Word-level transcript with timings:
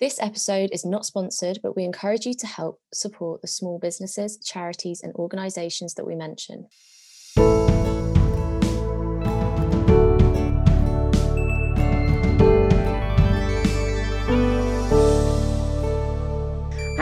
This 0.00 0.18
episode 0.18 0.70
is 0.72 0.86
not 0.86 1.04
sponsored, 1.04 1.58
but 1.62 1.76
we 1.76 1.84
encourage 1.84 2.24
you 2.24 2.32
to 2.32 2.46
help 2.46 2.80
support 2.90 3.42
the 3.42 3.48
small 3.48 3.78
businesses, 3.78 4.38
charities, 4.38 5.02
and 5.02 5.14
organisations 5.14 5.92
that 5.94 6.06
we 6.06 6.14
mention. 6.14 6.68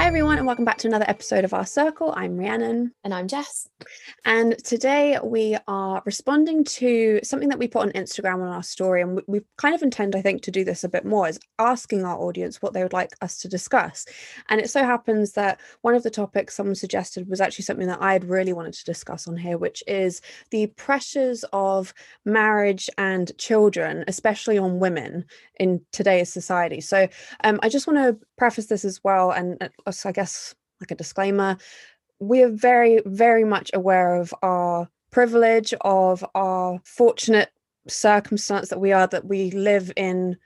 Everyone, 0.09 0.39
and 0.39 0.47
welcome 0.47 0.65
back 0.65 0.79
to 0.79 0.89
another 0.89 1.05
episode 1.07 1.45
of 1.45 1.53
Our 1.53 1.67
Circle. 1.67 2.15
I'm 2.17 2.39
Rhiannon. 2.39 2.93
And 3.05 3.13
I'm 3.13 3.29
Jess. 3.29 3.69
And 4.25 4.57
today 4.65 5.19
we 5.23 5.59
are 5.69 6.03
responding 6.07 6.65
to 6.65 7.21
something 7.23 7.51
that 7.51 7.59
we 7.59 7.69
put 7.69 7.83
on 7.83 7.93
Instagram 7.93 8.37
on 8.37 8.49
our 8.49 8.63
story. 8.63 9.03
And 9.03 9.17
we, 9.17 9.23
we 9.27 9.41
kind 9.59 9.75
of 9.75 9.83
intend, 9.83 10.17
I 10.17 10.23
think, 10.23 10.41
to 10.45 10.51
do 10.51 10.65
this 10.65 10.83
a 10.83 10.89
bit 10.89 11.05
more 11.05 11.29
is 11.29 11.39
asking 11.59 12.07
our 12.07 12.17
audience 12.17 12.63
what 12.63 12.73
they 12.73 12.83
would 12.83 12.95
like 12.95 13.11
us 13.21 13.37
to 13.41 13.49
discuss. 13.49 14.07
And 14.49 14.63
it 14.63 14.71
so 14.71 14.83
happens 14.83 15.33
that 15.33 15.61
one 15.83 15.95
of 15.95 16.03
the 16.03 16.11
topics 16.11 16.55
someone 16.55 16.75
suggested 16.75 17.29
was 17.29 17.43
actually 17.43 17.67
something 17.67 17.89
that 17.89 18.01
I 18.01 18.15
had 18.15 18.25
really 18.25 18.55
wanted 18.55 18.73
to 18.75 18.85
discuss 18.85 19.29
on 19.29 19.37
here, 19.37 19.59
which 19.59 19.85
is 19.87 20.23
the 20.51 20.69
pressures 20.69 21.45
of 21.53 21.93
marriage 22.25 22.89
and 22.97 23.31
children, 23.37 24.05
especially 24.09 24.57
on 24.57 24.79
women 24.79 25.27
in 25.61 25.83
today's 25.93 26.33
society. 26.33 26.81
So 26.81 27.09
um, 27.45 27.61
I 27.63 27.69
just 27.69 27.87
want 27.87 27.99
to 27.99 28.27
preface 28.39 28.67
this 28.67 28.87
as 28.87 29.03
well, 29.05 29.33
and 29.33 29.61
uh, 29.61 29.69
I 30.07 30.13
guess 30.13 30.55
like 30.81 30.91
a 30.91 30.95
disclaimer, 30.95 31.57
we 32.21 32.43
are 32.43 32.51
very, 32.51 33.01
very 33.07 33.45
much 33.45 33.71
aware 33.75 34.17
of 34.17 34.35
our 34.43 34.89
privilege, 35.11 35.73
of 35.81 36.25
our 36.35 36.81
fortunate 36.85 37.51
circumstance 37.87 38.69
that 38.69 38.81
we 38.81 38.93
are, 38.93 39.07
that 39.07 39.25
we 39.25 39.51
live 39.53 39.93
in 39.97 40.37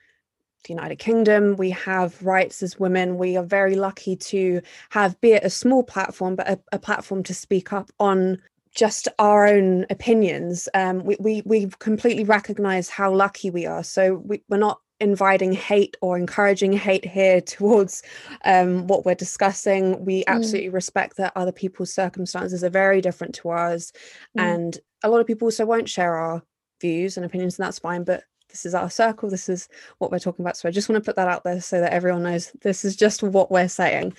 the 0.65 0.73
United 0.73 0.97
Kingdom. 0.97 1.57
We 1.57 1.71
have 1.71 2.23
rights 2.23 2.63
as 2.63 2.79
women. 2.79 3.19
We 3.19 3.37
are 3.37 3.43
very 3.43 3.75
lucky 3.75 4.17
to 4.17 4.61
have, 4.91 5.21
be 5.21 5.33
it 5.33 5.45
a 5.45 5.51
small 5.51 5.83
platform, 5.83 6.37
but 6.37 6.49
a, 6.49 6.61
a 6.73 6.79
platform 6.79 7.23
to 7.25 7.35
speak 7.35 7.73
up 7.73 7.91
on 7.99 8.41
just 8.75 9.09
our 9.19 9.47
own 9.47 9.85
opinions. 9.91 10.69
Um, 10.73 11.05
we, 11.05 11.17
we 11.21 11.43
we 11.45 11.67
completely 11.79 12.25
recognize 12.25 12.89
how 12.89 13.13
lucky 13.13 13.51
we 13.51 13.67
are. 13.67 13.85
So 13.85 14.15
we, 14.15 14.43
we're 14.49 14.57
not 14.57 14.81
inviting 15.03 15.53
hate 15.53 15.97
or 16.01 16.17
encouraging 16.17 16.73
hate 16.73 17.05
here 17.05 17.41
towards 17.55 18.03
um, 18.45 18.87
what 18.87 19.05
we're 19.05 19.15
discussing. 19.15 20.05
We 20.05 20.21
mm. 20.21 20.25
absolutely 20.29 20.71
mm. 20.71 20.75
respect 20.75 21.17
that 21.17 21.33
other 21.37 21.53
people's 21.53 21.93
circumstances 21.93 22.65
are 22.65 22.71
very 22.71 23.01
different 23.01 23.35
to 23.37 23.51
ours. 23.51 23.93
Mm. 24.39 24.43
And 24.43 24.79
a 25.03 25.11
lot 25.11 25.21
of 25.21 25.27
people 25.27 25.47
also 25.47 25.67
won't 25.67 25.89
share 25.89 26.17
our 26.17 26.43
views 26.81 27.17
and 27.17 27.27
opinions, 27.27 27.59
and 27.59 27.67
that's 27.67 27.81
fine. 27.81 28.05
But 28.05 28.25
this 28.49 28.65
is 28.65 28.75
our 28.75 28.91
circle. 28.91 29.29
This 29.29 29.49
is 29.49 29.69
what 29.99 30.13
we're 30.13 30.19
talking 30.19 30.45
about. 30.45 30.57
So 30.57 30.69
I 30.69 30.73
just 30.73 30.89
want 30.89 31.03
to 31.03 31.09
put 31.09 31.17
that 31.17 31.29
out 31.29 31.43
there 31.43 31.61
so 31.61 31.81
that 31.81 31.93
everyone 31.93 32.23
knows 32.23 32.53
this 32.63 32.85
is 32.85 32.95
just 32.95 33.23
what 33.23 33.51
we're 33.51 33.69
saying. 33.69 34.15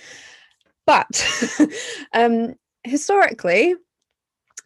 But 0.86 1.26
um, 2.12 2.54
historically, 2.82 3.74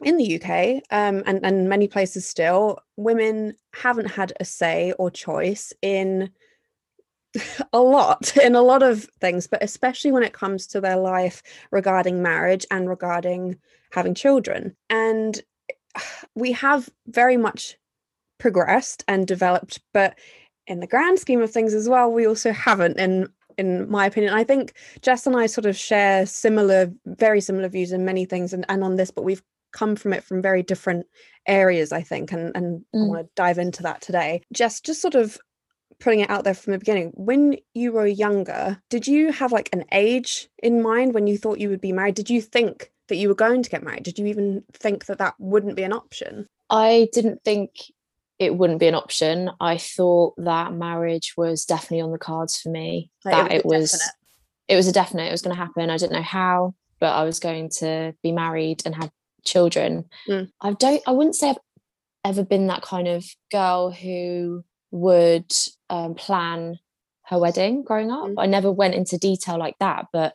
in 0.03 0.17
the 0.17 0.41
UK 0.41 0.83
um, 0.91 1.23
and, 1.27 1.45
and 1.45 1.69
many 1.69 1.89
places 1.89 2.27
still, 2.27 2.79
women 2.97 3.55
haven't 3.75 4.07
had 4.07 4.33
a 4.41 4.45
say 4.45 4.93
or 4.99 5.11
choice 5.11 5.73
in 5.83 6.31
a 7.73 7.81
lot, 7.81 8.37
in 8.37 8.55
a 8.55 8.63
lot 8.63 8.83
of 8.83 9.05
things, 9.21 9.47
but 9.47 9.63
especially 9.63 10.13
when 10.13 10.23
it 10.23 10.33
comes 10.33 10.67
to 10.69 10.81
their 10.81 10.97
life 10.97 11.43
regarding 11.71 12.23
marriage 12.23 12.67
and 12.71 12.89
regarding 12.89 13.57
having 13.91 14.15
children. 14.15 14.77
And 14.89 15.41
we 16.35 16.53
have 16.53 16.89
very 17.07 17.37
much 17.37 17.77
progressed 18.39 19.05
and 19.09 19.27
developed, 19.27 19.81
but 19.93 20.17
in 20.67 20.81
the 20.81 20.87
grand 20.87 21.19
scheme 21.19 21.43
of 21.43 21.51
things 21.51 21.75
as 21.75 21.89
well, 21.89 22.13
we 22.13 22.27
also 22.27 22.53
haven't 22.53 22.99
in 22.99 23.29
in 23.57 23.91
my 23.91 24.07
opinion. 24.07 24.33
I 24.33 24.45
think 24.45 24.75
Jess 25.03 25.27
and 25.27 25.37
I 25.37 25.47
sort 25.47 25.67
of 25.67 25.77
share 25.77 26.25
similar, 26.27 26.93
very 27.05 27.41
similar 27.41 27.69
views 27.69 27.91
in 27.91 28.05
many 28.05 28.25
things 28.25 28.53
and, 28.53 28.65
and 28.69 28.85
on 28.85 28.95
this, 28.95 29.11
but 29.11 29.25
we've 29.25 29.43
come 29.73 29.97
from 29.97 30.13
it 30.13 30.25
from 30.25 30.43
very 30.43 30.63
different 30.63 31.07
areas 31.47 31.93
i 31.93 32.03
think 32.03 32.33
and 32.33 32.53
and 32.55 32.85
mm. 32.95 33.05
i 33.05 33.09
want 33.09 33.27
to 33.27 33.31
dive 33.35 33.59
into 33.59 33.83
that 33.83 34.01
today. 34.01 34.43
Just 34.53 34.85
just 34.85 35.01
sort 35.01 35.15
of 35.15 35.39
putting 36.01 36.21
it 36.21 36.31
out 36.31 36.45
there 36.45 36.55
from 36.55 36.73
the 36.73 36.79
beginning 36.79 37.11
when 37.15 37.57
you 37.75 37.91
were 37.91 38.07
younger 38.07 38.81
did 38.89 39.09
you 39.09 39.33
have 39.33 39.51
like 39.51 39.69
an 39.73 39.85
age 39.91 40.49
in 40.63 40.81
mind 40.81 41.13
when 41.13 41.27
you 41.27 41.37
thought 41.37 41.59
you 41.59 41.69
would 41.69 41.81
be 41.81 41.93
married? 41.93 42.15
Did 42.15 42.31
you 42.31 42.41
think 42.41 42.93
that 43.09 43.17
you 43.17 43.29
were 43.29 43.35
going 43.35 43.63
to 43.63 43.71
get 43.71 43.83
married? 43.83 44.05
Did 44.05 44.19
you 44.19 44.27
even 44.27 44.63
think 44.73 45.07
that 45.07 45.19
that 45.19 45.35
wouldn't 45.39 45.77
be 45.77 45.83
an 45.83 45.93
option? 45.93 46.47
I 46.71 47.09
didn't 47.13 47.43
think 47.43 47.71
it 48.39 48.55
wouldn't 48.55 48.79
be 48.79 48.87
an 48.87 48.95
option. 48.95 49.51
I 49.61 49.79
thought 49.79 50.35
that 50.37 50.73
marriage 50.73 51.35
was 51.37 51.65
definitely 51.65 52.03
on 52.03 52.13
the 52.13 52.19
cards 52.19 52.61
for 52.61 52.69
me 52.69 53.11
like 53.25 53.35
that 53.35 53.53
it 53.53 53.65
was, 53.65 53.95
it 53.95 53.97
was 53.97 54.13
it 54.69 54.77
was 54.77 54.87
a 54.87 54.93
definite 54.93 55.29
it 55.29 55.33
was 55.33 55.43
going 55.43 55.57
to 55.57 55.61
happen 55.63 55.91
i 55.91 55.97
didn't 55.97 56.13
know 56.13 56.23
how 56.23 56.75
but 57.01 57.13
i 57.13 57.25
was 57.25 57.41
going 57.41 57.71
to 57.71 58.15
be 58.23 58.33
married 58.33 58.83
and 58.85 58.95
have 58.95 59.11
children. 59.45 60.05
Mm. 60.29 60.51
I 60.61 60.73
don't 60.73 61.03
I 61.07 61.13
wouldn't 61.13 61.37
say 61.37 61.51
I've 61.51 61.57
ever 62.25 62.45
been 62.45 62.67
that 62.69 62.83
kind 62.83 63.09
of 63.09 63.25
girl 63.51 63.91
who 63.91 64.65
would 64.91 65.53
um, 65.91 66.15
plan 66.15 66.79
her 67.27 67.39
wedding 67.39 67.83
growing 67.83 68.11
up. 68.11 68.29
Mm. 68.29 68.35
I 68.39 68.47
never 68.47 68.73
went 68.73 68.95
into 68.95 69.19
detail 69.19 69.59
like 69.59 69.79
that, 69.81 70.07
but 70.13 70.35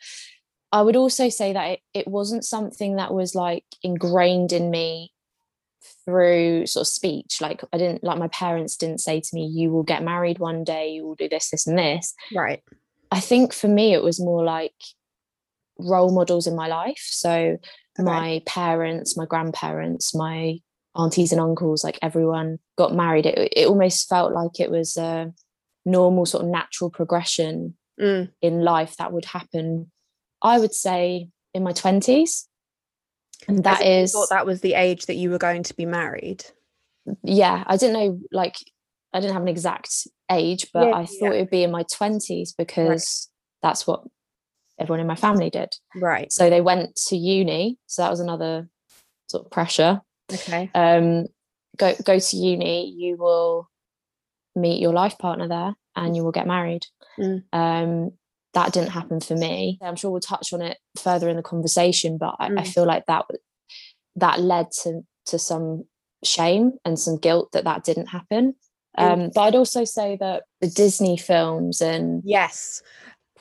I 0.72 0.81
would 0.81 0.96
also 0.96 1.30
say 1.30 1.53
that 1.53 1.69
it, 1.69 1.80
it 1.94 2.08
wasn't 2.08 2.46
something 2.46 2.96
that 2.96 3.14
was 3.14 3.36
like 3.36 3.66
ingrained 3.84 4.52
in 4.52 4.72
me 4.72 5.12
through 6.06 6.66
sort 6.66 6.81
of 6.81 6.88
speech. 6.88 7.40
Like 7.41 7.64
I 7.72 7.78
didn't 7.78 8.03
like 8.03 8.18
my 8.18 8.28
parents 8.30 8.75
didn't 8.75 9.02
say 9.02 9.20
to 9.20 9.30
me, 9.34 9.46
you 9.46 9.72
will 9.72 9.84
get 9.84 10.03
married 10.03 10.40
one 10.40 10.64
day, 10.64 10.90
you 10.90 11.06
will 11.06 11.16
do 11.16 11.30
this, 11.30 11.50
this, 11.50 11.68
and 11.68 11.78
this. 11.78 12.14
Right. 12.34 12.62
I 13.12 13.20
think 13.20 13.53
for 13.53 13.68
me 13.68 13.94
it 13.94 14.03
was 14.03 14.20
more 14.20 14.44
like 14.44 14.74
role 15.78 16.12
models 16.12 16.47
in 16.47 16.56
my 16.56 16.68
life. 16.68 17.02
So 17.02 17.58
okay. 17.99 18.05
my 18.05 18.41
parents, 18.45 19.17
my 19.17 19.25
grandparents, 19.25 20.15
my 20.15 20.59
aunties 20.95 21.31
and 21.31 21.41
uncles, 21.41 21.83
like 21.83 21.99
everyone 22.01 22.59
got 22.77 22.93
married. 22.93 23.25
It, 23.25 23.53
it 23.55 23.67
almost 23.67 24.07
felt 24.07 24.33
like 24.33 24.59
it 24.59 24.71
was 24.71 24.97
a 24.97 25.33
normal 25.85 26.25
sort 26.25 26.43
of 26.43 26.49
natural 26.49 26.89
progression 26.89 27.75
mm. 27.99 28.29
in 28.41 28.63
life 28.63 28.95
that 28.97 29.11
would 29.11 29.25
happen. 29.25 29.91
I 30.41 30.59
would 30.59 30.73
say 30.73 31.29
in 31.53 31.63
my 31.63 31.73
20s. 31.73 32.45
And 33.47 33.63
that 33.63 33.85
is 33.85 34.13
thought 34.13 34.29
that 34.29 34.45
was 34.45 34.61
the 34.61 34.73
age 34.73 35.05
that 35.07 35.15
you 35.15 35.29
were 35.29 35.37
going 35.37 35.63
to 35.63 35.73
be 35.75 35.85
married. 35.85 36.45
Yeah, 37.23 37.63
I 37.67 37.75
didn't 37.75 37.93
know 37.93 38.19
like 38.31 38.55
I 39.11 39.19
didn't 39.19 39.33
have 39.33 39.41
an 39.41 39.49
exact 39.49 40.07
age, 40.31 40.67
but 40.73 40.87
yeah, 40.87 40.95
I 40.95 41.05
thought 41.05 41.17
yeah. 41.21 41.31
it 41.31 41.39
would 41.41 41.49
be 41.49 41.63
in 41.63 41.71
my 41.71 41.83
20s 41.83 42.51
because 42.57 43.29
right. 43.61 43.67
that's 43.67 43.85
what 43.85 44.03
everyone 44.83 44.99
in 44.99 45.07
my 45.07 45.16
family 45.16 45.49
did. 45.49 45.73
Right. 45.95 46.31
So 46.31 46.49
they 46.49 46.61
went 46.61 46.95
to 47.07 47.17
uni. 47.17 47.77
So 47.88 48.01
that 48.01 48.11
was 48.11 48.19
another 48.19 48.69
sort 49.27 49.45
of 49.45 49.51
pressure. 49.51 50.01
Okay. 50.31 50.69
Um, 50.75 51.25
go 51.77 51.95
go 52.03 52.19
to 52.19 52.38
uni. 52.38 52.89
You 52.91 53.17
will 53.17 53.69
meet 54.55 54.81
your 54.81 54.93
life 54.93 55.17
partner 55.17 55.47
there, 55.47 55.73
and 55.95 56.16
you 56.16 56.23
will 56.23 56.31
get 56.31 56.47
married. 56.47 56.85
Mm. 57.19 57.43
Um, 57.51 58.11
that 58.53 58.72
didn't 58.72 58.91
happen 58.91 59.19
for 59.19 59.35
me. 59.35 59.79
I'm 59.81 59.95
sure 59.95 60.11
we'll 60.11 60.19
touch 60.19 60.53
on 60.53 60.61
it 60.61 60.77
further 60.97 61.27
in 61.27 61.38
the 61.38 61.43
conversation, 61.43 62.17
but 62.17 62.35
I, 62.39 62.49
mm. 62.49 62.59
I 62.59 62.63
feel 62.63 62.85
like 62.85 63.05
that 63.07 63.25
that 64.16 64.39
led 64.39 64.72
to 64.83 65.01
to 65.25 65.39
some 65.39 65.85
shame 66.23 66.73
and 66.85 66.99
some 66.99 67.17
guilt 67.17 67.51
that 67.53 67.63
that 67.63 67.83
didn't 67.83 68.07
happen. 68.07 68.55
Um, 68.95 69.31
but 69.33 69.41
I'd 69.41 69.55
also 69.55 69.85
say 69.85 70.17
that 70.19 70.43
the 70.61 70.67
Disney 70.67 71.17
films 71.17 71.81
and 71.81 72.22
yes, 72.23 72.83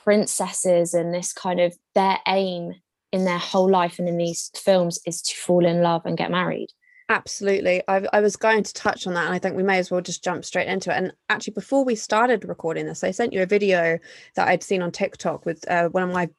princesses 0.03 0.93
and 0.93 1.13
this 1.13 1.33
kind 1.33 1.59
of 1.59 1.75
their 1.95 2.19
aim 2.27 2.73
in 3.11 3.25
their 3.25 3.37
whole 3.37 3.69
life 3.69 3.99
and 3.99 4.09
in 4.09 4.17
these 4.17 4.51
films 4.55 4.99
is 5.05 5.21
to 5.21 5.35
fall 5.35 5.65
in 5.65 5.81
love 5.81 6.01
and 6.05 6.17
get 6.17 6.31
married. 6.31 6.69
Absolutely. 7.09 7.83
I, 7.87 8.05
I 8.11 8.21
was 8.21 8.35
going 8.35 8.63
to 8.63 8.73
touch 8.73 9.05
on 9.05 9.13
that 9.13 9.25
and 9.25 9.33
i 9.33 9.39
think 9.39 9.55
we 9.55 9.63
may 9.63 9.77
as 9.77 9.91
well 9.91 10.01
just 10.01 10.23
jump 10.23 10.43
straight 10.45 10.67
into 10.67 10.91
it. 10.91 10.97
And 10.97 11.13
actually 11.29 11.53
before 11.53 11.83
we 11.83 11.95
started 11.95 12.45
recording 12.45 12.85
this 12.85 13.03
i 13.03 13.11
sent 13.11 13.33
you 13.33 13.43
a 13.43 13.45
video 13.45 13.99
that 14.35 14.47
i'd 14.47 14.63
seen 14.63 14.81
on 14.81 14.91
tiktok 14.91 15.45
with 15.45 15.69
uh, 15.69 15.89
one 15.89 16.03
of 16.03 16.11
my 16.11 16.29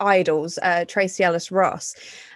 idols 0.00 0.58
uh, 0.62 0.84
tracee 0.86 1.24
ellis 1.24 1.50
ross. 1.50 1.94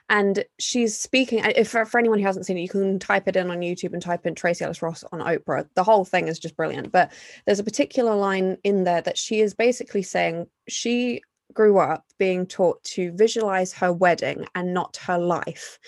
And 0.09 0.45
she's 0.59 0.99
speaking 0.99 1.43
if 1.45 1.71
for, 1.71 1.87
for, 1.87 1.99
anyone 1.99 2.19
who 2.19 2.27
hasn't 2.27 2.45
seen 2.45 2.59
it 2.59 2.63
you 2.63 2.69
can 2.69 2.99
type 2.99 3.29
it 3.29 3.37
in 3.37 3.51
on 3.51 3.61
youtube 3.61 3.93
and 3.93 4.03
type 4.03 4.27
in 4.27 4.35
Tracee 4.35 4.65
ellis 4.65 4.83
ross 4.83 5.05
on 5.13 5.21
oprah. 5.21 5.67
The 5.75 5.85
whole 5.85 6.05
thing 6.05 6.29
is 6.29 6.39
just 6.39 6.57
brilliant. 6.57 6.93
But 6.93 7.13
there's 7.47 7.61
a 7.61 7.65
particular 7.65 8.15
line 8.15 8.59
in 8.65 8.85
there 8.85 9.01
that 9.03 9.19
she 9.19 9.41
is 9.41 9.55
basically 9.55 10.03
saying 10.03 10.47
she 10.69 11.23
grew 11.53 11.79
up 11.79 12.05
being 12.19 12.47
taught 12.47 12.83
to 12.85 13.13
visualize 13.13 13.73
her 13.75 13.93
wedding 13.93 14.47
and 14.55 14.75
not 14.75 14.97
her 14.99 15.19
life. 15.19 15.79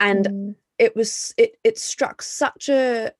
And 0.00 0.26
mm. 0.26 0.54
it 0.78 0.96
was 0.96 1.34
it 1.36 1.56
it 1.64 1.78
struck 1.78 2.22
such 2.22 2.68
a 2.68 3.12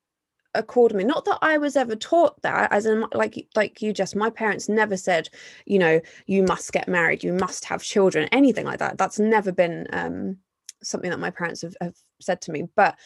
a 0.59 0.63
chord 0.63 0.95
me. 0.95 1.05
Not 1.05 1.25
that 1.25 1.39
i 1.43 1.57
was 1.59 1.77
ever 1.77 1.97
taught 1.97 2.41
that 2.43 2.71
as 2.73 2.87
in 2.87 3.05
like 3.15 3.49
like 3.55 3.81
you 3.81 3.93
just 3.93 4.17
my 4.17 4.31
parents 4.31 4.69
never 4.69 4.97
said 4.97 5.29
you 5.67 5.79
know 5.79 6.01
you 6.27 6.43
must 6.43 6.73
get 6.73 6.89
married 6.89 7.23
you 7.23 7.33
must 7.33 7.65
have 7.65 7.83
children 7.83 8.29
anything 8.33 8.67
like 8.67 8.81
that. 8.81 8.99
That's 8.99 9.19
never 9.19 9.53
been 9.53 9.87
um 9.93 10.37
something 10.83 11.11
that 11.11 11.21
my 11.21 11.31
parents 11.31 11.63
have, 11.63 11.77
have 11.81 11.97
said 12.21 12.41
to 12.43 12.53
me. 12.53 12.65
But 12.77 12.97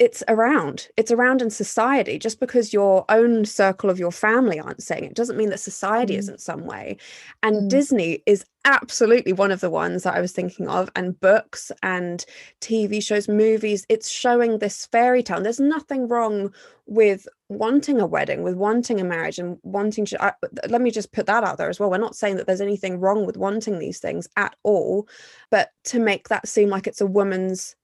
it's 0.00 0.24
around. 0.26 0.88
It's 0.96 1.12
around 1.12 1.40
in 1.40 1.50
society. 1.50 2.18
Just 2.18 2.40
because 2.40 2.72
your 2.72 3.04
own 3.08 3.44
circle 3.44 3.90
of 3.90 3.98
your 3.98 4.10
family 4.10 4.58
aren't 4.58 4.82
saying 4.82 5.04
it 5.04 5.14
doesn't 5.14 5.36
mean 5.36 5.50
that 5.50 5.60
society 5.60 6.14
mm. 6.14 6.18
isn't 6.18 6.40
some 6.40 6.64
way. 6.64 6.96
And 7.42 7.62
mm. 7.62 7.68
disney 7.68 8.22
is 8.26 8.44
absolutely 8.66 9.32
one 9.32 9.52
of 9.52 9.60
the 9.60 9.68
ones 9.68 10.04
that 10.04 10.14
i 10.14 10.22
was 10.22 10.32
thinking 10.32 10.66
of 10.68 10.90
and 10.96 11.20
books 11.20 11.70
and 11.82 12.24
tv 12.60 13.02
shows 13.02 13.28
movies. 13.28 13.86
It's 13.88 14.08
showing 14.08 14.58
this 14.58 14.86
fairy 14.86 15.22
tale. 15.22 15.36
And 15.36 15.46
there's 15.46 15.60
nothing 15.60 16.08
wrong 16.08 16.52
with 16.86 17.28
wanting 17.48 18.00
a 18.00 18.06
wedding 18.06 18.42
with 18.42 18.56
wanting 18.56 19.00
a 19.00 19.04
marriage 19.04 19.38
and 19.38 19.58
wanting 19.62 20.04
to 20.06 20.22
I, 20.22 20.32
let 20.68 20.80
me 20.80 20.90
just 20.90 21.12
put 21.12 21.26
that 21.26 21.44
out 21.44 21.56
there 21.56 21.68
as 21.68 21.78
well. 21.78 21.90
We're 21.90 21.98
not 21.98 22.16
saying 22.16 22.36
that 22.36 22.46
there's 22.46 22.60
anything 22.60 22.98
wrong 22.98 23.26
with 23.26 23.36
wanting 23.36 23.78
these 23.78 24.00
things 24.00 24.26
at 24.36 24.56
all 24.64 25.06
but 25.50 25.70
to 25.84 26.00
make 26.00 26.28
that 26.28 26.48
seem 26.48 26.68
like 26.68 26.88
it's 26.88 27.00
a 27.00 27.06
woman's 27.06 27.76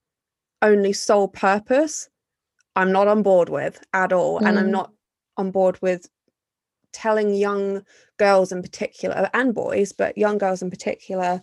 only 0.61 0.93
sole 0.93 1.27
purpose 1.27 2.09
i'm 2.75 2.91
not 2.91 3.07
on 3.07 3.23
board 3.23 3.49
with 3.49 3.83
at 3.93 4.13
all 4.13 4.39
mm. 4.39 4.47
and 4.47 4.59
i'm 4.59 4.67
mm. 4.67 4.71
not 4.71 4.91
on 5.37 5.51
board 5.51 5.81
with 5.81 6.09
telling 6.93 7.33
young 7.33 7.83
girls 8.17 8.51
in 8.51 8.61
particular 8.61 9.29
and 9.33 9.53
boys 9.53 9.91
but 9.91 10.17
young 10.17 10.37
girls 10.37 10.61
in 10.61 10.69
particular 10.69 11.41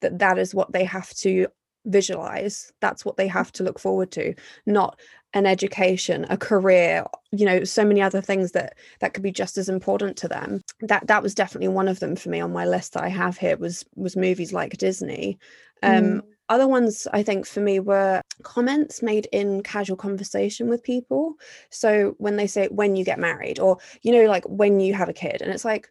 that 0.00 0.18
that 0.18 0.38
is 0.38 0.54
what 0.54 0.72
they 0.72 0.84
have 0.84 1.10
to 1.10 1.46
visualize 1.84 2.72
that's 2.80 3.04
what 3.04 3.16
they 3.16 3.26
have 3.26 3.50
to 3.50 3.64
look 3.64 3.78
forward 3.78 4.10
to 4.12 4.34
not 4.66 4.98
an 5.34 5.46
education 5.46 6.24
a 6.30 6.36
career 6.36 7.04
you 7.32 7.44
know 7.44 7.64
so 7.64 7.84
many 7.84 8.00
other 8.00 8.20
things 8.20 8.52
that 8.52 8.76
that 9.00 9.14
could 9.14 9.22
be 9.22 9.32
just 9.32 9.58
as 9.58 9.68
important 9.68 10.16
to 10.16 10.28
them 10.28 10.60
that 10.80 11.04
that 11.08 11.22
was 11.22 11.34
definitely 11.34 11.68
one 11.68 11.88
of 11.88 11.98
them 11.98 12.14
for 12.14 12.28
me 12.28 12.40
on 12.40 12.52
my 12.52 12.64
list 12.64 12.92
that 12.92 13.02
i 13.02 13.08
have 13.08 13.36
here 13.36 13.56
was 13.56 13.84
was 13.96 14.16
movies 14.16 14.52
like 14.52 14.76
disney 14.78 15.38
um 15.82 16.04
mm. 16.04 16.22
Other 16.52 16.68
ones 16.68 17.08
I 17.14 17.22
think 17.22 17.46
for 17.46 17.60
me 17.60 17.80
were 17.80 18.20
comments 18.42 19.00
made 19.00 19.26
in 19.32 19.62
casual 19.62 19.96
conversation 19.96 20.68
with 20.68 20.82
people. 20.82 21.36
So 21.70 22.14
when 22.18 22.36
they 22.36 22.46
say 22.46 22.68
when 22.68 22.94
you 22.94 23.06
get 23.06 23.18
married, 23.18 23.58
or 23.58 23.78
you 24.02 24.12
know, 24.12 24.28
like 24.28 24.44
when 24.44 24.78
you 24.78 24.92
have 24.92 25.08
a 25.08 25.14
kid, 25.14 25.40
and 25.40 25.50
it's 25.50 25.64
like, 25.64 25.90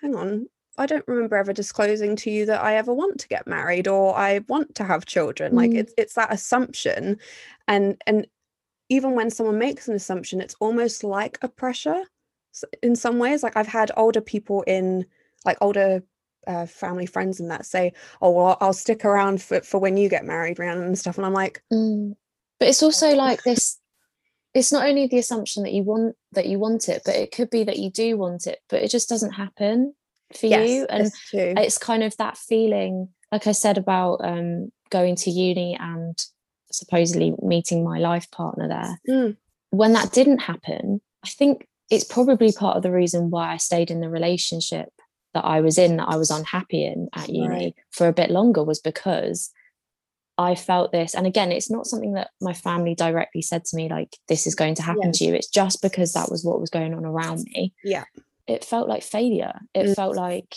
hang 0.00 0.14
on, 0.14 0.46
I 0.78 0.86
don't 0.86 1.06
remember 1.06 1.36
ever 1.36 1.52
disclosing 1.52 2.16
to 2.16 2.30
you 2.30 2.46
that 2.46 2.64
I 2.64 2.76
ever 2.76 2.94
want 2.94 3.20
to 3.20 3.28
get 3.28 3.46
married 3.46 3.86
or 3.86 4.16
I 4.16 4.40
want 4.48 4.76
to 4.76 4.84
have 4.84 5.04
children. 5.04 5.52
Mm. 5.52 5.56
Like 5.56 5.74
it's 5.74 5.92
it's 5.98 6.14
that 6.14 6.32
assumption. 6.32 7.18
And 7.68 8.00
and 8.06 8.26
even 8.88 9.14
when 9.14 9.28
someone 9.28 9.58
makes 9.58 9.88
an 9.88 9.94
assumption, 9.94 10.40
it's 10.40 10.56
almost 10.58 11.04
like 11.04 11.36
a 11.42 11.48
pressure 11.48 12.04
in 12.82 12.96
some 12.96 13.18
ways. 13.18 13.42
Like 13.42 13.58
I've 13.58 13.66
had 13.66 13.92
older 13.94 14.22
people 14.22 14.62
in 14.62 15.04
like 15.44 15.58
older 15.60 16.02
uh, 16.46 16.66
family 16.66 17.06
friends 17.06 17.40
and 17.40 17.50
that 17.50 17.66
say, 17.66 17.92
"Oh, 18.20 18.30
well, 18.30 18.56
I'll 18.60 18.72
stick 18.72 19.04
around 19.04 19.42
for 19.42 19.60
for 19.60 19.78
when 19.78 19.96
you 19.96 20.08
get 20.08 20.24
married, 20.24 20.58
Rhiannon," 20.58 20.84
and 20.84 20.98
stuff. 20.98 21.16
And 21.16 21.26
I'm 21.26 21.32
like, 21.32 21.62
mm. 21.72 22.14
but 22.58 22.68
it's 22.68 22.82
also 22.82 23.14
like 23.14 23.42
this. 23.42 23.78
It's 24.54 24.70
not 24.70 24.86
only 24.86 25.06
the 25.06 25.18
assumption 25.18 25.64
that 25.64 25.72
you 25.72 25.82
want 25.82 26.16
that 26.32 26.46
you 26.46 26.58
want 26.58 26.88
it, 26.88 27.02
but 27.04 27.16
it 27.16 27.32
could 27.32 27.50
be 27.50 27.64
that 27.64 27.78
you 27.78 27.90
do 27.90 28.16
want 28.16 28.46
it, 28.46 28.60
but 28.68 28.82
it 28.82 28.90
just 28.90 29.08
doesn't 29.08 29.32
happen 29.32 29.94
for 30.38 30.46
yes, 30.46 30.68
you. 30.68 30.86
And 30.88 31.10
it's 31.32 31.78
kind 31.78 32.02
of 32.02 32.16
that 32.18 32.36
feeling, 32.36 33.08
like 33.32 33.46
I 33.46 33.52
said 33.52 33.78
about 33.78 34.16
um, 34.22 34.70
going 34.90 35.16
to 35.16 35.30
uni 35.30 35.76
and 35.78 36.16
supposedly 36.70 37.34
meeting 37.42 37.84
my 37.84 37.98
life 37.98 38.30
partner 38.30 38.68
there. 38.68 39.00
Mm. 39.08 39.36
When 39.70 39.92
that 39.94 40.12
didn't 40.12 40.38
happen, 40.38 41.00
I 41.24 41.28
think 41.28 41.66
it's 41.90 42.04
probably 42.04 42.52
part 42.52 42.76
of 42.76 42.82
the 42.82 42.92
reason 42.92 43.30
why 43.30 43.52
I 43.52 43.56
stayed 43.56 43.90
in 43.90 44.00
the 44.00 44.08
relationship 44.08 44.88
that 45.34 45.44
I 45.44 45.60
was 45.60 45.78
in 45.78 45.96
that 45.98 46.08
I 46.08 46.16
was 46.16 46.30
unhappy 46.30 46.84
in 46.84 47.08
at 47.12 47.28
uni 47.28 47.48
right. 47.48 47.74
for 47.90 48.08
a 48.08 48.12
bit 48.12 48.30
longer 48.30 48.64
was 48.64 48.80
because 48.80 49.50
I 50.36 50.54
felt 50.54 50.92
this. 50.92 51.14
And 51.14 51.26
again, 51.26 51.52
it's 51.52 51.70
not 51.70 51.86
something 51.86 52.14
that 52.14 52.30
my 52.40 52.52
family 52.52 52.94
directly 52.94 53.42
said 53.42 53.64
to 53.66 53.76
me, 53.76 53.88
like, 53.88 54.16
this 54.28 54.46
is 54.46 54.54
going 54.54 54.74
to 54.76 54.82
happen 54.82 55.12
to 55.12 55.24
you. 55.24 55.34
It's 55.34 55.48
just 55.48 55.80
because 55.80 56.12
that 56.12 56.30
was 56.30 56.44
what 56.44 56.60
was 56.60 56.70
going 56.70 56.94
on 56.94 57.04
around 57.04 57.46
me. 57.54 57.72
Yeah. 57.84 58.04
It 58.46 58.64
felt 58.64 58.88
like 58.88 59.02
failure. 59.02 59.60
It 59.74 59.86
mm. 59.86 59.94
felt 59.94 60.16
like, 60.16 60.56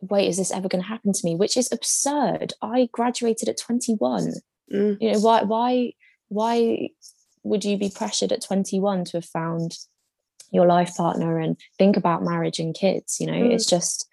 wait, 0.00 0.28
is 0.28 0.38
this 0.38 0.50
ever 0.50 0.68
going 0.68 0.82
to 0.82 0.88
happen 0.88 1.12
to 1.12 1.20
me? 1.24 1.36
Which 1.36 1.56
is 1.56 1.70
absurd. 1.70 2.54
I 2.60 2.88
graduated 2.92 3.48
at 3.48 3.58
21. 3.58 4.32
Mm. 4.72 4.96
You 5.00 5.12
know, 5.12 5.20
why, 5.20 5.42
why, 5.44 5.92
why 6.28 6.88
would 7.44 7.64
you 7.64 7.78
be 7.78 7.92
pressured 7.94 8.32
at 8.32 8.42
21 8.42 9.04
to 9.06 9.18
have 9.18 9.24
found 9.24 9.76
your 10.50 10.66
life 10.66 10.96
partner 10.96 11.38
and 11.38 11.56
think 11.78 11.96
about 11.96 12.24
marriage 12.24 12.58
and 12.58 12.74
kids? 12.74 13.18
You 13.20 13.28
know, 13.28 13.34
mm. 13.34 13.52
it's 13.52 13.66
just, 13.66 14.08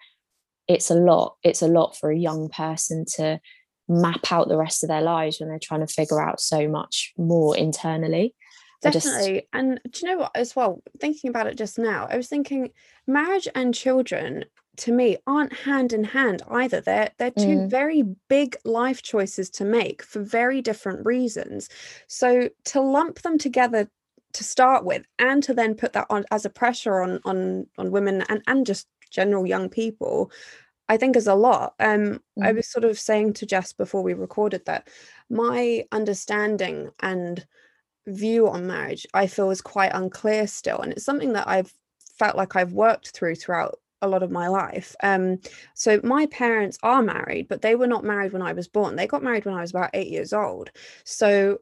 it's 0.70 0.90
a 0.90 0.96
lot 0.96 1.36
it's 1.44 1.62
a 1.62 1.68
lot 1.68 1.98
for 1.98 2.12
a 2.12 2.18
young 2.18 2.48
person 2.48 3.04
to 3.16 3.42
map 3.90 4.32
out 4.32 4.48
the 4.48 4.58
rest 4.58 4.84
of 4.84 4.88
their 4.88 5.02
lives 5.02 5.40
when 5.40 5.50
they're 5.50 5.60
trying 5.62 5.86
to 5.86 5.92
figure 5.92 6.22
out 6.22 6.40
so 6.40 6.70
much 6.70 7.12
more 7.18 7.58
internally. 7.58 8.36
Definitely 8.82 9.34
just... 9.34 9.46
and 9.52 9.82
do 9.90 10.00
you 10.02 10.12
know 10.12 10.20
what 10.20 10.32
as 10.36 10.56
well 10.56 10.82
thinking 11.02 11.30
about 11.30 11.48
it 11.48 11.58
just 11.58 11.78
now 11.78 12.08
i 12.10 12.16
was 12.16 12.30
thinking 12.30 12.70
marriage 13.06 13.46
and 13.54 13.76
children 13.76 14.46
to 14.80 14.94
me 14.94 15.18
aren't 15.28 15.52
hand 15.52 15.92
in 15.92 16.06
hand 16.06 16.42
either. 16.50 16.80
They're 16.80 17.10
they're 17.18 17.32
two 17.32 17.58
mm. 17.58 17.70
very 17.70 18.04
big 18.30 18.56
life 18.64 19.02
choices 19.02 19.50
to 19.52 19.66
make 19.66 20.02
for 20.02 20.22
very 20.22 20.62
different 20.62 21.06
reasons. 21.06 21.68
So 22.08 22.50
to 22.66 22.82
lump 22.82 23.22
them 23.22 23.38
together 23.38 23.90
to 24.34 24.44
start 24.44 24.86
with 24.86 25.04
and 25.18 25.44
to 25.44 25.54
then 25.54 25.76
put 25.76 25.94
that 25.94 26.08
on 26.10 26.24
as 26.32 26.46
a 26.46 26.50
pressure 26.50 27.02
on 27.02 27.20
on 27.26 27.68
on 27.78 27.92
women 27.92 28.24
and 28.30 28.42
and 28.48 28.66
just 28.66 28.88
general 29.10 29.46
young 29.46 29.70
people 29.70 30.32
I 30.90 30.98
think 30.98 31.16
is 31.16 31.28
a 31.28 31.36
lot. 31.36 31.76
Um, 31.80 32.00
mm. 32.00 32.20
I 32.42 32.52
was 32.52 32.68
sort 32.68 32.84
of 32.84 33.00
saying 33.00 33.34
to 33.34 33.46
Jess 33.46 33.72
before 33.72 34.02
we 34.02 34.14
recorded 34.14 34.66
that 34.66 34.90
my 35.30 35.86
understanding 35.92 36.90
and 37.00 37.46
view 38.08 38.50
on 38.50 38.66
marriage, 38.66 39.06
I 39.14 39.28
feel, 39.28 39.52
is 39.52 39.62
quite 39.62 39.92
unclear 39.94 40.48
still, 40.48 40.80
and 40.80 40.92
it's 40.92 41.06
something 41.06 41.34
that 41.34 41.48
I've 41.48 41.72
felt 42.18 42.36
like 42.36 42.56
I've 42.56 42.74
worked 42.74 43.12
through 43.12 43.36
throughout 43.36 43.80
a 44.02 44.08
lot 44.08 44.24
of 44.24 44.32
my 44.32 44.48
life. 44.48 44.96
Um, 45.04 45.40
so 45.76 46.00
my 46.04 46.26
parents 46.28 46.80
are 46.82 47.04
married, 47.04 47.48
but 47.50 47.62
they 47.62 47.76
were 47.76 47.88
not 47.88 48.04
married 48.04 48.34
when 48.34 48.42
I 48.42 48.54
was 48.54 48.68
born. 48.68 48.96
They 48.96 49.08
got 49.08 49.24
married 49.24 49.46
when 49.46 49.56
I 49.56 49.62
was 49.62 49.72
about 49.72 49.92
eight 49.94 50.08
years 50.08 50.34
old. 50.34 50.72
So 51.04 51.60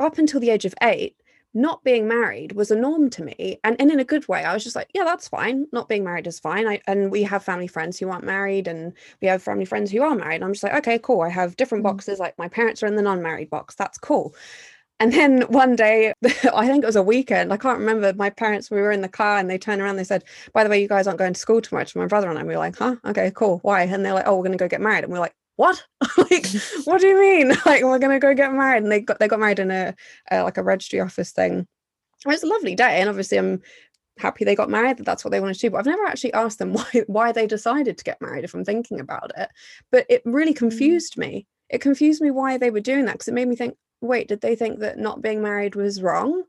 up 0.00 0.18
until 0.18 0.40
the 0.40 0.50
age 0.50 0.64
of 0.64 0.74
eight, 0.82 1.16
not 1.54 1.82
being 1.82 2.06
married 2.06 2.52
was 2.52 2.70
a 2.70 2.76
norm 2.76 3.10
to 3.10 3.24
me 3.24 3.58
and, 3.64 3.76
and 3.80 3.90
in 3.90 4.00
a 4.00 4.04
good 4.04 4.28
way. 4.28 4.44
I 4.44 4.54
was 4.54 4.62
just 4.62 4.76
like 4.76 4.90
yeah 4.94 5.04
that's 5.04 5.28
fine. 5.28 5.66
Not 5.72 5.88
being 5.88 6.04
married 6.04 6.26
is 6.26 6.38
fine. 6.38 6.68
I, 6.68 6.80
and 6.86 7.10
we 7.10 7.22
have 7.24 7.42
family 7.44 7.66
friends 7.66 7.98
who 7.98 8.08
aren't 8.10 8.24
married 8.24 8.68
and 8.68 8.92
we 9.20 9.28
have 9.28 9.42
family 9.42 9.64
friends 9.64 9.90
who 9.90 10.02
are 10.02 10.14
married. 10.14 10.36
And 10.36 10.44
i'm 10.44 10.52
just 10.52 10.62
like 10.62 10.74
okay 10.74 10.98
cool. 10.98 11.22
I 11.22 11.28
have 11.28 11.56
different 11.56 11.82
mm. 11.82 11.88
boxes 11.88 12.18
like 12.18 12.38
my 12.38 12.48
parents 12.48 12.82
are 12.82 12.86
in 12.86 12.96
the 12.96 13.02
non-married 13.02 13.50
box. 13.50 13.74
That's 13.74 13.98
cool. 13.98 14.34
And 15.00 15.12
then 15.12 15.42
one 15.48 15.76
day 15.76 16.12
i 16.54 16.66
think 16.66 16.84
it 16.84 16.86
was 16.86 16.96
a 16.96 17.02
weekend 17.02 17.52
i 17.52 17.56
can't 17.56 17.78
remember 17.78 18.12
my 18.14 18.30
parents 18.30 18.70
we 18.70 18.80
were 18.80 18.92
in 18.92 19.00
the 19.00 19.08
car 19.08 19.38
and 19.38 19.50
they 19.50 19.58
turned 19.58 19.80
around 19.80 19.96
they 19.96 20.04
said 20.04 20.24
by 20.52 20.62
the 20.62 20.70
way 20.70 20.80
you 20.80 20.88
guys 20.88 21.06
aren't 21.06 21.18
going 21.18 21.32
to 21.34 21.40
school 21.40 21.60
tomorrow. 21.60 21.84
To 21.84 21.98
my 21.98 22.06
brother 22.06 22.28
and 22.30 22.38
i 22.38 22.42
we 22.42 22.54
were 22.54 22.58
like 22.58 22.76
huh? 22.76 22.96
Okay 23.06 23.32
cool. 23.34 23.58
Why? 23.62 23.82
And 23.82 24.04
they're 24.04 24.14
like 24.14 24.28
oh 24.28 24.36
we're 24.36 24.44
going 24.44 24.58
to 24.58 24.64
go 24.64 24.68
get 24.68 24.80
married. 24.80 25.04
And 25.04 25.12
we're 25.12 25.18
like 25.18 25.34
what? 25.60 25.84
Like 26.16 26.46
what 26.84 27.02
do 27.02 27.06
you 27.06 27.20
mean? 27.20 27.52
Like 27.66 27.82
we're 27.84 27.98
gonna 27.98 28.18
go 28.18 28.34
get 28.34 28.52
married. 28.52 28.82
And 28.82 28.90
they 28.90 29.00
got 29.00 29.18
they 29.18 29.28
got 29.28 29.40
married 29.40 29.58
in 29.58 29.70
a, 29.70 29.94
a 30.30 30.42
like 30.42 30.56
a 30.56 30.62
registry 30.62 31.00
office 31.00 31.32
thing. 31.32 31.66
It 32.24 32.28
was 32.28 32.42
a 32.42 32.46
lovely 32.46 32.74
day 32.74 33.00
and 33.00 33.08
obviously 33.08 33.38
i'm 33.38 33.62
happy 34.18 34.44
they 34.44 34.54
got 34.54 34.68
married 34.68 34.98
that 34.98 35.04
that's 35.04 35.24
what 35.24 35.30
they 35.30 35.40
wanted 35.40 35.54
to 35.54 35.60
do 35.60 35.70
but 35.70 35.78
i've 35.78 35.86
never 35.86 36.04
actually 36.04 36.34
asked 36.34 36.58
them 36.58 36.74
why 36.74 36.90
why 37.06 37.32
they 37.32 37.46
decided 37.46 37.96
to 37.96 38.04
get 38.04 38.20
married 38.20 38.44
if 38.44 38.52
i'm 38.54 38.64
thinking 38.64 39.00
about 39.00 39.32
it. 39.36 39.48
But 39.90 40.04
it 40.08 40.22
really 40.24 40.52
mm. 40.52 40.62
confused 40.64 41.16
me. 41.16 41.46
It 41.70 41.80
confused 41.80 42.20
me 42.20 42.30
why 42.30 42.58
they 42.58 42.70
were 42.70 42.80
doing 42.80 43.04
that 43.06 43.12
because 43.12 43.28
it 43.28 43.34
made 43.34 43.48
me 43.48 43.56
think 43.56 43.76
wait 44.00 44.28
did 44.28 44.40
they 44.40 44.56
think 44.56 44.80
that 44.80 44.98
not 44.98 45.22
being 45.22 45.42
married 45.42 45.74
was 45.74 46.02
wrong 46.02 46.42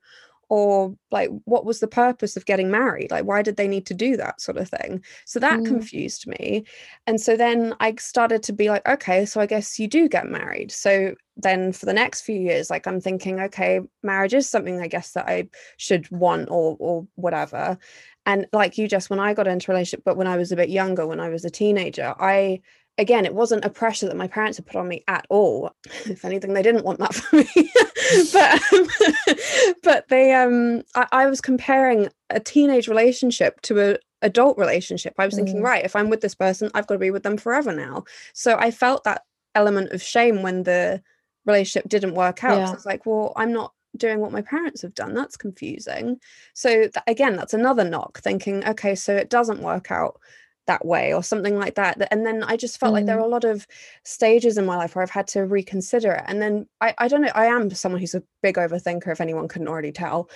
or 0.51 0.93
like 1.12 1.29
what 1.46 1.63
was 1.63 1.79
the 1.79 1.88
purpose 1.88 2.36
of 2.36 2.46
getting 2.46 2.70
married? 2.70 3.10
Like 3.10 3.24
why 3.24 3.41
did 3.41 3.55
they 3.55 3.70
need 3.70 3.86
to 3.86 3.93
do 3.93 4.17
that 4.17 4.41
sort 4.41 4.58
of 4.58 4.67
thing? 4.67 5.01
So 5.25 5.39
that 5.39 5.62
mm. 5.62 5.65
confused 5.65 6.27
me. 6.27 6.65
And 7.08 7.22
so 7.22 7.38
then 7.38 7.74
i 7.79 7.96
started 7.96 8.43
to 8.43 8.53
be 8.53 8.70
like 8.70 8.86
okay 8.86 9.25
so 9.25 9.39
i 9.39 9.46
guess 9.46 9.79
you 9.79 9.88
do 9.88 10.10
get 10.10 10.27
married. 10.27 10.70
So 10.70 11.15
then 11.38 11.72
for 11.72 11.86
the 11.86 11.93
next 11.93 12.22
few 12.22 12.36
years 12.36 12.70
like 12.70 12.86
i'm 12.86 13.00
thinking 13.00 13.39
okay 13.39 13.79
marriage 14.03 14.34
is 14.34 14.50
something 14.50 14.81
i 14.81 14.88
guess 14.88 15.13
that 15.13 15.25
i 15.29 15.48
should 15.77 16.12
want 16.12 16.50
or 16.51 16.75
or 16.79 17.08
whatever. 17.15 17.77
And 18.25 18.46
like 18.51 18.77
you 18.77 18.89
just 18.89 19.10
when 19.10 19.22
i 19.22 19.34
got 19.34 19.48
into 19.48 19.72
relationship 19.72 20.03
but 20.03 20.17
when 20.17 20.27
i 20.27 20.36
was 20.36 20.51
a 20.51 20.58
bit 20.58 20.70
younger 20.70 21.08
when 21.08 21.22
i 21.22 21.29
was 21.29 21.46
a 21.46 21.50
teenager 21.50 22.13
i 22.20 22.60
again, 22.98 23.26
it 23.26 23.34
wasn't 23.34 23.66
a 23.66 23.70
pressure 23.70 24.08
that 24.08 24.18
my 24.18 24.28
parents 24.28 24.58
had 24.58 24.66
put 24.66 24.76
on 24.76 24.88
me 24.88 25.04
at 25.08 25.26
all. 25.30 25.72
If 26.06 26.26
anything, 26.26 26.54
they 26.54 26.64
didn't 26.64 26.86
want 26.86 27.00
that 27.00 27.14
for 27.14 27.36
me. 27.36 27.48
but 28.34 28.74
um, 28.74 29.76
but 29.84 30.08
they 30.10 30.34
um 30.34 30.84
I, 30.96 31.08
I, 31.12 31.26
was 31.28 31.42
comparing 31.42 32.10
a 32.30 32.40
teenage 32.40 32.88
relationship 32.88 33.62
to 33.62 33.80
a 33.80 33.98
adult 34.22 34.58
relationship. 34.58 35.14
I 35.18 35.26
was 35.26 35.36
thinking, 35.36 35.58
mm. 35.58 35.64
right, 35.64 35.86
if 35.86 35.96
I'm 35.96 36.10
with 36.10 36.22
this 36.22 36.36
person, 36.36 36.70
I've 36.74 36.88
got 36.88 36.96
to 36.96 37.00
be 37.00 37.12
with 37.12 37.24
them 37.24 37.38
forever 37.38 37.74
now. 37.74 38.04
So 38.34 38.58
I 38.58 38.72
felt 38.72 39.04
that 39.04 39.24
element 39.56 39.92
of 39.92 40.02
shame 40.02 40.42
when 40.44 40.64
the 40.64 41.02
relationship 41.46 41.90
didn't 41.90 42.16
work 42.16 42.44
out. 42.44 42.58
Yeah. 42.58 42.74
It's 42.74 42.86
like, 42.86 43.06
well, 43.06 43.34
I'm 43.36 43.52
not 43.52 43.74
doing 43.98 44.20
what 44.20 44.32
my 44.32 44.42
parents 44.42 44.82
have 44.82 44.94
done. 44.94 45.14
That's 45.14 45.38
confusing. 45.38 46.20
So 46.54 46.70
th- 46.70 46.96
again, 47.08 47.36
that's 47.36 47.54
another 47.54 47.84
knock. 47.84 48.20
Thinking, 48.20 48.66
okay, 48.66 48.96
so 48.96 49.16
it 49.16 49.30
doesn't 49.30 49.62
work 49.62 49.92
out 49.92 50.20
that 50.68 50.86
way 50.86 51.13
or 51.13 51.24
something 51.24 51.58
like 51.58 51.75
that 51.75 52.08
and 52.12 52.25
then 52.25 52.44
i 52.44 52.56
just 52.56 52.80
felt 52.80 52.91
mm. 52.91 52.96
like 52.96 53.06
there 53.06 53.18
are 53.18 53.24
mm. 53.24 53.25
a 53.25 53.30
lot 53.30 53.44
of 53.44 53.65
stages 54.03 54.58
in 54.58 54.65
my 54.65 54.75
life 54.75 54.96
where 54.96 55.03
i've 55.03 55.10
had 55.10 55.27
to 55.27 55.46
reconsider 55.46 56.13
it 56.13 56.24
and 56.27 56.41
then 56.41 56.68
i 56.82 56.94
i 56.98 57.08
don't 57.08 57.22
know 57.22 57.32
i 57.36 57.46
am 57.46 57.70
someone 57.72 58.00
who's 58.00 58.15
a 58.15 58.24
big 58.41 58.56
overthinker 58.56 59.12
if 59.12 59.22
anyone 59.22 59.48
couldn't 59.48 59.68
already 59.68 59.91
tell 59.91 60.30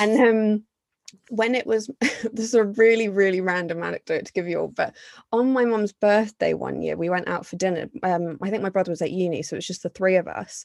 and 0.00 0.20
um 0.28 0.64
when 1.30 1.54
it 1.54 1.66
was 1.66 1.88
this 2.00 2.46
is 2.46 2.54
a 2.54 2.64
really 2.64 3.08
really 3.08 3.40
random 3.40 3.82
anecdote 3.82 4.26
to 4.26 4.32
give 4.32 4.48
you 4.48 4.60
all 4.60 4.68
but 4.68 4.94
on 5.32 5.52
my 5.52 5.64
mum's 5.64 5.92
birthday 5.92 6.54
one 6.54 6.82
year 6.82 6.96
we 6.96 7.08
went 7.08 7.28
out 7.28 7.46
for 7.46 7.56
dinner 7.56 7.88
um 8.02 8.36
i 8.42 8.50
think 8.50 8.62
my 8.62 8.70
brother 8.70 8.90
was 8.90 9.02
at 9.02 9.12
uni 9.12 9.42
so 9.42 9.54
it 9.54 9.58
was 9.58 9.66
just 9.66 9.82
the 9.82 9.88
three 9.90 10.16
of 10.16 10.26
us 10.26 10.64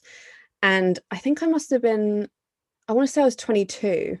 and 0.62 0.98
i 1.10 1.16
think 1.16 1.42
i 1.42 1.46
must 1.46 1.70
have 1.70 1.82
been 1.82 2.28
i 2.88 2.92
want 2.92 3.06
to 3.06 3.12
say 3.12 3.22
i 3.22 3.24
was 3.24 3.36
22 3.36 4.18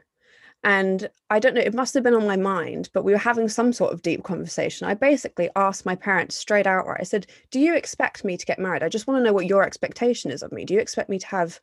and 0.64 1.10
I 1.28 1.38
don't 1.38 1.54
know, 1.54 1.60
it 1.60 1.74
must 1.74 1.94
have 1.94 2.02
been 2.02 2.14
on 2.14 2.26
my 2.26 2.36
mind, 2.36 2.88
but 2.94 3.04
we 3.04 3.12
were 3.12 3.18
having 3.18 3.48
some 3.48 3.72
sort 3.72 3.92
of 3.92 4.02
deep 4.02 4.24
conversation. 4.24 4.86
I 4.86 4.94
basically 4.94 5.50
asked 5.54 5.84
my 5.84 5.94
parents 5.94 6.36
straight 6.36 6.66
out, 6.66 6.86
I 6.98 7.04
said, 7.04 7.26
Do 7.50 7.60
you 7.60 7.74
expect 7.74 8.24
me 8.24 8.36
to 8.36 8.46
get 8.46 8.58
married? 8.58 8.82
I 8.82 8.88
just 8.88 9.06
want 9.06 9.18
to 9.20 9.24
know 9.24 9.32
what 9.32 9.46
your 9.46 9.62
expectation 9.62 10.30
is 10.30 10.42
of 10.42 10.52
me. 10.52 10.64
Do 10.64 10.74
you 10.74 10.80
expect 10.80 11.10
me 11.10 11.18
to 11.18 11.26
have 11.26 11.60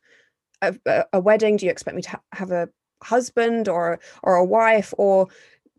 a, 0.62 0.74
a, 0.86 1.04
a 1.14 1.20
wedding? 1.20 1.56
Do 1.56 1.66
you 1.66 1.72
expect 1.72 1.96
me 1.96 2.02
to 2.02 2.10
ha- 2.10 2.20
have 2.32 2.52
a 2.52 2.68
husband 3.02 3.68
or 3.68 3.98
or 4.22 4.36
a 4.36 4.44
wife? 4.44 4.94
Or 4.96 5.28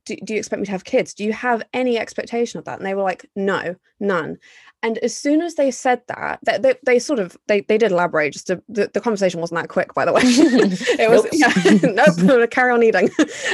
do, 0.05 0.15
do 0.23 0.33
you 0.33 0.39
expect 0.39 0.59
me 0.59 0.65
to 0.65 0.71
have 0.71 0.83
kids? 0.83 1.13
Do 1.13 1.23
you 1.23 1.33
have 1.33 1.63
any 1.73 1.97
expectation 1.97 2.59
of 2.59 2.65
that? 2.65 2.77
And 2.77 2.85
they 2.85 2.93
were 2.93 3.03
like, 3.03 3.25
No, 3.35 3.75
none. 3.99 4.37
And 4.81 4.97
as 4.97 5.15
soon 5.15 5.41
as 5.41 5.55
they 5.55 5.71
said 5.71 6.01
that, 6.07 6.39
they, 6.43 6.57
they, 6.57 6.75
they 6.85 6.99
sort 6.99 7.19
of 7.19 7.37
they, 7.47 7.61
they 7.61 7.77
did 7.77 7.91
elaborate. 7.91 8.33
Just 8.33 8.47
to, 8.47 8.61
the, 8.67 8.89
the 8.93 8.99
conversation 8.99 9.39
wasn't 9.39 9.61
that 9.61 9.69
quick, 9.69 9.93
by 9.93 10.03
the 10.03 10.11
way. 10.11 10.21
it 10.25 11.09
was 11.09 11.23
nope. 11.23 11.31
yeah, 11.33 12.23
nope. 12.27 12.51
carry 12.51 12.71
on 12.71 12.83
eating. 12.83 13.09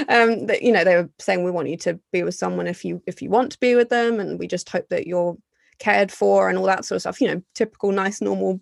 Um, 0.09 0.47
that 0.47 0.61
you 0.63 0.71
know 0.71 0.83
they 0.83 0.95
were 0.95 1.09
saying 1.19 1.43
we 1.43 1.51
want 1.51 1.69
you 1.69 1.77
to 1.77 1.99
be 2.11 2.23
with 2.23 2.35
someone 2.35 2.67
if 2.67 2.83
you 2.83 3.01
if 3.05 3.21
you 3.21 3.29
want 3.29 3.51
to 3.51 3.59
be 3.59 3.75
with 3.75 3.89
them, 3.89 4.19
and 4.19 4.39
we 4.39 4.47
just 4.47 4.69
hope 4.69 4.89
that 4.89 5.05
you're 5.05 5.37
cared 5.77 6.11
for 6.11 6.49
and 6.49 6.57
all 6.57 6.65
that 6.65 6.83
sort 6.83 6.97
of 6.97 7.01
stuff. 7.01 7.21
You 7.21 7.27
know, 7.27 7.43
typical 7.53 7.91
nice 7.91 8.21
normal 8.21 8.59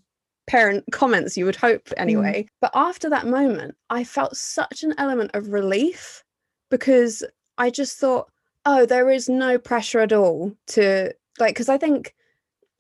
parent 0.48 0.84
comments 0.92 1.38
you 1.38 1.46
would 1.46 1.56
hope 1.56 1.90
anyway. 1.98 2.44
Mm. 2.44 2.48
But 2.62 2.72
after 2.74 3.10
that 3.10 3.28
moment, 3.28 3.76
I 3.90 4.04
felt 4.04 4.36
such 4.36 4.84
an 4.84 4.94
element 4.98 5.32
of 5.34 5.50
relief 5.50 6.24
because 6.70 7.24
I 7.58 7.70
just 7.70 7.98
thought, 7.98 8.30
oh, 8.66 8.86
there 8.86 9.10
is 9.10 9.30
no 9.30 9.58
pressure 9.58 10.00
at 10.00 10.14
all 10.14 10.54
to 10.68 11.14
like 11.40 11.56
because 11.56 11.70
I 11.70 11.78
think 11.78 12.14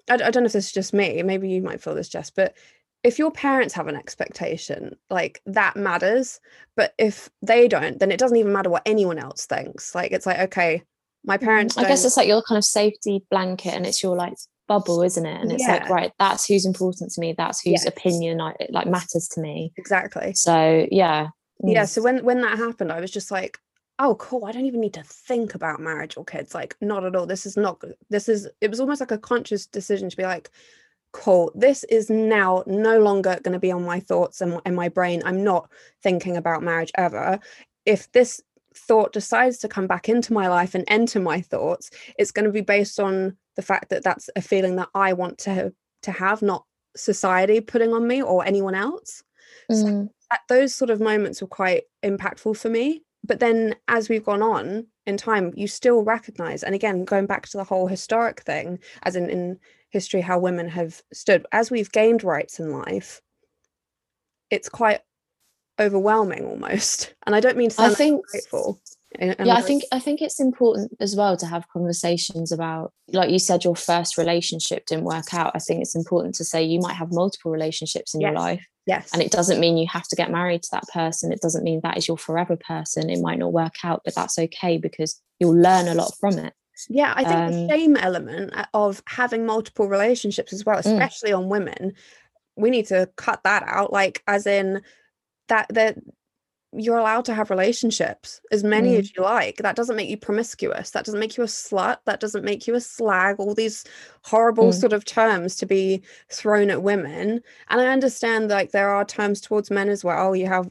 I, 0.09 0.15
I 0.15 0.17
don't 0.17 0.43
know 0.43 0.45
if 0.45 0.53
this 0.53 0.67
is 0.67 0.71
just 0.71 0.93
me 0.93 1.23
maybe 1.23 1.49
you 1.49 1.61
might 1.61 1.81
feel 1.81 1.95
this 1.95 2.09
Jess 2.09 2.29
but 2.29 2.55
if 3.03 3.17
your 3.17 3.31
parents 3.31 3.73
have 3.73 3.87
an 3.87 3.95
expectation 3.95 4.97
like 5.09 5.41
that 5.45 5.75
matters 5.75 6.39
but 6.75 6.93
if 6.97 7.29
they 7.41 7.67
don't 7.67 7.99
then 7.99 8.11
it 8.11 8.19
doesn't 8.19 8.37
even 8.37 8.53
matter 8.53 8.69
what 8.69 8.83
anyone 8.85 9.17
else 9.17 9.45
thinks. 9.45 9.95
Like 9.95 10.11
it's 10.11 10.25
like 10.25 10.39
okay 10.39 10.83
my 11.23 11.37
mm, 11.37 11.41
parents 11.41 11.77
i 11.77 11.83
guess 11.83 12.05
it's 12.05 12.15
like 12.15 12.27
your 12.27 12.43
kind 12.43 12.57
of 12.57 12.63
safety 12.63 13.23
blanket 13.31 13.73
and 13.73 13.85
it's 13.85 14.03
your 14.03 14.15
like 14.15 14.35
bubble 14.67 15.01
isn't 15.01 15.25
it? 15.25 15.41
And 15.41 15.51
it's 15.51 15.63
yeah. 15.65 15.75
like 15.75 15.89
right 15.89 16.11
that's 16.19 16.45
who's 16.45 16.65
important 16.65 17.11
to 17.11 17.21
me 17.21 17.33
that's 17.37 17.61
whose 17.61 17.83
yes. 17.83 17.85
opinion 17.85 18.41
I, 18.41 18.53
like 18.69 18.87
matters 18.87 19.29
to 19.33 19.41
me. 19.41 19.71
Exactly. 19.77 20.33
So 20.33 20.85
yeah. 20.91 21.29
Yeah 21.63 21.85
so 21.85 22.01
when 22.01 22.25
when 22.25 22.41
that 22.41 22.57
happened 22.57 22.91
i 22.91 22.99
was 22.99 23.09
just 23.09 23.31
like 23.31 23.57
oh 23.99 24.15
cool 24.15 24.45
i 24.45 24.51
don't 24.51 24.65
even 24.65 24.81
need 24.81 24.93
to 24.93 25.03
think 25.03 25.55
about 25.55 25.79
marriage 25.79 26.17
or 26.17 26.25
kids 26.25 26.53
like 26.53 26.75
not 26.81 27.03
at 27.03 27.15
all 27.15 27.25
this 27.25 27.45
is 27.45 27.57
not 27.57 27.81
this 28.09 28.29
is 28.29 28.47
it 28.61 28.69
was 28.69 28.79
almost 28.79 28.99
like 29.01 29.11
a 29.11 29.17
conscious 29.17 29.65
decision 29.65 30.09
to 30.09 30.17
be 30.17 30.23
like 30.23 30.49
cool 31.11 31.51
this 31.55 31.83
is 31.85 32.09
now 32.09 32.63
no 32.67 32.99
longer 32.99 33.39
going 33.41 33.53
to 33.53 33.59
be 33.59 33.71
on 33.71 33.83
my 33.83 33.99
thoughts 33.99 34.41
and, 34.41 34.59
and 34.65 34.75
my 34.75 34.89
brain 34.89 35.21
i'm 35.25 35.43
not 35.43 35.69
thinking 36.03 36.37
about 36.37 36.63
marriage 36.63 36.91
ever. 36.95 37.39
If 37.85 38.11
this 38.11 38.41
thought 38.75 39.13
decides 39.13 39.57
to 39.59 39.67
come 39.67 39.87
back 39.87 40.09
into 40.09 40.33
my 40.33 40.47
life 40.49 40.75
and 40.75 40.83
enter 40.87 41.19
my 41.19 41.41
thoughts 41.41 41.89
it's 42.19 42.31
going 42.31 42.45
to 42.45 42.51
be 42.51 42.61
based 42.61 42.99
on 42.99 43.35
the 43.55 43.61
fact 43.61 43.89
that 43.89 44.03
that's 44.03 44.29
a 44.35 44.41
feeling 44.41 44.75
that 44.75 44.89
i 44.93 45.13
want 45.13 45.39
to 45.39 45.73
to 46.03 46.11
have 46.11 46.41
not 46.43 46.63
society 46.95 47.61
putting 47.61 47.93
on 47.93 48.07
me 48.07 48.21
or 48.21 48.45
anyone 48.45 48.75
else. 48.75 49.23
Mm. 49.71 50.09
so 50.09 50.37
those 50.49 50.75
sort 50.75 50.89
of 50.89 50.99
moments 50.99 51.41
were 51.41 51.47
quite 51.47 51.83
impactful 52.03 52.57
for 52.57 52.69
me 52.69 53.03
but 53.27 53.39
then 53.39 53.75
as 53.87 54.09
we've 54.09 54.25
gone 54.25 54.41
on 54.41 54.87
in 55.05 55.17
time 55.17 55.53
you 55.55 55.67
still 55.67 56.03
recognize 56.03 56.63
and 56.63 56.73
again 56.73 57.05
going 57.05 57.25
back 57.25 57.47
to 57.47 57.57
the 57.57 57.63
whole 57.63 57.87
historic 57.87 58.41
thing 58.41 58.79
as 59.03 59.15
in 59.15 59.29
in 59.29 59.59
history 59.89 60.21
how 60.21 60.39
women 60.39 60.67
have 60.67 61.01
stood 61.13 61.45
as 61.51 61.69
we've 61.69 61.91
gained 61.91 62.23
rights 62.23 62.59
in 62.59 62.71
life 62.71 63.21
it's 64.49 64.69
quite 64.69 65.01
overwhelming 65.79 66.45
almost 66.45 67.13
and 67.25 67.35
i 67.35 67.39
don't 67.39 67.57
mean 67.57 67.69
to 67.69 67.75
sound 67.75 67.91
I 67.91 67.95
think, 67.95 68.25
grateful 68.27 68.79
eh, 69.19 69.35
yeah 69.43 69.55
i 69.55 69.61
think 69.61 69.83
i 69.91 69.99
think 69.99 70.21
it's 70.21 70.39
important 70.39 70.93
as 70.99 71.15
well 71.15 71.37
to 71.37 71.45
have 71.45 71.67
conversations 71.69 72.51
about 72.51 72.91
like 73.09 73.29
you 73.29 73.39
said 73.39 73.63
your 73.63 73.75
first 73.75 74.17
relationship 74.17 74.85
didn't 74.85 75.05
work 75.05 75.33
out 75.33 75.51
i 75.55 75.59
think 75.59 75.81
it's 75.81 75.95
important 75.95 76.35
to 76.35 76.43
say 76.43 76.63
you 76.63 76.79
might 76.79 76.95
have 76.95 77.11
multiple 77.11 77.51
relationships 77.51 78.13
in 78.13 78.21
yes. 78.21 78.29
your 78.29 78.39
life 78.39 78.65
Yes. 78.87 79.09
And 79.11 79.21
it 79.21 79.31
doesn't 79.31 79.59
mean 79.59 79.77
you 79.77 79.85
have 79.91 80.07
to 80.07 80.15
get 80.15 80.31
married 80.31 80.63
to 80.63 80.69
that 80.71 80.87
person. 80.93 81.33
It 81.33 81.41
doesn't 81.41 81.63
mean 81.63 81.81
that 81.83 81.97
is 81.97 82.07
your 82.07 82.17
forever 82.17 82.55
person. 82.55 83.09
It 83.09 83.21
might 83.21 83.37
not 83.37 83.51
work 83.51 83.75
out, 83.83 84.01
but 84.05 84.15
that's 84.15 84.39
okay 84.39 84.77
because 84.77 85.21
you'll 85.39 85.59
learn 85.59 85.89
a 85.89 85.93
lot 85.93 86.13
from 86.19 86.39
it. 86.39 86.53
Yeah, 86.89 87.13
I 87.15 87.23
think 87.23 87.35
um, 87.35 87.51
the 87.51 87.69
shame 87.69 87.97
element 87.97 88.55
uh, 88.55 88.65
of 88.73 89.03
having 89.07 89.45
multiple 89.45 89.89
relationships 89.89 90.53
as 90.53 90.63
well, 90.65 90.77
mm. 90.77 90.85
especially 90.85 91.31
mm. 91.31 91.37
on 91.37 91.49
women, 91.49 91.93
we 92.55 92.69
need 92.69 92.87
to 92.87 93.09
cut 93.17 93.43
that 93.43 93.63
out. 93.67 93.91
Like, 93.91 94.23
as 94.25 94.47
in 94.47 94.81
that 95.49 95.67
that 95.69 95.97
you're 96.73 96.97
allowed 96.97 97.25
to 97.25 97.33
have 97.33 97.49
relationships 97.49 98.41
as 98.51 98.63
many 98.63 98.95
mm. 98.95 98.99
as 98.99 99.15
you 99.15 99.23
like. 99.23 99.57
That 99.57 99.75
doesn't 99.75 99.95
make 99.95 100.09
you 100.09 100.17
promiscuous. 100.17 100.91
That 100.91 101.05
doesn't 101.05 101.19
make 101.19 101.37
you 101.37 101.43
a 101.43 101.47
slut. 101.47 101.97
That 102.05 102.19
doesn't 102.19 102.43
make 102.43 102.67
you 102.67 102.75
a 102.75 102.81
slag. 102.81 103.37
All 103.39 103.53
these 103.53 103.85
horrible 104.23 104.69
mm. 104.69 104.73
sort 104.73 104.93
of 104.93 105.05
terms 105.05 105.55
to 105.57 105.65
be 105.65 106.01
thrown 106.29 106.69
at 106.69 106.83
women. 106.83 107.41
And 107.69 107.81
i 107.81 107.87
understand 107.87 108.49
like 108.49 108.71
there 108.71 108.89
are 108.89 109.05
terms 109.05 109.39
towards 109.39 109.71
men 109.71 109.89
as 109.89 110.03
well. 110.03 110.35
You 110.35 110.47
have 110.47 110.69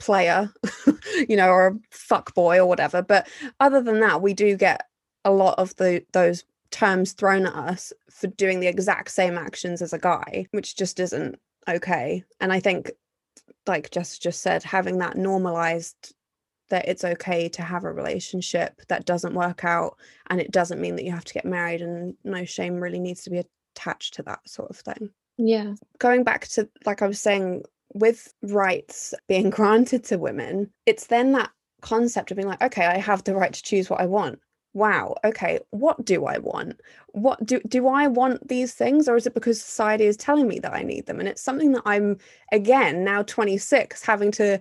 player 0.00 0.52
you 1.28 1.36
know 1.36 1.48
or 1.48 1.78
fuck 1.90 2.34
boy 2.34 2.58
or 2.58 2.66
whatever. 2.66 3.02
But 3.02 3.28
other 3.58 3.82
than 3.82 4.00
that 4.00 4.22
we 4.22 4.32
do 4.32 4.56
get 4.56 4.86
a 5.24 5.32
lot 5.32 5.58
of 5.58 5.74
the 5.76 6.04
those 6.12 6.44
terms 6.70 7.12
thrown 7.12 7.46
at 7.46 7.54
us 7.54 7.92
for 8.10 8.26
doing 8.28 8.60
the 8.60 8.66
exact 8.66 9.10
same 9.10 9.38
actions 9.38 9.80
as 9.82 9.92
a 9.92 9.98
guy 9.98 10.46
which 10.52 10.76
just 10.76 11.00
isn't 11.00 11.38
okay. 11.68 12.22
And 12.40 12.52
i 12.52 12.60
think 12.60 12.90
like 13.66 13.90
Jess 13.90 14.18
just 14.18 14.42
said, 14.42 14.62
having 14.62 14.98
that 14.98 15.16
normalized 15.16 16.14
that 16.70 16.88
it's 16.88 17.04
okay 17.04 17.48
to 17.50 17.62
have 17.62 17.84
a 17.84 17.92
relationship 17.92 18.80
that 18.88 19.04
doesn't 19.04 19.34
work 19.34 19.64
out 19.64 19.96
and 20.30 20.40
it 20.40 20.50
doesn't 20.50 20.80
mean 20.80 20.96
that 20.96 21.04
you 21.04 21.12
have 21.12 21.24
to 21.24 21.34
get 21.34 21.44
married 21.44 21.82
and 21.82 22.14
no 22.24 22.44
shame 22.44 22.76
really 22.76 22.98
needs 22.98 23.22
to 23.22 23.30
be 23.30 23.42
attached 23.76 24.14
to 24.14 24.22
that 24.22 24.40
sort 24.48 24.70
of 24.70 24.76
thing. 24.76 25.10
Yeah. 25.36 25.74
Going 25.98 26.24
back 26.24 26.48
to 26.48 26.68
like 26.86 27.02
I 27.02 27.06
was 27.06 27.20
saying 27.20 27.64
with 27.92 28.32
rights 28.42 29.14
being 29.28 29.50
granted 29.58 30.04
to 30.04 30.18
women, 30.18 30.70
it's 30.86 31.06
then 31.06 31.32
that 31.32 31.50
concept 31.82 32.30
of 32.30 32.38
being 32.38 32.48
like 32.48 32.62
okay, 32.62 32.86
I 32.86 32.98
have 32.98 33.24
the 33.24 33.34
right 33.34 33.52
to 33.52 33.62
choose 33.62 33.90
what 33.90 34.00
I 34.00 34.06
want 34.06 34.38
wow 34.74 35.14
okay 35.24 35.58
what 35.70 36.04
do 36.04 36.26
i 36.26 36.38
want? 36.38 36.80
What 37.12 37.44
do 37.46 37.60
do 37.68 37.88
i 37.88 38.06
want 38.06 38.46
these 38.48 38.74
things 38.74 39.08
or 39.08 39.16
is 39.16 39.26
it 39.26 39.34
because 39.34 39.62
society 39.62 40.04
is 40.04 40.16
telling 40.16 40.48
me 40.48 40.58
that 40.58 40.74
i 40.74 40.82
need 40.82 41.06
them? 41.06 41.20
And 41.20 41.28
it's 41.28 41.42
something 41.42 41.72
that 41.72 41.82
i'm 41.86 42.18
again 42.52 43.04
now 43.04 43.22
26 43.22 44.04
having 44.04 44.30
to 44.32 44.60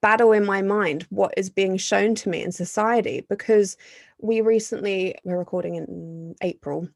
battle 0.00 0.32
in 0.32 0.44
my 0.44 0.62
mind 0.62 1.06
what 1.10 1.34
is 1.36 1.50
being 1.50 1.76
shown 1.76 2.14
to 2.14 2.28
me 2.28 2.42
in 2.42 2.52
society 2.52 3.24
because 3.28 3.76
we 4.20 4.40
recently 4.40 5.14
we're 5.24 5.38
recording 5.38 5.74
in 5.74 6.34
april 6.42 6.88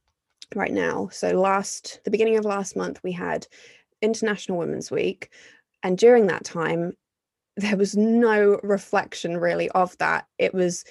right 0.54 0.72
now 0.72 1.08
so 1.12 1.30
last 1.30 2.00
the 2.04 2.10
beginning 2.10 2.36
of 2.36 2.44
last 2.44 2.76
month 2.76 3.00
we 3.02 3.12
had 3.12 3.46
international 4.02 4.58
women's 4.58 4.90
week 4.90 5.30
and 5.82 5.98
during 5.98 6.26
that 6.26 6.44
time 6.44 6.92
there 7.56 7.76
was 7.76 7.96
no 7.96 8.60
reflection 8.62 9.38
really 9.38 9.70
of 9.70 9.96
that. 9.98 10.26
It 10.38 10.52
was 10.52 10.84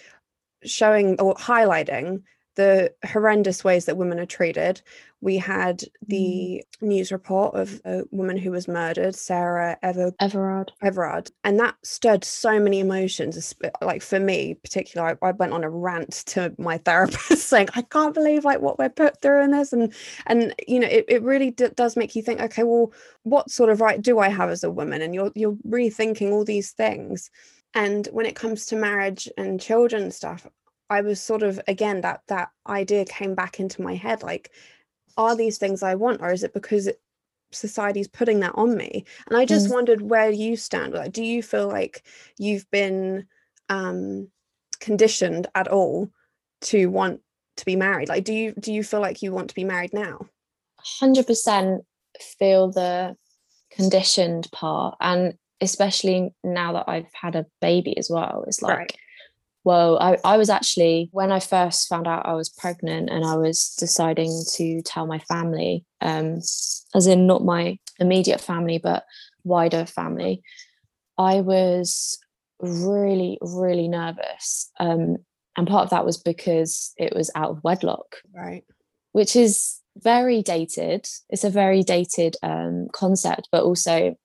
showing 0.65 1.19
or 1.19 1.36
highlighting 1.36 2.24
the 2.55 2.93
horrendous 3.05 3.63
ways 3.63 3.86
that 3.86 3.98
women 3.98 4.19
are 4.19 4.25
treated. 4.25 4.81
We 5.22 5.38
had 5.38 5.84
the 6.07 6.63
mm. 6.81 6.88
news 6.88 7.12
report 7.12 7.55
of 7.55 7.81
a 7.84 8.03
woman 8.12 8.38
who 8.38 8.51
was 8.51 8.67
murdered, 8.67 9.15
Sarah 9.15 9.77
Ever- 9.81 10.13
Everard. 10.19 10.72
Everard. 10.81 11.31
And 11.43 11.60
that 11.60 11.75
stirred 11.84 12.24
so 12.24 12.60
many 12.60 12.79
emotions. 12.79 13.53
Like 13.81 14.01
for 14.01 14.19
me, 14.19 14.55
particularly, 14.55 15.17
I, 15.22 15.27
I 15.27 15.31
went 15.31 15.53
on 15.53 15.63
a 15.63 15.69
rant 15.69 16.12
to 16.27 16.53
my 16.57 16.77
therapist 16.86 17.48
saying, 17.48 17.69
I 17.75 17.81
can't 17.81 18.13
believe 18.13 18.45
like 18.45 18.62
what 18.62 18.79
we're 18.79 18.89
put 18.89 19.22
through 19.22 19.43
in 19.43 19.51
this. 19.51 19.74
And, 19.74 19.93
and 20.25 20.53
you 20.67 20.79
know, 20.79 20.88
it, 20.88 21.05
it 21.07 21.24
really 21.24 21.51
d- 21.51 21.69
does 21.75 21.98
make 21.98 22.15
you 22.15 22.22
think, 22.22 22.39
okay, 22.39 22.63
well, 22.63 22.93
what 23.24 23.51
sort 23.51 23.69
of 23.69 23.81
right 23.81 24.01
do 24.01 24.19
I 24.19 24.29
have 24.29 24.50
as 24.50 24.63
a 24.63 24.72
woman? 24.72 25.01
And 25.01 25.13
you're, 25.13 25.31
you're 25.36 25.57
rethinking 25.67 26.31
all 26.31 26.45
these 26.45 26.72
things. 26.72 27.31
And 27.75 28.08
when 28.12 28.25
it 28.25 28.36
comes 28.36 28.65
to 28.67 28.75
marriage 28.75 29.29
and 29.38 29.62
children 29.62 30.10
stuff, 30.10 30.48
I 30.89 31.01
was 31.01 31.20
sort 31.20 31.44
of 31.44 31.60
again 31.67 32.01
that 32.01 32.22
that 32.27 32.50
idea 32.67 33.05
came 33.05 33.36
back 33.36 33.60
into 33.60 33.82
my 33.82 33.96
head 33.96 34.24
like 34.24 34.51
are 35.17 35.36
these 35.36 35.58
things 35.58 35.82
I 35.82 35.96
want 35.96 36.22
or 36.22 36.32
is 36.32 36.44
it 36.44 36.53
because 36.53 36.88
it, 36.88 37.01
society's 37.51 38.08
putting 38.08 38.41
that 38.41 38.53
on 38.55 38.75
me? 38.75 39.05
And 39.27 39.38
I 39.38 39.46
just 39.46 39.67
mm. 39.67 39.74
wondered 39.74 40.01
where 40.01 40.29
you 40.29 40.55
stand. 40.55 40.94
Like 40.94 41.12
do 41.12 41.24
you 41.24 41.41
feel 41.41 41.67
like 41.67 42.03
you've 42.38 42.70
been 42.72 43.27
um 43.70 44.29
conditioned 44.79 45.48
at 45.55 45.67
all 45.67 46.10
to 46.62 46.88
want 46.88 47.22
to 47.58 47.65
be 47.65 47.75
married? 47.75 48.10
Like 48.10 48.24
do 48.24 48.34
you 48.34 48.53
do 48.53 48.72
you 48.72 48.84
feel 48.84 49.01
like 49.01 49.22
you 49.22 49.32
want 49.32 49.50
to 49.50 49.55
be 49.55 49.63
married 49.63 49.94
now? 49.94 50.27
100% 51.01 51.79
feel 52.38 52.72
the 52.72 53.15
conditioned 53.72 54.50
part. 54.51 54.98
And 55.00 55.36
especially 55.62 56.33
now 56.43 56.74
that 56.74 56.85
I've 56.88 57.12
had 57.13 57.35
a 57.35 57.45
baby 57.62 57.97
as 57.97 58.09
well 58.09 58.43
it's 58.47 58.62
like 58.62 58.77
right. 58.77 58.97
well 59.63 59.97
I, 60.00 60.17
I 60.24 60.38
was 60.38 60.50
actually 60.50 61.09
when 61.12 61.31
I 61.31 61.39
first 61.39 61.88
found 61.88 62.07
out 62.07 62.25
I 62.25 62.33
was 62.33 62.50
pregnant 62.50 63.09
and 63.09 63.25
I 63.25 63.35
was 63.38 63.75
deciding 63.79 64.43
to 64.53 64.81
tell 64.81 65.07
my 65.07 65.19
family 65.19 65.85
um 66.01 66.39
as 66.93 67.07
in 67.07 67.27
not 67.27 67.43
my 67.43 67.77
immediate 68.00 68.41
family 68.41 68.77
but 68.77 69.05
wider 69.43 69.85
family 69.85 70.41
I 71.17 71.41
was 71.41 72.17
really 72.59 73.38
really 73.41 73.88
nervous 73.88 74.71
um 74.79 75.17
and 75.57 75.67
part 75.67 75.83
of 75.83 75.89
that 75.91 76.05
was 76.05 76.17
because 76.17 76.93
it 76.97 77.15
was 77.15 77.31
out 77.35 77.51
of 77.51 77.63
wedlock. 77.63 78.17
Right. 78.33 78.63
Which 79.13 79.35
is 79.35 79.79
very 79.97 80.41
dated. 80.41 81.07
It's 81.29 81.43
a 81.43 81.50
very 81.50 81.83
dated 81.83 82.35
um, 82.43 82.88
concept 82.93 83.50
but 83.51 83.63
also 83.63 84.15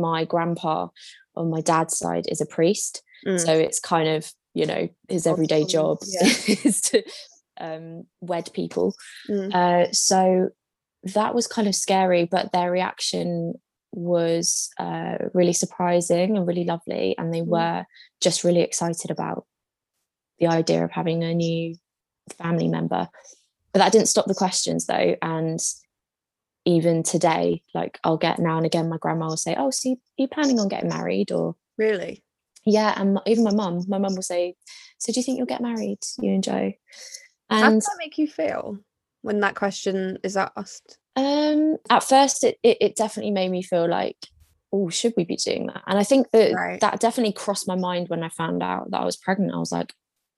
my 0.00 0.24
grandpa 0.24 0.88
on 1.36 1.50
my 1.50 1.60
dad's 1.60 1.96
side 1.96 2.24
is 2.28 2.40
a 2.40 2.46
priest 2.46 3.02
mm. 3.26 3.38
so 3.38 3.52
it's 3.52 3.80
kind 3.80 4.08
of 4.08 4.30
you 4.54 4.66
know 4.66 4.88
his 5.08 5.26
everyday 5.26 5.64
job 5.64 5.98
yeah. 6.06 6.28
is 6.64 6.80
to 6.80 7.02
um, 7.60 8.04
wed 8.20 8.48
people 8.54 8.94
mm. 9.28 9.54
uh, 9.54 9.90
so 9.92 10.48
that 11.14 11.34
was 11.34 11.46
kind 11.46 11.68
of 11.68 11.74
scary 11.74 12.24
but 12.24 12.52
their 12.52 12.70
reaction 12.70 13.54
was 13.92 14.70
uh, 14.78 15.16
really 15.34 15.52
surprising 15.52 16.36
and 16.36 16.46
really 16.46 16.64
lovely 16.64 17.14
and 17.18 17.34
they 17.34 17.40
mm. 17.40 17.46
were 17.46 17.84
just 18.20 18.44
really 18.44 18.60
excited 18.60 19.10
about 19.10 19.44
the 20.40 20.46
idea 20.46 20.82
of 20.82 20.90
having 20.90 21.22
a 21.22 21.34
new 21.34 21.76
family 22.38 22.66
member. 22.66 23.08
But 23.72 23.80
that 23.80 23.92
didn't 23.92 24.08
stop 24.08 24.26
the 24.26 24.34
questions 24.34 24.86
though. 24.86 25.16
And 25.22 25.60
even 26.64 27.02
today, 27.02 27.62
like 27.74 27.98
I'll 28.04 28.16
get 28.16 28.38
now 28.38 28.56
and 28.56 28.66
again, 28.66 28.88
my 28.88 28.98
grandma 28.98 29.28
will 29.28 29.36
say, 29.36 29.54
Oh, 29.58 29.70
so 29.70 29.90
you, 29.90 29.94
are 29.94 30.22
you 30.22 30.28
planning 30.28 30.58
on 30.60 30.68
getting 30.68 30.90
married? 30.90 31.32
Or 31.32 31.56
really? 31.78 32.22
Yeah. 32.66 32.94
And 32.96 33.18
even 33.26 33.44
my 33.44 33.52
mum, 33.52 33.84
my 33.88 33.98
mum 33.98 34.14
will 34.14 34.22
say, 34.22 34.54
So 34.98 35.12
do 35.12 35.20
you 35.20 35.24
think 35.24 35.38
you'll 35.38 35.46
get 35.46 35.62
married, 35.62 35.98
you 36.18 36.32
and 36.32 36.44
Joe? 36.44 36.72
And 37.48 37.64
how 37.64 37.70
does 37.70 37.84
that 37.84 37.96
make 37.98 38.18
you 38.18 38.28
feel 38.28 38.78
when 39.22 39.40
that 39.40 39.54
question 39.54 40.18
is 40.22 40.36
asked? 40.36 40.98
Um, 41.16 41.76
at 41.88 42.04
first 42.04 42.44
it, 42.44 42.58
it, 42.62 42.78
it 42.80 42.96
definitely 42.96 43.32
made 43.32 43.50
me 43.50 43.62
feel 43.62 43.88
like, 43.88 44.16
oh, 44.72 44.88
should 44.88 45.14
we 45.16 45.24
be 45.24 45.36
doing 45.36 45.66
that? 45.66 45.82
And 45.86 45.98
I 45.98 46.04
think 46.04 46.30
that 46.30 46.52
right. 46.54 46.80
that 46.80 47.00
definitely 47.00 47.32
crossed 47.32 47.66
my 47.66 47.74
mind 47.74 48.08
when 48.08 48.22
I 48.22 48.28
found 48.28 48.62
out 48.62 48.90
that 48.90 49.00
I 49.00 49.04
was 49.04 49.16
pregnant. 49.16 49.54
I 49.54 49.58
was 49.58 49.72
like, 49.72 49.92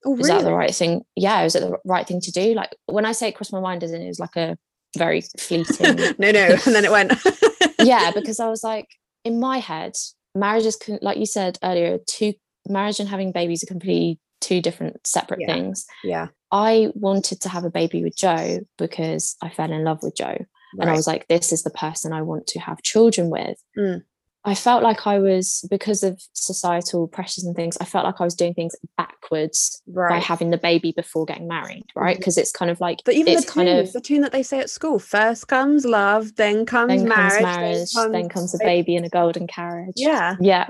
Oh, 0.05 0.11
really? 0.11 0.21
Is 0.21 0.27
that 0.27 0.43
the 0.43 0.53
right 0.53 0.73
thing? 0.73 1.03
Yeah, 1.15 1.43
is 1.43 1.55
it 1.55 1.61
the 1.61 1.77
right 1.85 2.05
thing 2.05 2.19
to 2.21 2.31
do? 2.31 2.53
Like 2.53 2.75
when 2.87 3.05
I 3.05 3.13
say 3.13 3.29
it 3.29 3.35
crossed 3.35 3.53
my 3.53 3.61
mind, 3.61 3.83
as 3.83 3.91
in 3.91 4.01
it 4.01 4.07
was 4.07 4.19
like 4.19 4.35
a 4.35 4.57
very 4.97 5.21
fleeting. 5.39 5.95
no, 6.17 6.31
no, 6.31 6.57
and 6.65 6.75
then 6.75 6.85
it 6.85 6.91
went. 6.91 7.13
yeah, 7.79 8.11
because 8.13 8.39
I 8.39 8.47
was 8.47 8.63
like, 8.63 8.87
in 9.23 9.39
my 9.39 9.59
head, 9.59 9.93
marriage 10.35 10.65
is 10.65 10.77
like 11.01 11.17
you 11.17 11.25
said 11.25 11.57
earlier, 11.63 11.99
two 12.07 12.33
marriage 12.67 12.99
and 12.99 13.09
having 13.09 13.31
babies 13.31 13.63
are 13.63 13.67
completely 13.67 14.19
two 14.41 14.61
different 14.61 15.05
separate 15.05 15.41
yeah. 15.41 15.53
things. 15.53 15.85
Yeah. 16.03 16.27
I 16.51 16.89
wanted 16.93 17.41
to 17.41 17.49
have 17.49 17.63
a 17.63 17.69
baby 17.69 18.03
with 18.03 18.15
Joe 18.15 18.59
because 18.77 19.35
I 19.41 19.49
fell 19.49 19.71
in 19.71 19.83
love 19.83 20.03
with 20.03 20.15
Joe. 20.15 20.25
Right. 20.25 20.81
And 20.81 20.89
I 20.89 20.93
was 20.93 21.07
like, 21.07 21.27
this 21.27 21.51
is 21.51 21.63
the 21.63 21.69
person 21.69 22.13
I 22.13 22.21
want 22.21 22.47
to 22.47 22.59
have 22.59 22.81
children 22.83 23.29
with. 23.29 23.57
Mm. 23.77 24.03
I 24.45 24.55
felt 24.55 24.83
like 24.83 25.07
I 25.07 25.19
was 25.19 25.65
because 25.69 26.03
of 26.03 26.21
societal 26.33 27.07
pressures 27.07 27.45
and 27.45 27.55
things. 27.55 27.77
I 27.79 27.85
felt 27.85 28.03
like 28.03 28.19
I 28.19 28.25
was 28.25 28.35
doing 28.35 28.53
things 28.53 28.75
backwards 28.97 29.81
right. 29.87 30.09
by 30.09 30.17
having 30.17 30.49
the 30.49 30.57
baby 30.57 30.91
before 30.91 31.25
getting 31.25 31.47
married, 31.47 31.85
right? 31.95 32.17
Because 32.17 32.35
mm-hmm. 32.35 32.41
it's 32.41 32.51
kind 32.51 32.69
of 32.69 32.81
like, 32.81 32.99
but 33.05 33.13
even 33.13 33.33
it's 33.33 33.45
the 33.45 33.51
tune, 33.53 33.65
kind 33.67 33.79
of 33.79 33.93
the 33.93 34.01
tune 34.01 34.21
that 34.21 34.33
they 34.33 34.43
say 34.43 34.59
at 34.59 34.69
school: 34.69 34.99
first 34.99 35.47
comes 35.47 35.85
love, 35.85 36.35
then 36.35 36.65
comes 36.65 36.89
then 36.89 37.07
marriage, 37.07 37.41
comes 37.41 37.43
marriage, 37.43 37.93
then 37.93 38.03
comes, 38.03 38.11
then 38.11 38.29
comes 38.29 38.55
a 38.55 38.57
baby 38.59 38.97
in 38.97 39.05
a 39.05 39.09
golden 39.09 39.47
carriage. 39.47 39.95
Yeah, 39.95 40.35
yeah. 40.41 40.67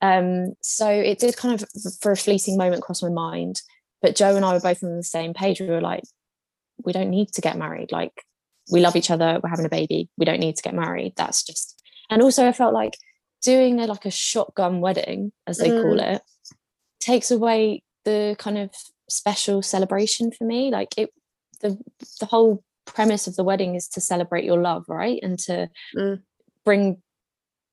Um, 0.00 0.54
so 0.62 0.88
it 0.88 1.18
did 1.18 1.36
kind 1.36 1.60
of 1.60 1.68
for 2.00 2.12
a 2.12 2.16
fleeting 2.16 2.56
moment 2.56 2.82
cross 2.82 3.02
my 3.02 3.08
mind, 3.08 3.62
but 4.00 4.14
Joe 4.14 4.36
and 4.36 4.44
I 4.44 4.52
were 4.52 4.60
both 4.60 4.84
on 4.84 4.96
the 4.96 5.02
same 5.02 5.34
page. 5.34 5.60
We 5.60 5.66
were 5.66 5.80
like, 5.80 6.04
we 6.84 6.92
don't 6.92 7.10
need 7.10 7.32
to 7.32 7.40
get 7.40 7.58
married. 7.58 7.90
Like, 7.90 8.12
we 8.70 8.80
love 8.80 8.94
each 8.94 9.10
other. 9.10 9.40
We're 9.42 9.50
having 9.50 9.66
a 9.66 9.70
baby. 9.70 10.08
We 10.16 10.24
don't 10.24 10.38
need 10.38 10.56
to 10.56 10.62
get 10.62 10.74
married. 10.74 11.14
That's 11.16 11.42
just. 11.42 11.74
And 12.10 12.22
also, 12.22 12.46
I 12.46 12.52
felt 12.52 12.72
like 12.72 12.96
doing 13.42 13.80
a, 13.80 13.86
like 13.86 14.04
a 14.04 14.10
shotgun 14.10 14.80
wedding, 14.80 15.32
as 15.46 15.58
they 15.58 15.70
mm. 15.70 15.82
call 15.82 16.00
it, 16.00 16.22
takes 17.00 17.30
away 17.30 17.82
the 18.04 18.36
kind 18.38 18.58
of 18.58 18.70
special 19.08 19.62
celebration 19.62 20.30
for 20.30 20.44
me. 20.44 20.70
Like 20.70 20.94
it, 20.96 21.10
the 21.60 21.78
the 22.20 22.26
whole 22.26 22.62
premise 22.84 23.26
of 23.26 23.36
the 23.36 23.44
wedding 23.44 23.74
is 23.74 23.88
to 23.88 24.00
celebrate 24.00 24.44
your 24.44 24.60
love, 24.60 24.84
right, 24.88 25.20
and 25.22 25.38
to 25.40 25.68
mm. 25.96 26.20
bring 26.64 27.02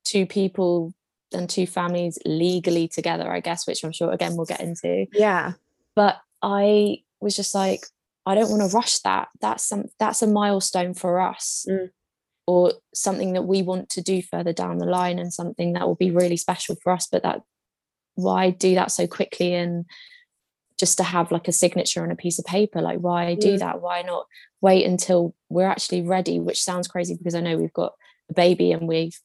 two 0.04 0.26
people 0.26 0.94
and 1.32 1.50
two 1.50 1.66
families 1.66 2.18
legally 2.24 2.88
together. 2.88 3.30
I 3.30 3.40
guess, 3.40 3.66
which 3.66 3.82
I'm 3.84 3.92
sure 3.92 4.12
again 4.12 4.36
we'll 4.36 4.46
get 4.46 4.60
into. 4.60 5.06
Yeah, 5.12 5.52
but 5.94 6.18
I 6.42 6.98
was 7.20 7.34
just 7.34 7.54
like, 7.54 7.86
I 8.24 8.34
don't 8.34 8.50
want 8.50 8.70
to 8.70 8.76
rush 8.76 8.98
that. 9.00 9.28
That's 9.40 9.66
some 9.66 9.86
that's 9.98 10.22
a 10.22 10.26
milestone 10.26 10.94
for 10.94 11.20
us. 11.20 11.66
Mm 11.68 11.90
or 12.46 12.72
something 12.94 13.32
that 13.32 13.42
we 13.42 13.62
want 13.62 13.88
to 13.90 14.00
do 14.00 14.22
further 14.22 14.52
down 14.52 14.78
the 14.78 14.86
line 14.86 15.18
and 15.18 15.32
something 15.32 15.72
that 15.72 15.86
will 15.86 15.96
be 15.96 16.10
really 16.10 16.36
special 16.36 16.76
for 16.82 16.92
us 16.92 17.08
but 17.10 17.22
that 17.22 17.40
why 18.16 18.50
do 18.50 18.74
that 18.74 18.90
so 18.90 19.06
quickly 19.06 19.54
and 19.54 19.84
just 20.78 20.98
to 20.98 21.04
have 21.04 21.32
like 21.32 21.48
a 21.48 21.52
signature 21.52 22.02
on 22.02 22.10
a 22.10 22.16
piece 22.16 22.38
of 22.38 22.44
paper? 22.44 22.82
Like 22.82 22.98
why 22.98 23.34
do 23.34 23.54
mm. 23.54 23.58
that? 23.60 23.80
Why 23.80 24.02
not 24.02 24.26
wait 24.60 24.84
until 24.84 25.34
we're 25.48 25.68
actually 25.68 26.02
ready? 26.02 26.40
Which 26.40 26.62
sounds 26.62 26.88
crazy 26.88 27.14
because 27.14 27.34
i 27.34 27.40
know 27.40 27.56
we've 27.56 27.72
got 27.72 27.94
a 28.30 28.34
baby 28.34 28.72
and 28.72 28.88
we've 28.88 29.18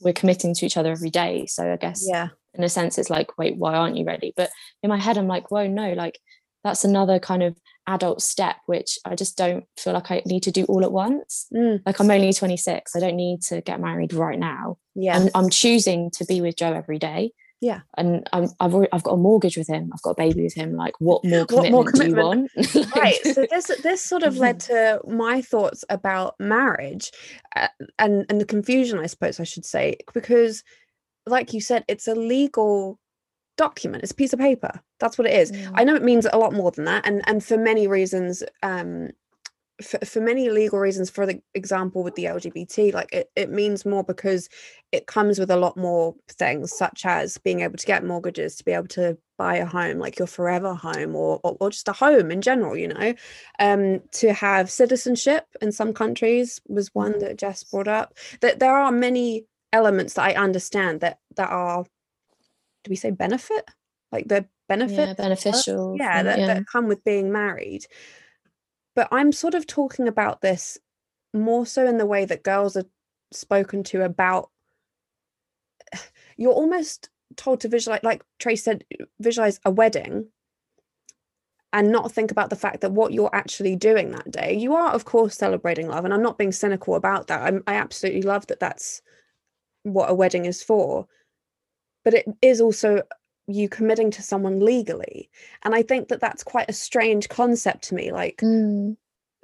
we're 0.00 0.12
committing 0.12 0.54
to 0.54 0.66
each 0.66 0.76
other 0.76 0.92
every 0.92 1.10
day. 1.10 1.46
So 1.46 1.72
i 1.72 1.76
guess 1.76 2.04
yeah. 2.08 2.28
in 2.54 2.64
a 2.64 2.68
sense 2.68 2.98
it's 2.98 3.10
like 3.10 3.38
wait 3.38 3.56
why 3.56 3.74
aren't 3.74 3.96
you 3.96 4.04
ready? 4.04 4.32
But 4.36 4.50
in 4.82 4.90
my 4.90 4.98
head 4.98 5.18
i'm 5.18 5.28
like 5.28 5.50
whoa 5.50 5.66
no 5.66 5.92
like 5.92 6.18
that's 6.64 6.84
another 6.84 7.18
kind 7.18 7.42
of 7.42 7.56
adult 7.88 8.22
step 8.22 8.56
which 8.66 8.98
i 9.04 9.14
just 9.14 9.36
don't 9.36 9.64
feel 9.76 9.92
like 9.92 10.10
i 10.10 10.22
need 10.24 10.42
to 10.42 10.52
do 10.52 10.64
all 10.64 10.84
at 10.84 10.92
once. 10.92 11.46
Mm. 11.54 11.80
like 11.84 11.98
i'm 11.98 12.10
only 12.10 12.32
26 12.32 12.94
i 12.94 13.00
don't 13.00 13.16
need 13.16 13.42
to 13.42 13.60
get 13.60 13.80
married 13.80 14.12
right 14.12 14.38
now. 14.38 14.78
Yeah. 14.94 15.16
And 15.16 15.30
i'm 15.34 15.50
choosing 15.50 16.10
to 16.12 16.24
be 16.24 16.40
with 16.40 16.56
joe 16.56 16.72
every 16.72 16.98
day. 16.98 17.32
Yeah. 17.60 17.80
And 17.96 18.28
i 18.32 18.40
have 18.60 18.74
I've 18.92 19.02
got 19.02 19.14
a 19.14 19.16
mortgage 19.16 19.56
with 19.56 19.68
him 19.68 19.90
i've 19.92 20.02
got 20.02 20.10
a 20.10 20.14
baby 20.14 20.42
with 20.42 20.54
him 20.54 20.74
like 20.76 20.94
what 21.00 21.24
more 21.24 21.46
commitment, 21.46 21.72
what 21.72 21.84
more 21.84 21.84
commitment? 21.92 22.50
do 22.54 22.62
you 22.62 22.84
want? 22.84 22.96
Right 22.96 23.18
so 23.24 23.46
this 23.50 23.70
this 23.82 24.04
sort 24.04 24.22
of 24.22 24.36
led 24.36 24.60
to 24.70 25.00
my 25.08 25.42
thoughts 25.42 25.84
about 25.88 26.34
marriage 26.38 27.10
uh, 27.56 27.68
and 27.98 28.26
and 28.28 28.40
the 28.40 28.44
confusion 28.44 28.98
i 28.98 29.06
suppose 29.06 29.40
i 29.40 29.44
should 29.44 29.64
say 29.64 29.96
because 30.14 30.62
like 31.26 31.52
you 31.52 31.60
said 31.60 31.84
it's 31.88 32.08
a 32.08 32.14
legal 32.14 32.98
document. 33.56 34.02
It's 34.02 34.12
a 34.12 34.16
piece 34.16 34.32
of 34.32 34.38
paper. 34.38 34.80
That's 34.98 35.18
what 35.18 35.26
it 35.26 35.34
is. 35.34 35.52
Mm. 35.52 35.72
i 35.74 35.84
know 35.84 35.94
it 35.94 36.02
means 36.02 36.26
a 36.32 36.38
lot 36.38 36.52
more 36.52 36.70
than 36.70 36.84
that 36.84 37.06
and 37.06 37.22
and 37.26 37.44
for 37.44 37.56
many 37.56 37.86
reasons 37.86 38.42
um 38.62 39.10
for, 39.82 39.98
for 40.04 40.20
many 40.20 40.48
legal 40.50 40.78
reasons 40.78 41.10
for 41.10 41.26
the 41.26 41.40
example 41.54 42.02
with 42.02 42.14
the 42.14 42.24
lgbt 42.24 42.92
like 42.92 43.12
it, 43.12 43.30
it 43.34 43.50
means 43.50 43.84
more 43.84 44.04
because 44.04 44.48
it 44.92 45.06
comes 45.06 45.38
with 45.38 45.50
a 45.50 45.56
lot 45.56 45.76
more 45.76 46.14
things 46.28 46.72
such 46.76 47.04
as 47.04 47.38
being 47.38 47.60
able 47.60 47.76
to 47.76 47.86
get 47.86 48.04
mortgages 48.04 48.56
to 48.56 48.64
be 48.64 48.72
able 48.72 48.86
to 48.86 49.16
buy 49.38 49.56
a 49.56 49.66
home 49.66 49.98
like 49.98 50.18
your 50.18 50.28
forever 50.28 50.74
home 50.74 51.16
or, 51.16 51.40
or, 51.42 51.56
or 51.58 51.70
just 51.70 51.88
a 51.88 51.92
home 51.92 52.30
in 52.30 52.42
general 52.42 52.76
you 52.76 52.88
know? 52.88 53.14
Um 53.58 54.00
to 54.12 54.32
have 54.32 54.70
citizenship 54.70 55.46
in 55.60 55.72
some 55.72 55.92
countries 55.92 56.60
was 56.68 56.94
one 56.94 57.14
mm. 57.14 57.20
that 57.20 57.38
jess 57.38 57.64
brought 57.64 57.88
up. 57.88 58.14
That 58.40 58.60
there 58.60 58.76
are 58.76 58.92
many 58.92 59.46
elements 59.72 60.14
that 60.14 60.28
i 60.28 60.34
understand 60.34 61.00
that 61.00 61.18
that 61.36 61.48
are 61.48 61.86
do 62.84 62.90
we 62.90 62.96
say 62.96 63.10
benefit? 63.10 63.68
Like 64.10 64.28
the 64.28 64.46
benefit, 64.68 65.08
yeah, 65.08 65.14
beneficial, 65.14 65.96
yeah, 65.98 66.22
that, 66.22 66.38
yeah. 66.38 66.46
that 66.46 66.66
come 66.70 66.86
with 66.86 67.04
being 67.04 67.32
married. 67.32 67.86
But 68.94 69.08
I'm 69.10 69.32
sort 69.32 69.54
of 69.54 69.66
talking 69.66 70.06
about 70.06 70.42
this 70.42 70.78
more 71.32 71.64
so 71.64 71.86
in 71.86 71.96
the 71.96 72.06
way 72.06 72.24
that 72.24 72.42
girls 72.42 72.76
are 72.76 72.84
spoken 73.32 73.82
to 73.84 74.04
about. 74.04 74.50
You're 76.36 76.52
almost 76.52 77.08
told 77.36 77.60
to 77.60 77.68
visualize, 77.68 78.02
like 78.02 78.22
Trace 78.38 78.64
said, 78.64 78.84
visualize 79.20 79.60
a 79.64 79.70
wedding 79.70 80.26
and 81.72 81.90
not 81.90 82.12
think 82.12 82.30
about 82.30 82.50
the 82.50 82.56
fact 82.56 82.80
that 82.82 82.92
what 82.92 83.12
you're 83.12 83.34
actually 83.34 83.76
doing 83.76 84.10
that 84.10 84.30
day 84.30 84.54
you 84.54 84.74
are 84.74 84.92
of 84.92 85.04
course 85.04 85.34
celebrating 85.34 85.88
love 85.88 86.04
and 86.04 86.12
i'm 86.12 86.22
not 86.22 86.38
being 86.38 86.52
cynical 86.52 86.94
about 86.94 87.26
that 87.28 87.42
I'm, 87.42 87.62
i 87.66 87.74
absolutely 87.74 88.22
love 88.22 88.46
that 88.48 88.60
that's 88.60 89.00
what 89.82 90.10
a 90.10 90.14
wedding 90.14 90.44
is 90.44 90.62
for 90.62 91.06
but 92.04 92.14
it 92.14 92.26
is 92.40 92.60
also 92.60 93.02
you 93.48 93.68
committing 93.68 94.10
to 94.12 94.22
someone 94.22 94.60
legally. 94.60 95.28
And 95.64 95.74
i 95.74 95.82
think 95.82 96.08
that 96.08 96.20
that's 96.20 96.44
quite 96.44 96.68
a 96.68 96.74
strange 96.74 97.28
concept 97.28 97.84
to 97.84 97.94
me 97.94 98.12
like 98.12 98.38
mm. 98.38 98.96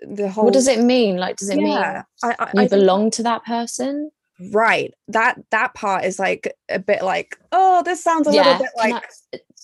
the 0.03 0.29
whole 0.29 0.45
what 0.45 0.55
does 0.55 0.69
it 0.69 0.81
mean? 0.81 1.17
Like 1.17 1.37
does 1.37 1.51
it 1.51 1.61
yeah, 1.61 1.65
mean 1.65 2.05
I, 2.23 2.37
I, 2.39 2.51
you 2.55 2.61
I 2.63 2.69
belong 2.69 3.11
to 3.13 3.23
that 3.25 3.45
person? 3.45 4.11
Right. 4.53 4.95
That 5.09 5.41
that 5.51 5.75
part 5.75 6.05
is 6.05 6.19
like 6.19 6.55
a 6.69 6.79
bit 6.79 7.03
like 7.03 7.37
oh 7.53 7.83
this 7.83 8.03
sounds 8.03 8.29
a 8.29 8.33
yeah, 8.33 8.45
little 8.45 8.59
bit 8.63 8.71
like 8.77 9.05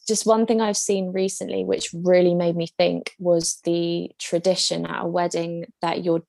just 0.06 0.26
one 0.26 0.46
thing 0.46 0.60
I've 0.60 0.76
seen 0.76 1.12
recently, 1.12 1.64
which 1.64 1.88
really 1.92 2.34
made 2.34 2.56
me 2.56 2.66
think, 2.78 3.14
was 3.18 3.60
the 3.64 4.10
tradition 4.18 4.86
at 4.86 5.04
a 5.04 5.08
wedding 5.08 5.66
that 5.80 6.04
your 6.04 6.22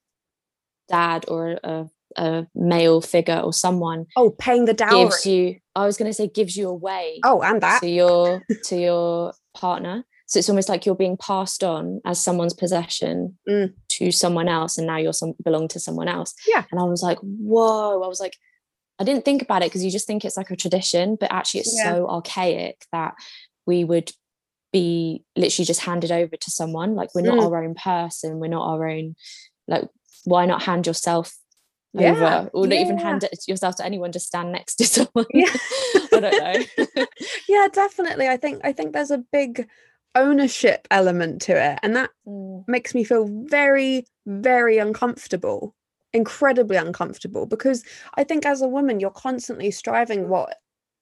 dad 0.87 1.25
or 1.27 1.59
a, 1.63 1.89
a 2.17 2.47
male 2.55 3.01
figure 3.01 3.39
or 3.39 3.53
someone 3.53 4.05
oh 4.15 4.31
paying 4.31 4.65
the 4.65 4.73
dowry. 4.73 5.03
gives 5.03 5.25
you 5.25 5.55
I 5.75 5.85
was 5.85 5.97
going 5.97 6.09
to 6.09 6.13
say 6.13 6.27
gives 6.27 6.55
you 6.55 6.69
away 6.69 7.19
oh 7.23 7.41
and 7.41 7.61
that. 7.61 7.81
to 7.81 7.89
your 7.89 8.43
to 8.65 8.75
your 8.75 9.33
partner. 9.55 10.05
So 10.27 10.39
it's 10.39 10.49
almost 10.49 10.69
like 10.69 10.85
you're 10.85 10.95
being 10.95 11.17
passed 11.17 11.63
on 11.63 12.01
as 12.03 12.21
someone's 12.21 12.53
possession 12.53 13.37
mm. 13.47 13.71
to 13.89 14.11
someone 14.11 14.47
else 14.47 14.77
and 14.77 14.87
now 14.87 14.97
you're 14.97 15.13
some 15.13 15.33
belong 15.43 15.67
to 15.69 15.79
someone 15.79 16.07
else. 16.07 16.33
Yeah. 16.47 16.63
And 16.71 16.79
I 16.79 16.83
was 16.83 17.03
like 17.03 17.19
whoa. 17.19 18.01
I 18.03 18.07
was 18.07 18.19
like 18.19 18.35
I 18.97 19.03
didn't 19.03 19.25
think 19.25 19.41
about 19.41 19.61
it 19.61 19.65
because 19.65 19.83
you 19.83 19.91
just 19.91 20.07
think 20.07 20.23
it's 20.23 20.37
like 20.37 20.51
a 20.51 20.55
tradition 20.55 21.17
but 21.19 21.31
actually 21.31 21.61
it's 21.61 21.75
yeah. 21.77 21.93
so 21.93 22.07
archaic 22.09 22.85
that 22.91 23.13
we 23.65 23.83
would 23.83 24.11
be 24.71 25.23
literally 25.35 25.65
just 25.65 25.81
handed 25.81 26.11
over 26.11 26.35
to 26.35 26.51
someone. 26.51 26.95
Like 26.95 27.13
we're 27.13 27.21
not 27.21 27.37
mm. 27.37 27.45
our 27.45 27.63
own 27.63 27.75
person. 27.75 28.39
We're 28.39 28.47
not 28.47 28.67
our 28.67 28.89
own 28.89 29.15
like 29.67 29.87
why 30.25 30.45
not 30.45 30.63
hand 30.63 30.87
yourself 30.87 31.33
yeah. 32.01 32.11
over 32.11 32.49
or 32.53 32.67
not 32.67 32.75
yeah. 32.75 32.81
even 32.81 32.97
hand 32.97 33.23
it 33.23 33.47
yourself 33.47 33.75
to 33.75 33.85
anyone 33.85 34.11
just 34.11 34.27
stand 34.27 34.51
next 34.51 34.75
to 34.75 34.85
someone 34.85 35.25
yeah 35.33 35.45
i 36.13 36.19
don't 36.19 36.95
know 36.95 37.05
yeah 37.47 37.67
definitely 37.71 38.27
i 38.27 38.37
think 38.37 38.61
i 38.63 38.71
think 38.71 38.93
there's 38.93 39.11
a 39.11 39.23
big 39.31 39.67
ownership 40.15 40.87
element 40.91 41.41
to 41.41 41.51
it 41.51 41.79
and 41.83 41.95
that 41.95 42.09
mm. 42.27 42.63
makes 42.67 42.95
me 42.95 43.03
feel 43.03 43.27
very 43.45 44.05
very 44.25 44.77
uncomfortable 44.77 45.75
incredibly 46.13 46.77
uncomfortable 46.77 47.45
because 47.45 47.83
i 48.15 48.23
think 48.23 48.45
as 48.45 48.61
a 48.61 48.67
woman 48.67 48.99
you're 48.99 49.09
constantly 49.11 49.69
striving 49.69 50.29
what 50.29 50.57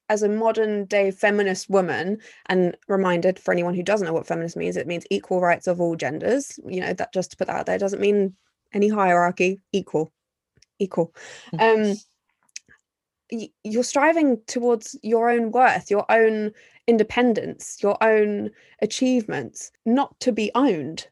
as 0.08 0.22
a 0.22 0.28
modern 0.28 0.84
day 0.84 1.10
feminist 1.10 1.70
woman 1.70 2.18
and 2.46 2.76
reminded 2.88 3.38
for 3.38 3.52
anyone 3.52 3.74
who 3.74 3.82
doesn't 3.82 4.06
know 4.06 4.12
what 4.12 4.26
feminist 4.26 4.56
means 4.56 4.76
it 4.76 4.86
means 4.86 5.06
equal 5.10 5.40
rights 5.40 5.66
of 5.66 5.80
all 5.80 5.96
genders 5.96 6.58
you 6.66 6.80
know 6.80 6.92
that 6.92 7.12
just 7.12 7.30
to 7.30 7.36
put 7.36 7.46
that 7.46 7.56
out 7.56 7.66
there 7.66 7.78
doesn't 7.78 8.00
mean 8.00 8.34
any 8.72 8.88
hierarchy 8.88 9.60
equal 9.72 10.12
equal. 10.78 11.14
Um 11.58 11.94
you're 13.64 13.82
striving 13.82 14.38
towards 14.46 14.96
your 15.02 15.30
own 15.30 15.50
worth 15.50 15.90
your 15.90 16.04
own 16.10 16.52
independence 16.86 17.78
your 17.82 17.96
own 18.02 18.50
achievements 18.82 19.72
not 19.86 20.18
to 20.20 20.32
be 20.32 20.50
owned. 20.54 21.08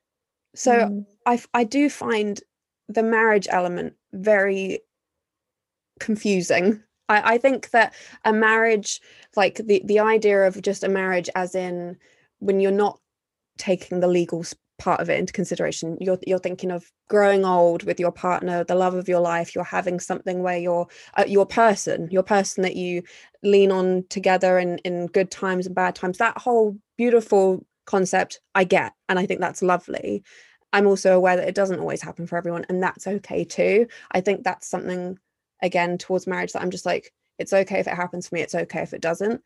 So 0.54 0.72
mm. 0.72 1.06
i 1.26 1.40
i 1.54 1.64
do 1.64 1.88
find 1.88 2.40
the 2.88 3.02
marriage 3.02 3.48
element 3.50 3.94
very 4.12 4.80
confusing. 6.00 6.82
I, 7.08 7.34
I 7.34 7.38
think 7.38 7.70
that 7.70 7.94
a 8.24 8.32
marriage 8.32 9.00
like 9.36 9.56
the 9.56 9.82
the 9.84 10.00
idea 10.00 10.42
of 10.46 10.60
just 10.60 10.84
a 10.84 10.88
marriage 10.88 11.30
as 11.34 11.54
in 11.54 11.96
when 12.40 12.60
you're 12.60 12.70
not 12.72 12.98
taking 13.58 14.00
the 14.00 14.08
legal 14.08 14.44
part 14.78 15.00
of 15.00 15.08
it 15.10 15.18
into 15.18 15.32
consideration. 15.32 15.96
You're 16.00 16.18
you're 16.26 16.38
thinking 16.38 16.70
of 16.70 16.90
growing 17.08 17.44
old 17.44 17.84
with 17.84 18.00
your 18.00 18.12
partner 18.12 18.64
the 18.64 18.74
love 18.74 18.94
of 18.94 19.08
your 19.08 19.20
life 19.20 19.54
you're 19.54 19.64
having 19.64 20.00
something 20.00 20.42
where 20.42 20.58
you're 20.58 20.86
uh, 21.14 21.24
your 21.26 21.44
person 21.44 22.08
your 22.10 22.22
person 22.22 22.62
that 22.62 22.74
you 22.74 23.02
lean 23.42 23.70
on 23.70 24.04
together 24.08 24.58
in 24.58 24.78
in 24.78 25.06
good 25.08 25.30
times 25.30 25.66
and 25.66 25.74
bad 25.74 25.94
times. 25.94 26.18
That 26.18 26.38
whole 26.38 26.76
beautiful 26.96 27.64
concept 27.84 28.38
i 28.54 28.62
get 28.62 28.92
and 29.08 29.18
i 29.18 29.26
think 29.26 29.40
that's 29.40 29.62
lovely. 29.62 30.22
I'm 30.74 30.86
also 30.86 31.14
aware 31.14 31.36
that 31.36 31.48
it 31.48 31.54
doesn't 31.54 31.80
always 31.80 32.00
happen 32.00 32.26
for 32.26 32.38
everyone 32.38 32.64
and 32.68 32.82
that's 32.82 33.06
okay 33.06 33.44
too. 33.44 33.88
I 34.12 34.22
think 34.22 34.42
that's 34.42 34.68
something 34.68 35.18
again 35.62 35.96
towards 35.96 36.26
marriage 36.26 36.52
that 36.52 36.62
i'm 36.62 36.70
just 36.70 36.84
like 36.84 37.12
it's 37.38 37.52
okay 37.52 37.78
if 37.78 37.86
it 37.86 37.94
happens 37.94 38.28
for 38.28 38.34
me 38.34 38.42
it's 38.42 38.54
okay 38.54 38.82
if 38.82 38.92
it 38.92 39.00
doesn't 39.00 39.40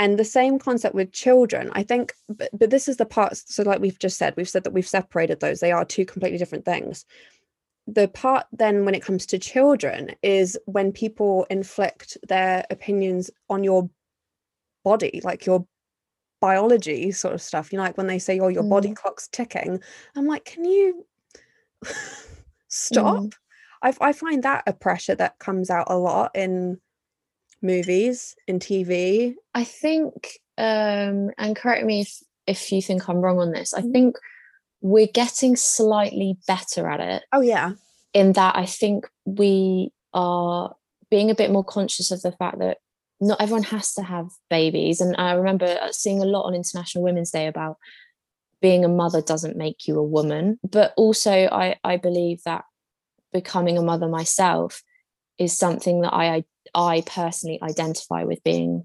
and 0.00 0.18
the 0.18 0.24
same 0.24 0.58
concept 0.58 0.94
with 0.94 1.12
children. 1.12 1.70
I 1.74 1.82
think 1.82 2.14
but, 2.28 2.48
but 2.58 2.70
this 2.70 2.88
is 2.88 2.96
the 2.96 3.04
part 3.04 3.36
so 3.36 3.62
like 3.62 3.80
we've 3.80 3.98
just 3.98 4.16
said 4.16 4.34
we've 4.36 4.48
said 4.48 4.64
that 4.64 4.72
we've 4.72 4.88
separated 4.88 5.38
those. 5.38 5.60
They 5.60 5.72
are 5.72 5.84
two 5.84 6.06
completely 6.06 6.38
different 6.38 6.64
things. 6.64 7.04
The 7.86 8.08
part 8.08 8.46
then 8.50 8.86
when 8.86 8.94
it 8.94 9.02
comes 9.02 9.26
to 9.26 9.38
children 9.38 10.12
is 10.22 10.58
when 10.64 10.90
people 10.90 11.46
inflict 11.50 12.16
their 12.26 12.64
opinions 12.70 13.30
on 13.50 13.62
your 13.62 13.90
body 14.84 15.20
like 15.22 15.44
your 15.44 15.66
biology 16.40 17.12
sort 17.12 17.34
of 17.34 17.42
stuff. 17.42 17.70
You 17.70 17.76
know 17.76 17.84
like 17.84 17.98
when 17.98 18.06
they 18.06 18.18
say 18.18 18.40
oh 18.40 18.48
your 18.48 18.64
mm. 18.64 18.70
body 18.70 18.94
clock's 18.94 19.28
ticking. 19.28 19.82
I'm 20.16 20.26
like 20.26 20.46
can 20.46 20.64
you 20.64 21.06
stop? 22.68 23.18
Mm. 23.18 23.32
I, 23.82 23.94
I 24.00 24.12
find 24.14 24.42
that 24.44 24.64
a 24.66 24.72
pressure 24.72 25.14
that 25.16 25.38
comes 25.38 25.68
out 25.68 25.88
a 25.90 25.98
lot 25.98 26.30
in 26.34 26.80
movies 27.62 28.34
and 28.48 28.60
TV? 28.60 29.34
I 29.54 29.64
think, 29.64 30.38
um, 30.58 31.30
and 31.38 31.56
correct 31.56 31.84
me 31.84 32.02
if, 32.02 32.18
if 32.46 32.72
you 32.72 32.82
think 32.82 33.08
I'm 33.08 33.20
wrong 33.20 33.38
on 33.38 33.52
this, 33.52 33.74
I 33.74 33.80
mm-hmm. 33.80 33.92
think 33.92 34.16
we're 34.80 35.08
getting 35.12 35.56
slightly 35.56 36.38
better 36.46 36.88
at 36.88 37.00
it. 37.00 37.24
Oh, 37.32 37.40
yeah. 37.40 37.72
In 38.14 38.32
that 38.32 38.56
I 38.56 38.66
think 38.66 39.08
we 39.24 39.92
are 40.12 40.74
being 41.10 41.30
a 41.30 41.34
bit 41.34 41.50
more 41.50 41.64
conscious 41.64 42.10
of 42.10 42.22
the 42.22 42.32
fact 42.32 42.58
that 42.58 42.78
not 43.20 43.40
everyone 43.40 43.64
has 43.64 43.94
to 43.94 44.02
have 44.02 44.28
babies. 44.48 45.00
And 45.00 45.14
I 45.18 45.32
remember 45.32 45.78
seeing 45.90 46.22
a 46.22 46.26
lot 46.26 46.44
on 46.44 46.54
International 46.54 47.04
Women's 47.04 47.30
Day 47.30 47.46
about 47.46 47.76
being 48.62 48.84
a 48.84 48.88
mother 48.88 49.20
doesn't 49.20 49.56
make 49.56 49.86
you 49.86 49.98
a 49.98 50.04
woman. 50.04 50.58
But 50.68 50.94
also, 50.96 51.30
I, 51.30 51.76
I 51.84 51.96
believe 51.96 52.42
that 52.44 52.64
becoming 53.32 53.78
a 53.78 53.82
mother 53.82 54.08
myself 54.08 54.82
is 55.38 55.56
something 55.56 56.00
that 56.02 56.14
I 56.14 56.44
I 56.74 57.02
personally 57.06 57.58
identify 57.62 58.24
with 58.24 58.42
being 58.44 58.84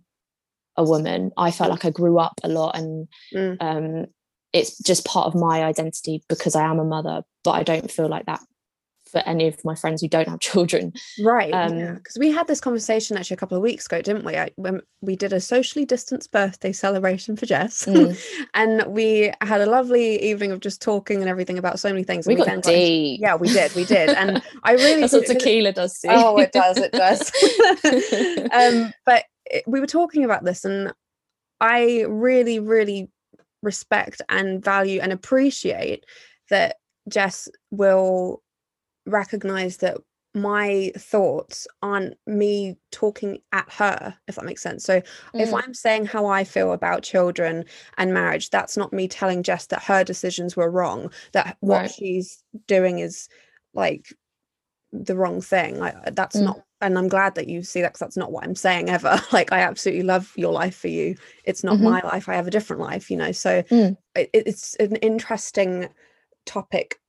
a 0.77 0.83
woman. 0.83 1.31
I 1.37 1.51
felt 1.51 1.69
like 1.69 1.85
I 1.85 1.89
grew 1.89 2.19
up 2.19 2.39
a 2.43 2.49
lot 2.49 2.77
and 2.77 3.07
mm. 3.33 3.57
um, 3.59 4.05
it's 4.53 4.77
just 4.79 5.05
part 5.05 5.27
of 5.27 5.35
my 5.35 5.63
identity 5.63 6.23
because 6.27 6.55
I 6.55 6.63
am 6.63 6.79
a 6.79 6.85
mother, 6.85 7.23
but 7.43 7.51
I 7.51 7.63
don't 7.63 7.91
feel 7.91 8.07
like 8.07 8.25
that 8.25 8.41
for 9.09 9.19
any 9.19 9.47
of 9.47 9.63
my 9.63 9.75
friends 9.75 10.01
who 10.01 10.07
don't 10.07 10.27
have 10.27 10.39
children. 10.39 10.93
Right. 11.23 11.53
Um, 11.53 11.77
yeah. 11.77 11.93
Because 11.93 12.17
we 12.17 12.31
had 12.31 12.47
this 12.47 12.59
conversation 12.59 13.17
actually 13.17 13.35
a 13.35 13.37
couple 13.37 13.57
of 13.57 13.63
weeks 13.63 13.85
ago, 13.85 14.01
didn't 14.01 14.25
we? 14.25 14.35
I, 14.35 14.49
when 14.55 14.81
we 15.01 15.15
did 15.15 15.33
a 15.33 15.39
socially 15.39 15.85
distanced 15.85 16.31
birthday 16.31 16.71
celebration 16.71 17.35
for 17.35 17.45
Jess, 17.45 17.85
mm. 17.87 18.19
and 18.53 18.83
we 18.87 19.31
had 19.41 19.61
a 19.61 19.65
lovely 19.65 20.21
evening 20.21 20.51
of 20.51 20.59
just 20.59 20.81
talking 20.81 21.21
and 21.21 21.29
everything 21.29 21.57
about 21.57 21.79
so 21.79 21.89
many 21.89 22.03
things. 22.03 22.27
We, 22.27 22.35
we 22.35 22.45
got 22.45 22.63
deep. 22.63 23.21
yeah, 23.21 23.35
we 23.35 23.47
did. 23.47 23.73
We 23.75 23.85
did. 23.85 24.09
And 24.09 24.41
I 24.63 24.73
really 24.73 25.01
That's 25.01 25.13
what 25.13 25.27
tequila 25.27 25.71
does 25.71 25.97
See. 25.97 26.07
Oh, 26.09 26.37
it 26.37 26.51
does. 26.51 26.77
It 26.77 26.91
does. 26.91 27.31
um, 28.51 28.93
but 29.05 29.25
it, 29.45 29.63
we 29.67 29.79
were 29.79 29.87
talking 29.87 30.23
about 30.23 30.43
this, 30.43 30.65
and 30.65 30.93
I 31.61 32.05
really, 32.07 32.59
really 32.59 33.09
respect 33.61 34.21
and 34.29 34.63
value 34.63 34.99
and 35.01 35.11
appreciate 35.11 36.05
that 36.49 36.77
Jess 37.09 37.47
will 37.71 38.41
recognize 39.05 39.77
that 39.77 39.97
my 40.35 40.91
thoughts 40.97 41.65
aren't 41.81 42.15
me 42.27 42.75
talking 42.91 43.39
at 43.53 43.71
her 43.71 44.13
if 44.27 44.35
that 44.35 44.43
makes 44.43 44.61
sense 44.61 44.83
so 44.83 44.99
mm. 44.99 45.05
if 45.33 45.53
i'm 45.53 45.73
saying 45.73 46.05
how 46.05 46.25
i 46.25 46.43
feel 46.43 46.73
about 46.73 47.03
children 47.03 47.63
and 47.97 48.13
marriage 48.13 48.49
that's 48.49 48.75
not 48.75 48.91
me 48.91 49.07
telling 49.07 49.41
jess 49.41 49.67
that 49.67 49.81
her 49.81 50.03
decisions 50.03 50.55
were 50.55 50.69
wrong 50.69 51.09
that 51.31 51.55
what 51.61 51.81
right. 51.81 51.91
she's 51.91 52.43
doing 52.67 52.99
is 52.99 53.29
like 53.73 54.13
the 54.91 55.15
wrong 55.15 55.41
thing 55.41 55.81
I, 55.81 55.93
that's 56.11 56.35
mm. 56.35 56.43
not 56.43 56.61
and 56.81 56.97
i'm 56.97 57.07
glad 57.07 57.35
that 57.35 57.47
you 57.47 57.63
see 57.63 57.81
that 57.81 57.89
because 57.89 57.99
that's 57.99 58.17
not 58.17 58.31
what 58.31 58.43
i'm 58.43 58.55
saying 58.55 58.89
ever 58.89 59.21
like 59.31 59.53
i 59.53 59.59
absolutely 59.59 60.03
love 60.03 60.33
your 60.35 60.51
life 60.51 60.75
for 60.75 60.89
you 60.89 61.15
it's 61.45 61.63
not 61.63 61.75
mm-hmm. 61.75 61.85
my 61.85 62.01
life 62.01 62.27
i 62.27 62.35
have 62.35 62.47
a 62.47 62.51
different 62.51 62.81
life 62.81 63.09
you 63.09 63.15
know 63.15 63.31
so 63.31 63.63
mm. 63.63 63.95
it, 64.15 64.29
it's 64.33 64.75
an 64.75 64.97
interesting 64.97 65.87
topic 66.45 66.99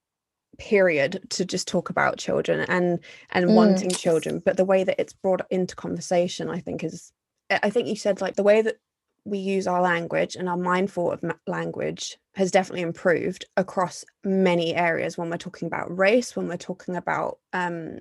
period 0.59 1.21
to 1.31 1.45
just 1.45 1.69
talk 1.69 1.91
about 1.91 2.19
children 2.19 2.61
and 2.69 2.99
and 3.31 3.47
mm. 3.47 3.55
wanting 3.55 3.91
children 3.91 4.41
but 4.45 4.57
the 4.57 4.65
way 4.65 4.85
that 4.85 5.01
it's 5.01 5.13
brought 5.13 5.43
into 5.51 5.77
conversation 5.77 6.51
i 6.51 6.59
think 6.59 6.83
is 6.83 7.13
i 7.51 7.71
think 7.71 7.87
you 7.87 7.97
said 7.97 8.21
like 8.21 8.37
the 8.37 8.43
way 8.43 8.63
that 8.63 8.77
we 9.25 9.39
use 9.39 9.67
our 9.67 9.83
language 9.83 10.37
and 10.37 10.49
are 10.49 10.57
mindful 10.57 11.11
of 11.11 11.21
language 11.49 12.17
has 12.35 12.53
definitely 12.53 12.83
improved 12.83 13.45
across 13.57 14.05
many 14.23 14.75
areas 14.75 15.19
when 15.19 15.29
we're 15.29 15.37
talking 15.37 15.67
about 15.67 15.97
race 15.97 16.37
when 16.37 16.49
we're 16.49 16.57
talking 16.57 16.97
about 16.97 17.39
um, 17.53 17.99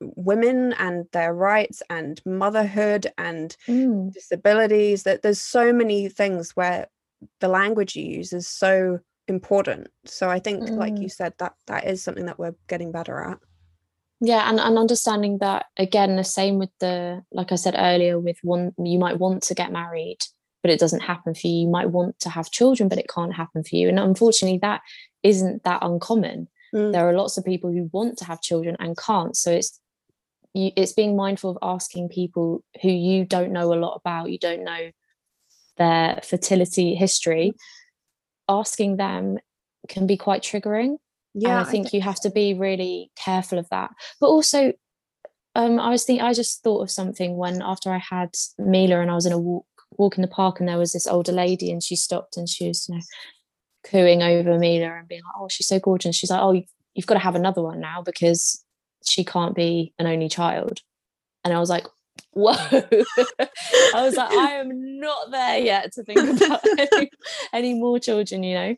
women 0.00 0.72
and 0.74 1.06
their 1.12 1.32
rights 1.32 1.82
and 1.90 2.20
motherhood 2.26 3.06
and 3.18 3.56
mm. 3.68 4.12
disabilities 4.12 5.04
that 5.04 5.22
there's 5.22 5.40
so 5.40 5.72
many 5.72 6.08
things 6.08 6.50
where 6.56 6.88
the 7.40 7.48
language 7.48 7.96
you 7.96 8.04
use 8.04 8.32
is 8.32 8.48
so 8.48 8.98
important. 9.28 9.88
So 10.04 10.30
i 10.30 10.38
think 10.38 10.64
mm. 10.64 10.76
like 10.76 10.98
you 10.98 11.08
said 11.08 11.34
that 11.38 11.54
that 11.66 11.86
is 11.86 12.02
something 12.02 12.26
that 12.26 12.38
we're 12.38 12.56
getting 12.68 12.92
better 12.92 13.20
at. 13.20 13.38
Yeah 14.20 14.48
and, 14.48 14.60
and 14.60 14.78
understanding 14.78 15.38
that 15.38 15.66
again 15.78 16.16
the 16.16 16.24
same 16.24 16.58
with 16.58 16.70
the 16.80 17.22
like 17.32 17.52
i 17.52 17.56
said 17.56 17.74
earlier 17.76 18.18
with 18.18 18.38
one 18.42 18.72
you 18.78 18.98
might 18.98 19.18
want 19.18 19.42
to 19.44 19.54
get 19.54 19.72
married 19.72 20.18
but 20.64 20.70
it 20.70 20.80
doesn't 20.80 21.00
happen 21.00 21.34
for 21.34 21.46
you. 21.46 21.60
You 21.60 21.68
might 21.68 21.90
want 21.90 22.18
to 22.20 22.30
have 22.30 22.50
children 22.50 22.88
but 22.88 22.98
it 22.98 23.10
can't 23.14 23.34
happen 23.34 23.62
for 23.64 23.76
you. 23.76 23.90
And 23.90 24.00
unfortunately 24.00 24.58
that 24.62 24.80
isn't 25.22 25.62
that 25.64 25.82
uncommon. 25.82 26.48
Mm. 26.74 26.92
there 26.92 27.08
are 27.08 27.12
lots 27.12 27.36
of 27.36 27.44
people 27.44 27.70
who 27.70 27.88
want 27.92 28.18
to 28.18 28.24
have 28.24 28.40
children 28.40 28.74
and 28.80 28.96
can't. 28.96 29.36
So 29.36 29.52
it's 29.52 29.78
you, 30.54 30.72
it's 30.74 30.92
being 30.92 31.16
mindful 31.16 31.50
of 31.50 31.58
asking 31.62 32.08
people 32.08 32.64
who 32.80 32.88
you 32.88 33.24
don't 33.26 33.52
know 33.52 33.72
a 33.72 33.76
lot 33.76 33.94
about 33.94 34.30
you 34.30 34.38
don't 34.38 34.64
know 34.64 34.90
their 35.76 36.20
fertility 36.24 36.94
history 36.94 37.52
asking 38.48 38.96
them 38.96 39.38
can 39.88 40.06
be 40.06 40.16
quite 40.16 40.42
triggering 40.42 40.96
yeah 41.34 41.50
and 41.50 41.66
i 41.66 41.70
think 41.70 41.86
I 41.86 41.90
you 41.92 42.00
have 42.02 42.20
to 42.20 42.30
be 42.30 42.54
really 42.54 43.10
careful 43.16 43.58
of 43.58 43.68
that 43.70 43.90
but 44.20 44.28
also 44.28 44.72
um 45.54 45.78
i 45.78 45.90
was 45.90 46.04
thinking 46.04 46.24
i 46.24 46.32
just 46.32 46.62
thought 46.62 46.82
of 46.82 46.90
something 46.90 47.36
when 47.36 47.62
after 47.62 47.90
i 47.90 47.98
had 47.98 48.34
mila 48.58 49.00
and 49.00 49.10
i 49.10 49.14
was 49.14 49.26
in 49.26 49.32
a 49.32 49.38
walk 49.38 49.66
walk 49.96 50.16
in 50.16 50.22
the 50.22 50.28
park 50.28 50.58
and 50.58 50.68
there 50.68 50.78
was 50.78 50.92
this 50.92 51.06
older 51.06 51.32
lady 51.32 51.70
and 51.70 51.82
she 51.82 51.96
stopped 51.96 52.36
and 52.36 52.48
she 52.48 52.66
was 52.66 52.88
you 52.88 52.96
know 52.96 53.02
cooing 53.84 54.22
over 54.22 54.58
Mila 54.58 54.98
and 54.98 55.08
being 55.08 55.22
like, 55.24 55.34
oh, 55.38 55.48
she's 55.48 55.66
so 55.66 55.78
gorgeous. 55.78 56.16
She's 56.16 56.30
like, 56.30 56.40
oh, 56.40 56.62
you've 56.94 57.06
got 57.06 57.14
to 57.14 57.20
have 57.20 57.36
another 57.36 57.62
one 57.62 57.80
now 57.80 58.02
because 58.02 58.64
she 59.04 59.24
can't 59.24 59.54
be 59.54 59.92
an 59.98 60.06
only 60.06 60.28
child. 60.28 60.80
And 61.44 61.52
I 61.54 61.60
was 61.60 61.68
like, 61.68 61.86
whoa. 62.32 62.54
I 62.58 64.02
was 64.02 64.16
like, 64.16 64.30
I 64.30 64.52
am 64.52 65.00
not 65.00 65.30
there 65.30 65.58
yet 65.58 65.92
to 65.92 66.04
think 66.04 66.18
about 66.42 66.60
any, 66.78 67.10
any 67.52 67.74
more 67.74 67.98
children, 67.98 68.42
you 68.42 68.54
know. 68.54 68.76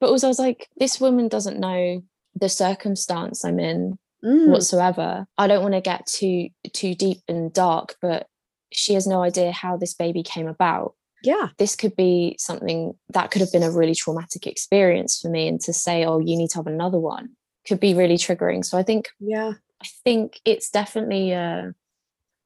But 0.00 0.10
also, 0.10 0.26
I 0.26 0.30
was 0.30 0.38
like, 0.38 0.68
this 0.76 1.00
woman 1.00 1.28
doesn't 1.28 1.60
know 1.60 2.02
the 2.34 2.48
circumstance 2.48 3.44
I'm 3.44 3.60
in 3.60 3.98
mm. 4.24 4.48
whatsoever. 4.48 5.26
I 5.36 5.46
don't 5.46 5.62
want 5.62 5.74
to 5.74 5.80
get 5.80 6.06
too 6.06 6.48
too 6.72 6.94
deep 6.94 7.18
and 7.28 7.52
dark, 7.52 7.96
but 8.00 8.26
she 8.72 8.94
has 8.94 9.06
no 9.06 9.22
idea 9.22 9.52
how 9.52 9.76
this 9.76 9.94
baby 9.94 10.22
came 10.22 10.48
about 10.48 10.94
yeah 11.22 11.48
this 11.58 11.76
could 11.76 11.94
be 11.96 12.36
something 12.38 12.94
that 13.10 13.30
could 13.30 13.40
have 13.40 13.52
been 13.52 13.62
a 13.62 13.70
really 13.70 13.94
traumatic 13.94 14.46
experience 14.46 15.18
for 15.20 15.28
me 15.28 15.48
and 15.48 15.60
to 15.60 15.72
say 15.72 16.04
oh 16.04 16.18
you 16.18 16.36
need 16.36 16.50
to 16.50 16.58
have 16.58 16.66
another 16.66 16.98
one 16.98 17.30
could 17.66 17.80
be 17.80 17.94
really 17.94 18.16
triggering 18.16 18.64
so 18.64 18.78
i 18.78 18.82
think 18.82 19.08
yeah 19.18 19.52
i 19.82 19.86
think 20.04 20.40
it's 20.44 20.70
definitely 20.70 21.34
uh, 21.34 21.70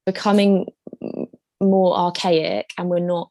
becoming 0.07 0.67
more 1.61 1.97
archaic 1.97 2.71
and 2.79 2.88
we're 2.88 2.99
not 2.99 3.29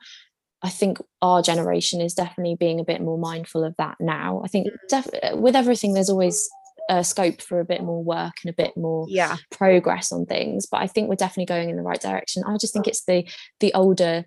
i 0.62 0.70
think 0.70 0.98
our 1.22 1.42
generation 1.42 2.02
is 2.02 2.14
definitely 2.14 2.56
being 2.56 2.80
a 2.80 2.86
bit 2.86 3.02
more 3.02 3.18
mindful 3.18 3.64
of 3.64 3.76
that 3.78 3.96
now 4.00 4.42
i 4.44 4.48
think 4.48 4.68
mm. 4.68 4.72
def- 4.90 5.38
with 5.38 5.56
everything 5.56 5.94
there's 5.94 6.10
always 6.10 6.50
a 6.90 7.04
scope 7.04 7.42
for 7.42 7.60
a 7.60 7.66
bit 7.66 7.82
more 7.82 8.04
work 8.04 8.34
and 8.44 8.50
a 8.50 8.54
bit 8.54 8.76
more 8.76 9.06
yeah 9.10 9.38
progress 9.52 10.12
on 10.12 10.26
things 10.26 10.66
but 10.66 10.82
i 10.82 10.88
think 10.88 11.08
we're 11.08 11.16
definitely 11.16 11.46
going 11.46 11.70
in 11.70 11.78
the 11.78 11.82
right 11.82 12.02
direction 12.02 12.44
i 12.46 12.58
just 12.58 12.74
think 12.74 12.88
it's 12.88 13.06
the 13.06 13.28
the 13.60 13.74
older 13.74 14.26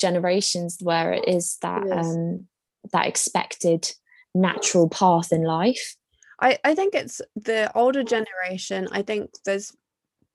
generations 0.00 0.78
where 0.80 1.12
it 1.12 1.26
is 1.26 1.56
that 1.62 1.82
it 1.86 1.98
is. 1.98 2.06
um 2.06 2.46
that 2.92 3.06
expected 3.06 3.90
natural 4.34 4.88
path 4.88 5.32
in 5.32 5.42
life 5.42 5.96
I, 6.40 6.58
I 6.64 6.76
think 6.76 6.94
it's 6.94 7.20
the 7.34 7.70
older 7.76 8.04
generation 8.04 8.88
i 8.92 9.02
think 9.02 9.30
there's 9.44 9.72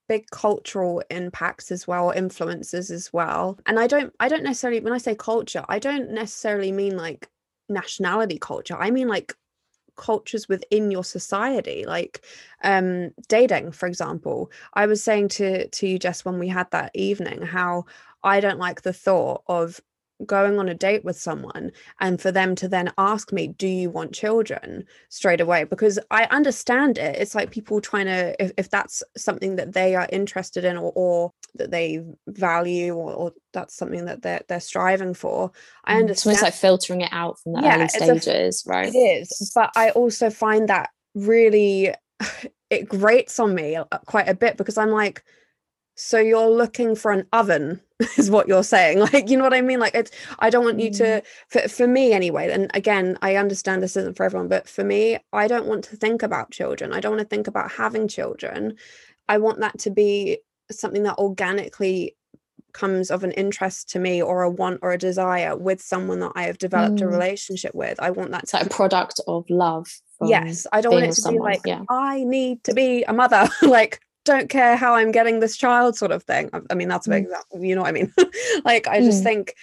big 0.07 0.29
cultural 0.31 1.01
impacts 1.09 1.71
as 1.71 1.87
well 1.87 2.11
influences 2.11 2.91
as 2.91 3.11
well. 3.13 3.57
And 3.65 3.79
i 3.79 3.87
don't 3.87 4.13
i 4.19 4.27
don't 4.27 4.43
necessarily 4.43 4.79
when 4.81 4.93
i 4.93 4.97
say 4.97 5.15
culture 5.15 5.63
i 5.69 5.79
don't 5.79 6.11
necessarily 6.11 6.71
mean 6.71 6.97
like 6.97 7.29
nationality 7.69 8.37
culture. 8.37 8.77
I 8.77 8.91
mean 8.91 9.07
like 9.07 9.33
cultures 9.95 10.49
within 10.49 10.89
your 10.89 11.03
society 11.03 11.85
like 11.85 12.25
um 12.63 13.11
dating 13.27 13.71
for 13.71 13.87
example. 13.87 14.51
I 14.73 14.85
was 14.85 15.03
saying 15.03 15.29
to 15.29 15.67
to 15.67 15.87
you 15.87 15.99
just 15.99 16.25
when 16.25 16.39
we 16.39 16.47
had 16.47 16.69
that 16.71 16.91
evening 16.93 17.41
how 17.41 17.85
I 18.23 18.39
don't 18.39 18.59
like 18.59 18.81
the 18.81 18.93
thought 18.93 19.43
of 19.47 19.81
going 20.23 20.59
on 20.59 20.69
a 20.69 20.73
date 20.73 21.03
with 21.03 21.17
someone 21.17 21.71
and 21.99 22.21
for 22.21 22.31
them 22.31 22.55
to 22.55 22.67
then 22.67 22.91
ask 22.97 23.31
me 23.31 23.47
do 23.47 23.67
you 23.67 23.89
want 23.89 24.13
children? 24.13 24.85
straight 25.09 25.41
away 25.41 25.63
because 25.63 25.99
i 26.11 26.25
understand 26.25 26.97
it. 26.97 27.15
It's 27.17 27.35
like 27.35 27.51
people 27.51 27.81
trying 27.81 28.05
to 28.05 28.35
if, 28.43 28.51
if 28.57 28.69
that's 28.69 29.03
something 29.15 29.55
that 29.57 29.73
they 29.73 29.95
are 29.95 30.07
interested 30.11 30.65
in 30.65 30.77
or, 30.77 30.91
or 30.95 31.31
that 31.55 31.71
they 31.71 32.03
value 32.27 32.95
or, 32.95 33.13
or, 33.13 33.33
that's 33.51 33.75
something 33.75 34.05
that 34.05 34.23
they're, 34.23 34.41
they're 34.47 34.59
striving 34.59 35.13
for 35.13 35.51
i 35.85 35.97
understand 35.97 36.17
so 36.17 36.31
it's 36.31 36.41
like 36.41 36.53
filtering 36.53 37.01
it 37.01 37.09
out 37.11 37.39
from 37.39 37.53
the 37.53 37.61
yeah, 37.61 37.75
early 37.75 37.87
stages 37.87 38.63
a, 38.65 38.69
right? 38.69 38.87
it 38.87 38.97
is 38.97 39.51
but 39.53 39.69
i 39.75 39.91
also 39.91 40.31
find 40.31 40.69
that 40.69 40.89
really 41.13 41.93
it 42.71 42.89
grates 42.89 43.39
on 43.39 43.53
me 43.53 43.75
uh, 43.75 43.85
quite 44.07 44.27
a 44.27 44.33
bit 44.33 44.57
because 44.57 44.77
i'm 44.77 44.89
like 44.89 45.23
so 45.95 46.17
you're 46.17 46.49
looking 46.49 46.95
for 46.95 47.11
an 47.11 47.25
oven 47.33 47.79
is 48.17 48.31
what 48.31 48.47
you're 48.47 48.63
saying 48.63 48.99
like 49.13 49.29
you 49.29 49.37
know 49.37 49.43
what 49.43 49.53
i 49.53 49.61
mean 49.61 49.79
like 49.79 49.95
it's 49.95 50.11
i 50.39 50.49
don't 50.49 50.65
want 50.65 50.79
you 50.79 50.91
to 50.91 51.03
mm. 51.03 51.23
for, 51.47 51.67
for 51.67 51.87
me 51.87 52.13
anyway 52.13 52.51
and 52.51 52.69
again 52.73 53.17
i 53.21 53.35
understand 53.35 53.81
this 53.81 53.95
isn't 53.95 54.17
for 54.17 54.23
everyone 54.23 54.47
but 54.47 54.67
for 54.67 54.83
me 54.83 55.17
i 55.31 55.47
don't 55.47 55.67
want 55.67 55.83
to 55.83 55.95
think 55.95 56.23
about 56.23 56.51
children 56.51 56.93
i 56.93 56.99
don't 56.99 57.11
want 57.11 57.21
to 57.21 57.35
think 57.35 57.47
about 57.47 57.71
having 57.71 58.07
children 58.07 58.75
i 59.29 59.37
want 59.37 59.59
that 59.59 59.77
to 59.77 59.89
be 59.89 60.37
something 60.71 61.03
that 61.03 61.17
organically 61.17 62.15
comes 62.73 63.11
of 63.11 63.23
an 63.23 63.31
interest 63.33 63.89
to 63.89 63.99
me 63.99 64.21
or 64.21 64.41
a 64.41 64.49
want 64.49 64.79
or 64.81 64.91
a 64.91 64.97
desire 64.97 65.55
with 65.55 65.81
someone 65.81 66.19
that 66.19 66.31
I 66.35 66.43
have 66.43 66.57
developed 66.57 66.97
mm. 66.97 67.03
a 67.03 67.07
relationship 67.07 67.73
with. 67.75 67.99
I 67.99 68.09
want 68.09 68.31
that 68.31 68.47
to 68.47 68.57
like 68.57 68.65
a 68.65 68.69
product 68.69 69.19
of 69.27 69.47
love. 69.49 69.87
Yes. 70.21 70.65
I 70.73 70.81
don't 70.81 70.93
want 70.93 71.05
it 71.05 71.13
to 71.13 71.21
someone. 71.21 71.47
be 71.47 71.53
like, 71.53 71.61
yeah. 71.65 71.83
I 71.89 72.23
need 72.23 72.63
to 72.63 72.73
be 72.73 73.03
a 73.03 73.13
mother. 73.13 73.47
like 73.61 73.99
don't 74.25 74.49
care 74.49 74.75
how 74.75 74.95
I'm 74.95 75.11
getting 75.11 75.39
this 75.39 75.57
child 75.57 75.97
sort 75.97 76.11
of 76.11 76.23
thing. 76.23 76.49
I, 76.53 76.61
I 76.69 76.75
mean, 76.75 76.87
that's 76.87 77.07
a 77.07 77.09
big 77.09 77.23
mm. 77.23 77.27
example, 77.27 77.63
you 77.63 77.75
know 77.75 77.81
what 77.81 77.89
I 77.89 77.91
mean? 77.91 78.13
like, 78.65 78.87
I 78.87 78.99
just 78.99 79.21
mm. 79.21 79.23
think. 79.23 79.53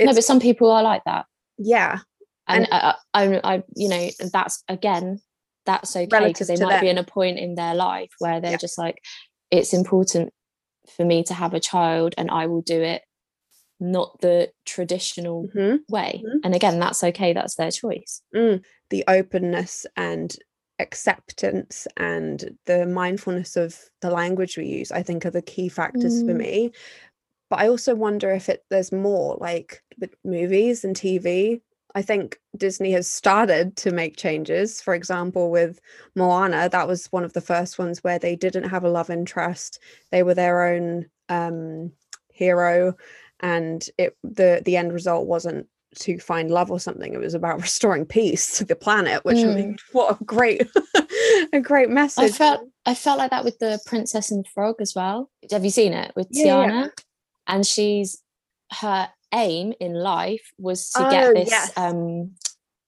no, 0.00 0.14
but 0.14 0.24
some 0.24 0.40
people 0.40 0.70
are 0.70 0.82
like 0.82 1.04
that. 1.04 1.26
Yeah. 1.58 2.00
And, 2.46 2.66
and 2.70 2.72
I, 2.72 2.94
I, 3.14 3.40
I, 3.44 3.62
you 3.76 3.88
know, 3.88 4.08
that's 4.32 4.64
again, 4.68 5.20
that's 5.66 5.94
okay 5.94 6.28
because 6.28 6.48
they 6.48 6.56
might 6.56 6.74
them. 6.74 6.80
be 6.80 6.88
in 6.88 6.98
a 6.98 7.04
point 7.04 7.38
in 7.38 7.54
their 7.54 7.74
life 7.74 8.10
where 8.18 8.40
they're 8.40 8.52
yeah. 8.52 8.56
just 8.56 8.78
like, 8.78 9.00
it's 9.50 9.72
important 9.72 10.32
for 10.96 11.04
me 11.04 11.22
to 11.24 11.34
have 11.34 11.54
a 11.54 11.60
child 11.60 12.14
and 12.18 12.30
I 12.30 12.46
will 12.46 12.62
do 12.62 12.80
it 12.80 13.02
not 13.80 14.20
the 14.20 14.50
traditional 14.66 15.48
mm-hmm. 15.54 15.76
way. 15.88 16.22
Mm-hmm. 16.24 16.38
And 16.44 16.54
again, 16.54 16.78
that's 16.78 17.02
okay, 17.02 17.32
that's 17.32 17.54
their 17.54 17.70
choice. 17.70 18.22
Mm. 18.34 18.62
The 18.90 19.04
openness 19.08 19.86
and 19.96 20.34
acceptance 20.80 21.86
and 21.96 22.56
the 22.66 22.86
mindfulness 22.86 23.56
of 23.56 23.78
the 24.00 24.10
language 24.10 24.56
we 24.56 24.66
use 24.66 24.90
i 24.92 25.02
think 25.02 25.24
are 25.24 25.30
the 25.30 25.42
key 25.42 25.68
factors 25.68 26.22
mm. 26.22 26.28
for 26.28 26.34
me. 26.34 26.72
But 27.48 27.60
i 27.60 27.68
also 27.68 27.94
wonder 27.94 28.30
if 28.30 28.48
it 28.48 28.64
there's 28.70 28.92
more 28.92 29.36
like 29.40 29.82
with 29.98 30.14
movies 30.24 30.84
and 30.84 30.96
tv 30.96 31.60
i 31.94 32.02
think 32.02 32.38
disney 32.56 32.92
has 32.92 33.10
started 33.10 33.76
to 33.76 33.90
make 33.90 34.16
changes. 34.16 34.80
For 34.80 34.94
example 34.94 35.50
with 35.50 35.80
moana 36.14 36.68
that 36.70 36.88
was 36.88 37.06
one 37.06 37.24
of 37.24 37.32
the 37.32 37.40
first 37.40 37.78
ones 37.78 38.04
where 38.04 38.18
they 38.18 38.36
didn't 38.36 38.70
have 38.70 38.84
a 38.84 38.90
love 38.90 39.10
interest. 39.10 39.80
They 40.10 40.22
were 40.22 40.34
their 40.34 40.62
own 40.72 41.06
um 41.28 41.92
hero 42.32 42.94
and 43.40 43.84
it 43.98 44.16
the 44.22 44.62
the 44.64 44.76
end 44.76 44.92
result 44.92 45.26
wasn't 45.26 45.66
to 45.96 46.18
find 46.18 46.50
love 46.50 46.70
or 46.70 46.80
something. 46.80 47.12
It 47.12 47.20
was 47.20 47.34
about 47.34 47.60
restoring 47.62 48.06
peace 48.06 48.58
to 48.58 48.64
the 48.64 48.76
planet, 48.76 49.24
which 49.24 49.38
mm. 49.38 49.52
I 49.52 49.54
mean, 49.54 49.78
what 49.92 50.20
a 50.20 50.24
great, 50.24 50.68
a 51.52 51.60
great 51.60 51.90
message. 51.90 52.24
I 52.24 52.28
felt 52.28 52.68
I 52.86 52.94
felt 52.94 53.18
like 53.18 53.30
that 53.30 53.44
with 53.44 53.58
the 53.58 53.80
Princess 53.86 54.30
and 54.30 54.44
the 54.44 54.48
Frog 54.50 54.76
as 54.80 54.94
well. 54.94 55.30
Have 55.50 55.64
you 55.64 55.70
seen 55.70 55.92
it 55.92 56.12
with 56.16 56.28
yeah, 56.30 56.44
Tiana? 56.44 56.68
Yeah. 56.68 56.88
And 57.46 57.66
she's 57.66 58.22
her 58.72 59.08
aim 59.34 59.72
in 59.80 59.94
life 59.94 60.52
was 60.58 60.90
to 60.90 61.06
oh, 61.06 61.10
get 61.10 61.34
this 61.34 61.50
yes. 61.50 61.72
um 61.76 62.32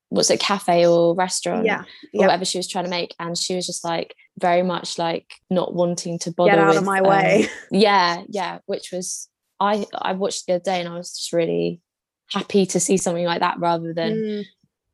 what's 0.08 0.30
it 0.30 0.40
cafe 0.40 0.86
or 0.86 1.14
restaurant 1.14 1.64
yeah, 1.64 1.84
or 2.12 2.20
whatever 2.20 2.44
she 2.44 2.58
was 2.58 2.68
trying 2.68 2.84
to 2.84 2.90
make 2.90 3.14
and 3.18 3.38
she 3.38 3.54
was 3.54 3.66
just 3.66 3.84
like 3.84 4.14
very 4.38 4.62
much 4.62 4.98
like 4.98 5.32
not 5.50 5.74
wanting 5.74 6.18
to 6.18 6.32
bother 6.32 6.50
get 6.50 6.58
out 6.58 6.68
with, 6.68 6.78
of 6.78 6.84
my 6.84 6.98
um, 6.98 7.06
way 7.06 7.46
yeah 7.70 8.22
yeah 8.28 8.58
which 8.66 8.90
was 8.92 9.28
i 9.60 9.86
i 9.94 10.12
watched 10.12 10.46
the 10.46 10.54
other 10.54 10.64
day 10.64 10.80
and 10.80 10.88
i 10.88 10.96
was 10.96 11.16
just 11.16 11.32
really 11.32 11.80
happy 12.32 12.66
to 12.66 12.80
see 12.80 12.96
something 12.96 13.24
like 13.24 13.40
that 13.40 13.58
rather 13.58 13.92
than 13.92 14.14
mm. 14.14 14.44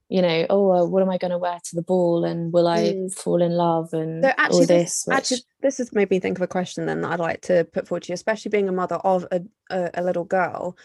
you 0.09 0.23
know 0.23 0.47
oh 0.51 0.71
uh, 0.73 0.85
what 0.85 1.03
am 1.03 1.11
i 1.11 1.19
going 1.19 1.31
to 1.31 1.39
wear 1.39 1.59
to 1.65 1.77
the 1.77 1.83
ball 1.83 2.25
and 2.25 2.53
will 2.53 2.67
i 2.67 2.79
mm. 2.79 3.15
fall 3.15 3.43
in 3.43 3.53
love 3.53 3.93
and 3.93 4.25
so 4.25 4.33
actually, 4.37 4.61
all 4.61 4.67
this, 4.67 4.69
this 4.69 5.05
which... 5.07 5.17
actually 5.17 5.39
this 5.61 5.79
has 5.79 5.93
made 5.93 6.11
me 6.11 6.19
think 6.19 6.39
of 6.39 6.43
a 6.43 6.47
question 6.47 6.87
then 6.87 7.01
that 7.01 7.13
i'd 7.13 7.21
like 7.21 7.41
to 7.41 7.65
put 7.73 7.87
forward 7.87 8.03
to 8.03 8.09
you 8.09 8.15
especially 8.15 8.51
being 8.51 8.69
a 8.69 8.73
mother 8.73 8.97
of 8.97 9.27
a, 9.31 9.41
a, 9.71 9.91
a 9.95 10.03
little 10.03 10.25
girl 10.25 10.77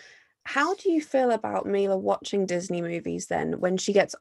how 0.45 0.75
do 0.75 0.91
you 0.91 1.01
feel 1.01 1.31
about 1.31 1.65
Mila 1.65 1.97
watching 1.97 2.45
Disney 2.45 2.81
movies 2.81 3.27
then 3.27 3.61
when 3.61 3.77
she 3.77 3.93
gets 3.93 4.13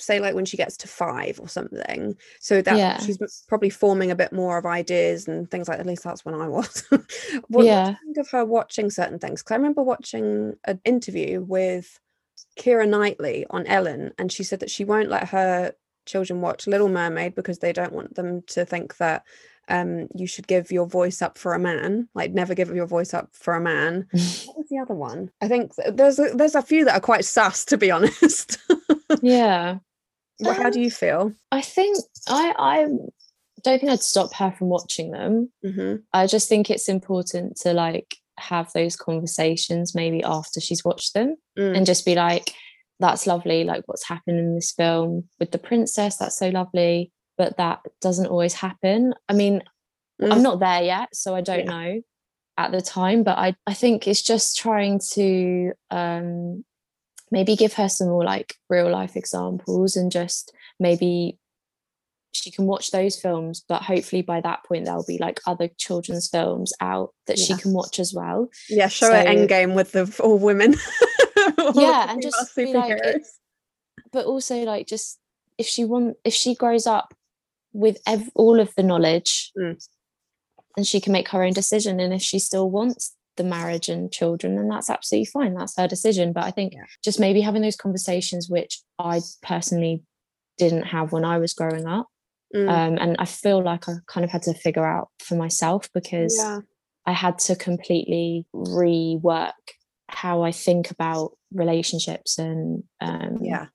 say 0.00 0.20
like 0.20 0.34
when 0.34 0.44
she 0.44 0.56
gets 0.56 0.76
to 0.78 0.88
five 0.88 1.38
or 1.40 1.48
something. 1.48 2.16
So 2.40 2.62
that 2.62 2.76
yeah. 2.76 2.98
she's 2.98 3.18
probably 3.48 3.70
forming 3.70 4.10
a 4.10 4.16
bit 4.16 4.32
more 4.32 4.58
of 4.58 4.66
ideas 4.66 5.28
and 5.28 5.50
things 5.50 5.68
like 5.68 5.80
at 5.80 5.86
least 5.86 6.04
that's 6.04 6.24
when 6.24 6.34
i 6.34 6.48
was. 6.48 6.84
What 7.48 7.64
yeah. 7.64 7.84
do 7.84 7.90
you 7.90 7.96
think 8.04 8.16
of 8.18 8.30
her 8.30 8.44
watching 8.44 8.90
certain 8.90 9.18
things? 9.18 9.42
Because 9.42 9.54
i 9.54 9.56
remember 9.56 9.82
watching 9.82 10.54
an 10.64 10.80
interview 10.84 11.40
with 11.40 11.98
keira 12.58 12.88
knightley 12.88 13.46
on 13.50 13.66
ellen 13.66 14.12
and 14.18 14.32
she 14.32 14.42
said 14.42 14.60
that 14.60 14.70
she 14.70 14.84
won't 14.84 15.08
let 15.08 15.28
her 15.28 15.72
children 16.06 16.40
watch 16.40 16.66
little 16.66 16.88
mermaid 16.88 17.34
because 17.34 17.58
they 17.58 17.72
don't 17.72 17.92
want 17.92 18.14
them 18.14 18.42
to 18.42 18.64
think 18.64 18.96
that 18.96 19.24
um, 19.70 20.08
you 20.14 20.26
should 20.26 20.46
give 20.46 20.72
your 20.72 20.86
voice 20.86 21.20
up 21.20 21.36
for 21.36 21.52
a 21.52 21.58
man 21.58 22.08
like 22.14 22.32
never 22.32 22.54
give 22.54 22.74
your 22.74 22.86
voice 22.86 23.12
up 23.12 23.28
for 23.32 23.54
a 23.54 23.60
man. 23.60 24.06
What 24.12 24.56
was 24.56 24.66
the 24.70 24.78
other 24.78 24.94
one? 24.94 25.30
I 25.42 25.48
think 25.48 25.72
there's 25.74 26.18
a, 26.18 26.30
there's 26.34 26.54
a 26.54 26.62
few 26.62 26.86
that 26.86 26.94
are 26.94 27.00
quite 27.00 27.26
sus 27.26 27.64
to 27.66 27.76
be 27.76 27.90
honest. 27.90 28.58
Yeah 29.22 29.78
well, 30.40 30.54
how 30.54 30.70
do 30.70 30.80
you 30.80 30.90
feel? 30.90 31.32
I 31.52 31.60
think 31.62 31.96
I 32.28 32.54
I 32.58 32.84
don't 33.64 33.78
think 33.80 33.90
I'd 33.90 34.02
stop 34.02 34.32
her 34.34 34.52
from 34.52 34.68
watching 34.68 35.10
them. 35.10 35.50
Mm-hmm. 35.64 35.96
I 36.12 36.26
just 36.26 36.48
think 36.48 36.70
it's 36.70 36.88
important 36.88 37.56
to 37.62 37.72
like 37.72 38.16
have 38.38 38.72
those 38.72 38.94
conversations 38.94 39.94
maybe 39.96 40.22
after 40.22 40.60
she's 40.60 40.84
watched 40.84 41.14
them 41.14 41.34
Mm. 41.58 41.76
and 41.76 41.86
just 41.86 42.04
be 42.04 42.14
like, 42.14 42.54
that's 43.00 43.26
lovely, 43.26 43.64
like 43.64 43.82
what's 43.86 44.06
happened 44.06 44.38
in 44.38 44.54
this 44.54 44.70
film 44.72 45.24
with 45.40 45.50
the 45.50 45.58
princess, 45.58 46.16
that's 46.18 46.38
so 46.38 46.48
lovely. 46.50 47.10
But 47.36 47.56
that 47.56 47.80
doesn't 48.00 48.26
always 48.28 48.54
happen. 48.54 49.14
I 49.28 49.32
mean, 49.32 49.62
Mm. 50.20 50.32
I'm 50.32 50.42
not 50.42 50.58
there 50.60 50.82
yet, 50.82 51.08
so 51.14 51.34
I 51.36 51.40
don't 51.40 51.60
Yeah. 51.66 51.70
know 51.94 52.00
at 52.56 52.72
the 52.72 52.80
time, 52.80 53.22
but 53.22 53.38
I, 53.38 53.54
I 53.68 53.74
think 53.74 54.06
it's 54.08 54.22
just 54.22 54.56
trying 54.56 55.00
to 55.14 55.72
um 55.90 56.64
maybe 57.30 57.56
give 57.56 57.74
her 57.74 57.88
some 57.88 58.08
more 58.08 58.24
like 58.24 58.54
real 58.68 58.90
life 58.90 59.16
examples 59.16 59.96
and 59.96 60.10
just 60.12 60.52
maybe 60.80 61.38
she 62.32 62.50
can 62.50 62.66
watch 62.66 62.90
those 62.90 63.18
films 63.18 63.64
but 63.68 63.82
hopefully 63.82 64.22
by 64.22 64.40
that 64.40 64.62
point 64.64 64.84
there'll 64.84 65.04
be 65.04 65.18
like 65.18 65.40
other 65.46 65.68
children's 65.78 66.28
films 66.28 66.72
out 66.80 67.12
that 67.26 67.38
she 67.38 67.54
can 67.56 67.72
watch 67.72 67.98
as 67.98 68.12
well. 68.14 68.48
Yeah 68.68 68.88
show 68.88 69.06
her 69.12 69.22
So- 69.22 69.28
endgame 69.28 69.74
with 69.74 69.92
the 69.92 70.14
all 70.22 70.38
women. 70.38 70.74
All 71.58 71.72
Yeah, 71.74 72.10
and 72.10 72.20
just 72.22 72.54
be 72.54 72.72
like, 72.74 72.98
it- 73.02 73.26
but 74.12 74.26
also 74.26 74.62
like 74.64 74.86
just 74.86 75.18
if 75.56 75.66
she 75.66 75.84
want 75.84 76.16
if 76.24 76.34
she 76.34 76.54
grows 76.54 76.86
up 76.86 77.14
with 77.72 77.98
ev- 78.06 78.30
all 78.34 78.60
of 78.60 78.74
the 78.76 78.82
knowledge 78.82 79.50
Mm. 79.58 79.76
and 80.76 80.86
she 80.86 81.00
can 81.00 81.12
make 81.12 81.28
her 81.30 81.42
own 81.42 81.52
decision 81.52 82.00
and 82.00 82.12
if 82.14 82.22
she 82.22 82.38
still 82.38 82.70
wants 82.70 83.14
the 83.38 83.44
marriage 83.44 83.88
and 83.88 84.12
children 84.12 84.56
then 84.56 84.68
that's 84.68 84.90
absolutely 84.90 85.24
fine 85.24 85.54
that's 85.54 85.76
her 85.78 85.88
decision 85.88 86.32
but 86.34 86.44
i 86.44 86.50
think 86.50 86.74
Yeah. 86.74 86.84
just 87.02 87.18
maybe 87.18 87.40
having 87.40 87.62
those 87.62 87.76
conversations 87.76 88.48
which 88.50 88.80
i 88.98 89.20
personally 89.42 90.02
didn't 90.58 90.82
have 90.84 91.10
when 91.12 91.24
i 91.24 91.38
was 91.38 91.54
growing 91.54 91.86
up 91.86 92.06
Mm. 92.54 92.68
um, 92.70 92.98
and 92.98 93.16
i 93.18 93.24
feel 93.26 93.62
like 93.62 93.88
i 93.88 93.94
kind 94.06 94.24
of 94.24 94.30
had 94.30 94.42
to 94.42 94.54
figure 94.54 94.86
out 94.86 95.08
for 95.20 95.34
myself 95.36 95.88
because 95.94 96.34
yeah 96.38 96.60
I 97.06 97.12
had 97.12 97.38
to 97.46 97.56
completely 97.56 98.44
rework 98.54 99.52
how 100.10 100.42
I 100.42 100.52
think 100.52 100.90
about 100.90 101.32
relationships 101.52 102.38
and 102.38 102.84
um, 103.00 103.38
yeah 103.40 103.66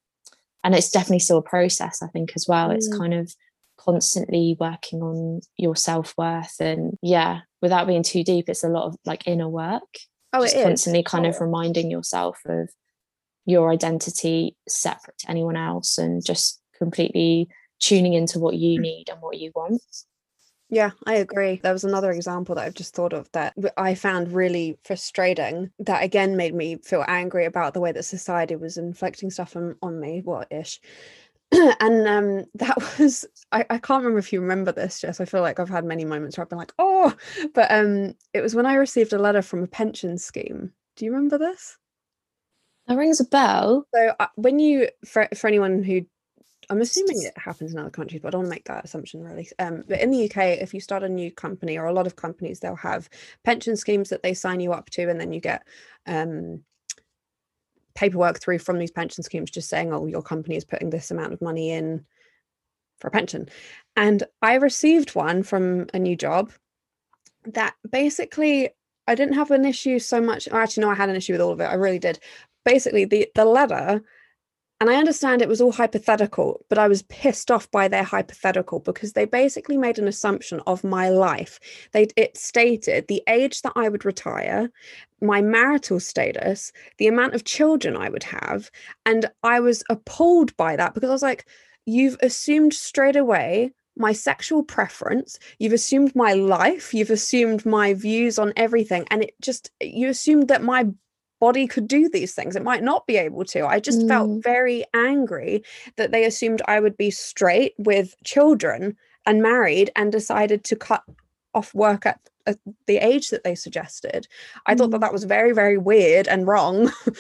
and 0.64 0.76
it's 0.76 0.92
definitely 0.92 1.20
still 1.20 1.40
a 1.40 1.42
process 1.42 2.04
I 2.04 2.08
think 2.08 2.34
as 2.36 2.46
well. 2.48 2.70
It's 2.72 2.90
Mm. 2.90 2.98
kind 3.00 3.14
of 3.16 3.34
constantly 3.78 4.56
working 4.60 5.02
on 5.02 5.42
your 5.58 5.76
self 5.76 6.14
worth 6.18 6.56
and 6.60 6.98
yeah, 7.02 7.40
without 7.64 7.88
being 7.88 8.04
too 8.04 8.24
deep, 8.24 8.50
it's 8.50 8.64
a 8.64 8.70
lot 8.70 8.88
of 8.88 8.98
like 9.06 9.26
inner 9.26 9.48
work. 9.48 9.98
oh 10.34 10.42
just 10.42 10.56
it 10.56 10.60
is 10.60 10.66
constantly 10.66 11.02
kind 11.02 11.26
of 11.26 11.40
reminding 11.40 11.90
yourself 11.90 12.38
of 12.46 12.70
your 13.46 13.72
identity 13.72 14.56
separate 14.68 15.18
to 15.20 15.32
anyone 15.32 15.56
else 15.56 15.98
and 15.98 16.24
just 16.24 16.62
completely 16.78 17.48
tuning 17.80 18.14
into 18.14 18.38
what 18.38 18.56
you 18.56 18.78
mm. 18.78 18.84
need 18.84 19.06
and 19.10 19.22
what 19.22 19.40
you 19.40 19.52
want. 19.56 19.82
Yeah, 20.70 20.92
I 21.06 21.16
agree. 21.16 21.60
There 21.62 21.72
was 21.72 21.84
another 21.84 22.12
example 22.12 22.56
that 22.56 22.66
I've 22.66 22.74
just 22.74 22.96
thought 22.96 23.14
of 23.14 23.32
that 23.32 23.54
I 23.78 23.96
found 23.96 24.34
really 24.34 24.78
frustrating. 24.84 25.70
That 25.80 26.04
again 26.04 26.36
made 26.36 26.56
me 26.56 26.78
feel 26.84 27.06
angry 27.08 27.46
about 27.46 27.74
the 27.74 27.80
way 27.80 27.92
that 27.92 28.04
society 28.04 28.56
was 28.56 28.78
inflicting 28.78 29.30
stuff 29.30 29.56
on, 29.56 29.76
on 29.82 30.00
me, 30.00 30.22
what 30.24 30.52
ish. 30.52 30.82
and 31.80 32.08
um, 32.08 32.46
that 32.56 32.78
was 33.00 33.26
I, 33.52 33.66
I 33.70 33.78
can't 33.78 34.04
remember 34.04 34.20
if 34.20 34.34
you 34.34 34.42
remember 34.42 34.72
this, 34.72 35.02
Jess. 35.02 35.22
I 35.22 35.26
feel 35.26 35.42
like 35.42 35.60
I've 35.60 35.70
had 35.70 35.86
many 35.86 36.06
moments 36.06 36.38
where 36.38 36.44
I've 36.44 36.50
been 36.50 36.58
like, 36.58 36.74
oh, 36.80 37.14
but 37.54 37.72
um, 37.72 38.16
it 38.34 38.42
was 38.42 38.56
when 38.56 38.66
I 38.66 38.76
received 38.76 39.14
a 39.14 39.20
letter 39.20 39.42
from 39.42 39.64
a 39.64 39.68
pension 39.68 40.18
scheme. 40.18 40.72
Do 40.96 41.06
you 41.06 41.12
remember 41.12 41.38
this? 41.38 41.78
That 42.88 42.98
rings 42.98 43.20
a 43.20 43.26
bell. 43.26 43.86
So 43.94 44.14
uh, 44.20 44.28
when 44.36 44.60
you 44.60 44.90
for 45.06 45.28
for 45.36 45.48
anyone 45.48 45.84
who 45.84 46.02
I'm 46.70 46.82
assuming 46.82 47.22
it 47.22 47.38
happens 47.38 47.74
in 47.74 47.80
other 47.80 47.90
countries, 47.90 48.22
but 48.22 48.30
I 48.30 48.38
don't 48.38 48.50
make 48.50 48.66
that 48.66 48.86
assumption 48.86 49.24
really. 49.24 49.48
Um, 49.60 49.84
but 49.88 50.00
in 50.02 50.12
the 50.12 50.26
UK, 50.26 50.60
if 50.62 50.74
you 50.74 50.80
start 50.80 51.04
a 51.04 51.10
new 51.10 51.32
company 51.32 51.78
or 51.78 51.86
a 51.86 51.94
lot 51.94 52.08
of 52.08 52.16
companies, 52.16 52.60
they'll 52.60 52.76
have 52.76 53.10
pension 53.44 53.76
schemes 53.76 54.10
that 54.10 54.24
they 54.24 54.34
sign 54.34 54.60
you 54.60 54.74
up 54.74 54.90
to, 54.92 55.10
and 55.10 55.20
then 55.20 55.34
you 55.34 55.40
get 55.42 55.64
um, 56.08 56.64
paperwork 57.96 58.40
through 58.40 58.60
from 58.60 58.80
these 58.80 58.92
pension 58.92 59.24
schemes 59.24 59.52
just 59.52 59.70
saying, 59.70 59.94
"Oh, 59.94 60.06
your 60.06 60.22
company 60.22 60.56
is 60.56 60.66
putting 60.66 60.90
this 60.90 61.12
amount 61.12 61.34
of 61.34 61.42
money 61.42 61.72
in 61.72 62.06
for 63.00 63.08
a 63.08 63.12
pension." 63.12 63.50
And 63.96 64.24
I 64.42 64.56
received 64.56 65.16
one 65.16 65.44
from 65.44 65.88
a 65.94 66.00
new 66.00 66.16
job 66.16 66.52
that 67.46 67.76
basically 67.90 68.70
I 69.08 69.16
didn't 69.16 69.36
have 69.36 69.52
an 69.52 69.66
issue 69.66 70.00
so 70.00 70.22
much. 70.22 70.48
Or 70.52 70.62
actually, 70.62 70.82
no, 70.82 70.90
I 70.90 70.96
had 70.96 71.10
an 71.10 71.16
issue 71.16 71.34
with 71.34 71.42
all 71.42 71.52
of 71.52 71.60
it. 71.60 71.66
I 71.66 71.76
really 71.76 72.00
did. 72.00 72.20
Basically, 72.66 73.06
the 73.06 73.30
the 73.36 73.46
letter 73.46 74.02
and 74.80 74.90
I 74.90 74.96
understand 74.96 75.42
it 75.42 75.48
was 75.48 75.62
all 75.62 75.72
hypothetical, 75.72 76.66
but 76.70 76.78
I 76.78 76.88
was 76.88 77.04
pissed 77.04 77.50
off 77.50 77.70
by 77.72 77.88
their 77.88 78.04
hypothetical 78.04 78.80
because 78.80 79.14
they 79.14 79.26
basically 79.26 79.78
made 79.78 79.98
an 79.98 80.08
assumption 80.08 80.62
of 80.68 80.84
my 80.84 81.10
life. 81.10 81.60
They 81.94 82.08
it 82.18 82.36
stated 82.38 83.08
the 83.08 83.24
age 83.28 83.62
that 83.62 83.74
I 83.76 83.88
would 83.88 84.04
retire, 84.04 84.70
my 85.22 85.42
marital 85.42 86.00
status, 86.00 86.74
the 86.98 87.08
amount 87.08 87.34
of 87.34 87.46
children 87.46 87.96
I 87.96 88.10
would 88.10 88.24
have, 88.24 88.70
and 89.06 89.30
I 89.44 89.60
was 89.62 89.84
appalled 89.90 90.56
by 90.58 90.76
that 90.76 90.94
because 90.94 91.10
I 91.10 91.14
was 91.14 91.22
like, 91.24 91.48
you've 91.86 92.18
assumed 92.22 92.74
straight 92.74 93.16
away 93.16 93.72
my 93.96 94.12
sexual 94.12 94.64
preference, 94.64 95.38
you've 95.60 95.74
assumed 95.74 96.16
my 96.16 96.34
life, 96.34 96.94
you've 96.94 97.12
assumed 97.12 97.66
my 97.66 97.94
views 97.94 98.40
on 98.40 98.54
everything, 98.56 99.06
and 99.12 99.24
it 99.24 99.36
just 99.42 99.72
you 99.80 100.10
assumed 100.10 100.48
that 100.48 100.64
my 100.64 100.88
body 101.44 101.68
could 101.68 101.90
do 101.90 102.08
these 102.08 102.34
things. 102.34 102.56
It 102.56 102.64
might 102.64 102.84
not 102.84 103.06
be 103.06 103.18
able 103.18 103.44
to. 103.54 103.68
I 103.68 103.82
just 103.82 104.00
Mm. 104.04 104.08
felt 104.08 104.44
very 104.44 104.86
angry 104.94 105.62
that 105.98 106.12
they 106.14 106.24
assumed 106.24 106.62
I 106.70 106.80
would 106.80 106.96
be 106.96 107.12
straight 107.12 107.74
with 107.78 108.16
children 108.24 108.96
and 109.26 109.42
married 109.42 109.92
and 109.98 110.10
decided 110.10 110.64
to 110.64 110.78
cut 110.78 111.04
off 111.54 111.74
work 111.74 112.06
at, 112.06 112.20
at 112.48 112.58
the 112.88 112.98
age 112.98 113.30
that 113.32 113.44
they 113.44 113.56
suggested. 113.56 114.26
I 114.68 114.74
thought 114.74 114.92
that 114.92 115.00
Mm. 115.00 115.06
that 115.06 115.12
was 115.18 115.26
very, 115.26 115.52
very 115.52 115.78
weird 115.78 116.30
and 116.30 116.48
wrong. 116.48 116.76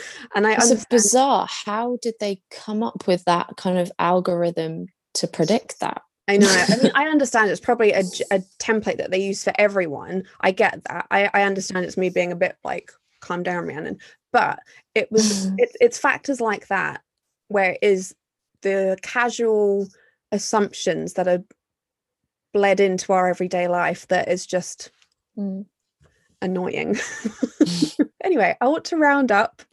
and 0.36 0.48
I 0.48 0.54
It's 0.54 0.86
bizarre. 0.86 1.46
How 1.50 1.98
did 2.02 2.16
they 2.22 2.42
come 2.50 2.82
up 2.82 3.06
with 3.06 3.26
that 3.26 3.48
kind 3.58 3.78
of 3.78 3.92
algorithm 4.00 4.88
to 5.16 5.28
predict 5.28 5.82
that? 5.82 6.02
I 6.30 6.38
know. 6.38 6.48
I 6.72 6.78
mean, 6.82 6.92
I 6.96 7.08
understand 7.08 7.52
it's 7.52 7.60
probably 7.70 7.92
a 7.92 8.04
template 8.68 9.00
that 9.00 9.12
they 9.12 9.22
use 9.22 9.44
for 9.44 9.52
everyone. 9.58 10.24
I 10.40 10.52
get 10.52 10.82
that. 10.86 11.08
I, 11.12 11.30
I 11.34 11.44
understand 11.44 11.86
it's 11.86 11.98
me 11.98 12.10
being 12.10 12.32
a 12.32 12.38
bit 12.46 12.56
like, 12.64 12.90
calm 13.24 13.44
down, 13.44 13.66
Rhiannon. 13.66 13.98
But 14.32 14.60
it 14.96 15.12
was 15.12 15.52
it, 15.58 15.76
it's 15.82 15.98
factors 15.98 16.40
like 16.42 16.68
that 16.68 17.02
where 17.48 17.72
it 17.72 17.80
is 17.82 18.16
the 18.62 18.98
casual 19.02 19.88
assumptions 20.32 21.14
that 21.14 21.28
are 21.28 21.44
bled 22.54 22.80
into 22.80 23.14
our 23.14 23.28
everyday 23.30 23.68
life 23.68 24.08
that 24.08 24.28
is 24.28 24.46
just 24.46 24.92
Mm. 25.38 25.66
annoying. 26.44 26.96
anyway, 28.24 28.56
I 28.62 28.68
want 28.68 28.86
to 28.86 28.98
round 28.98 29.32
up 29.32 29.64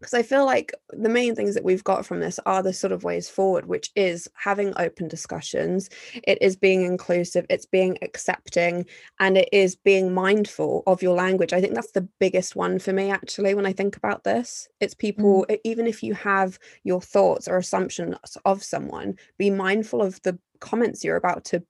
because 0.00 0.14
I 0.14 0.22
feel 0.22 0.46
like 0.46 0.72
the 0.88 1.10
main 1.10 1.34
things 1.34 1.54
that 1.54 1.62
we've 1.64 1.84
got 1.84 2.06
from 2.06 2.20
this 2.20 2.40
are 2.46 2.62
the 2.62 2.72
sort 2.72 2.92
of 2.92 3.04
ways 3.04 3.28
forward, 3.28 3.66
which 3.66 3.90
is 3.94 4.26
having 4.34 4.72
open 4.78 5.08
discussions, 5.08 5.90
it 6.24 6.38
is 6.40 6.56
being 6.56 6.82
inclusive, 6.84 7.44
it's 7.50 7.66
being 7.66 7.98
accepting, 8.00 8.86
and 9.18 9.36
it 9.36 9.50
is 9.52 9.76
being 9.76 10.14
mindful 10.14 10.82
of 10.86 11.02
your 11.02 11.14
language. 11.14 11.52
I 11.52 11.60
think 11.60 11.74
that's 11.74 11.92
the 11.92 12.08
biggest 12.18 12.56
one 12.56 12.78
for 12.78 12.94
me, 12.94 13.10
actually, 13.10 13.52
when 13.54 13.66
I 13.66 13.74
think 13.74 13.96
about 13.98 14.24
this. 14.24 14.68
It's 14.80 14.94
people, 14.94 15.44
e- 15.50 15.58
even 15.64 15.86
if 15.86 16.02
you 16.02 16.14
have 16.14 16.58
your 16.82 17.02
thoughts 17.02 17.46
or 17.46 17.58
assumptions 17.58 18.16
of 18.46 18.62
someone, 18.64 19.16
be 19.36 19.50
mindful 19.50 20.00
of 20.00 20.20
the 20.22 20.38
comments 20.60 21.04
you're 21.04 21.16
about 21.16 21.44
to 21.46 21.62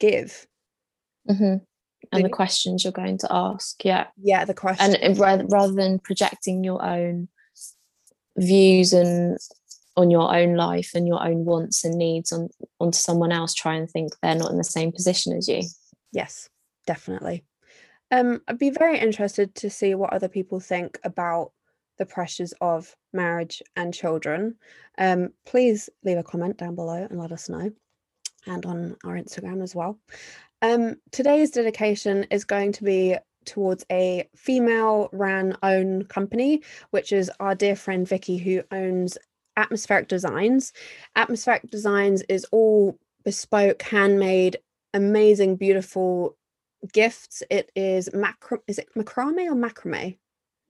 give. 0.00 0.48
Mhm. 1.28 1.60
And 2.12 2.24
the 2.24 2.28
The- 2.28 2.34
questions 2.34 2.82
you're 2.82 2.92
going 2.92 3.18
to 3.18 3.28
ask. 3.30 3.84
Yeah. 3.84 4.08
yeah, 4.20 4.44
the 4.44 4.54
question. 4.54 4.96
And 4.96 5.16
rather, 5.18 5.46
rather 5.46 5.72
than 5.74 6.00
projecting 6.00 6.64
your 6.64 6.82
own 6.84 7.28
views 8.36 8.92
and 8.92 9.38
on 9.96 10.10
your 10.10 10.34
own 10.34 10.54
life 10.54 10.92
and 10.94 11.06
your 11.06 11.22
own 11.22 11.44
wants 11.44 11.84
and 11.84 11.96
needs 11.96 12.32
on 12.32 12.48
onto 12.78 12.96
someone 12.96 13.32
else, 13.32 13.54
try 13.54 13.74
and 13.74 13.90
think 13.90 14.12
they're 14.22 14.34
not 14.34 14.50
in 14.50 14.58
the 14.58 14.64
same 14.64 14.92
position 14.92 15.36
as 15.36 15.48
you. 15.48 15.62
Yes, 16.12 16.48
definitely. 16.86 17.44
Um, 18.10 18.40
I'd 18.48 18.58
be 18.58 18.70
very 18.70 18.98
interested 18.98 19.54
to 19.56 19.70
see 19.70 19.94
what 19.94 20.12
other 20.12 20.28
people 20.28 20.58
think 20.58 20.98
about 21.04 21.52
the 21.98 22.06
pressures 22.06 22.54
of 22.60 22.96
marriage 23.12 23.62
and 23.76 23.92
children. 23.92 24.56
Um, 24.98 25.30
please 25.46 25.90
leave 26.02 26.18
a 26.18 26.22
comment 26.22 26.56
down 26.56 26.74
below 26.74 27.06
and 27.08 27.20
let 27.20 27.30
us 27.30 27.48
know, 27.48 27.70
and 28.46 28.66
on 28.66 28.96
our 29.04 29.14
Instagram 29.16 29.62
as 29.62 29.74
well. 29.74 29.98
Um, 30.62 30.96
today's 31.12 31.50
dedication 31.50 32.24
is 32.30 32.44
going 32.44 32.72
to 32.72 32.84
be 32.84 33.16
towards 33.50 33.84
a 33.90 34.28
female 34.36 35.08
ran 35.12 35.56
own 35.62 36.04
company, 36.04 36.62
which 36.90 37.12
is 37.12 37.30
our 37.40 37.54
dear 37.54 37.76
friend 37.76 38.08
Vicky, 38.08 38.38
who 38.38 38.62
owns 38.70 39.18
Atmospheric 39.56 40.08
Designs. 40.08 40.72
Atmospheric 41.16 41.68
Designs 41.70 42.22
is 42.28 42.46
all 42.52 42.96
bespoke, 43.24 43.82
handmade, 43.82 44.56
amazing, 44.94 45.56
beautiful 45.56 46.36
gifts. 46.92 47.42
It 47.50 47.70
is 47.74 48.08
macro 48.14 48.60
is 48.66 48.78
it 48.78 48.88
macrame 48.96 49.50
or 49.50 49.54
macrame? 49.54 50.16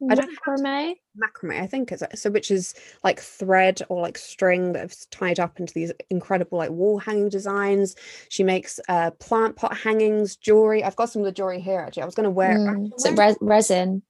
Macrame 0.03 0.94
macrame 1.18 1.61
i 1.61 1.66
think 1.66 1.92
it's 1.92 2.03
so 2.14 2.30
which 2.30 2.51
is 2.51 2.74
like 3.05 3.20
thread 3.20 3.82
or 3.88 4.01
like 4.01 4.16
string 4.16 4.72
that's 4.72 5.07
tied 5.07 5.38
up 5.38 5.61
into 5.61 5.74
these 5.74 5.92
incredible 6.09 6.59
like 6.59 6.70
wall 6.70 6.98
hanging 6.98 7.28
designs 7.28 7.94
she 8.28 8.42
makes 8.42 8.80
uh 8.88 9.11
plant 9.12 9.57
pot 9.57 9.76
hangings 9.76 10.36
jewelry 10.36 10.82
i've 10.82 10.96
got 10.96 11.11
some 11.11 11.20
of 11.20 11.26
the 11.26 11.32
jewelry 11.32 11.61
here 11.61 11.80
actually 11.80 12.03
i 12.03 12.07
was 12.07 12.14
going 12.14 12.24
to 12.24 12.30
wear 12.30 12.57
mm. 12.57 12.90
is 12.96 13.11
res- 13.12 13.36
resin 13.40 14.03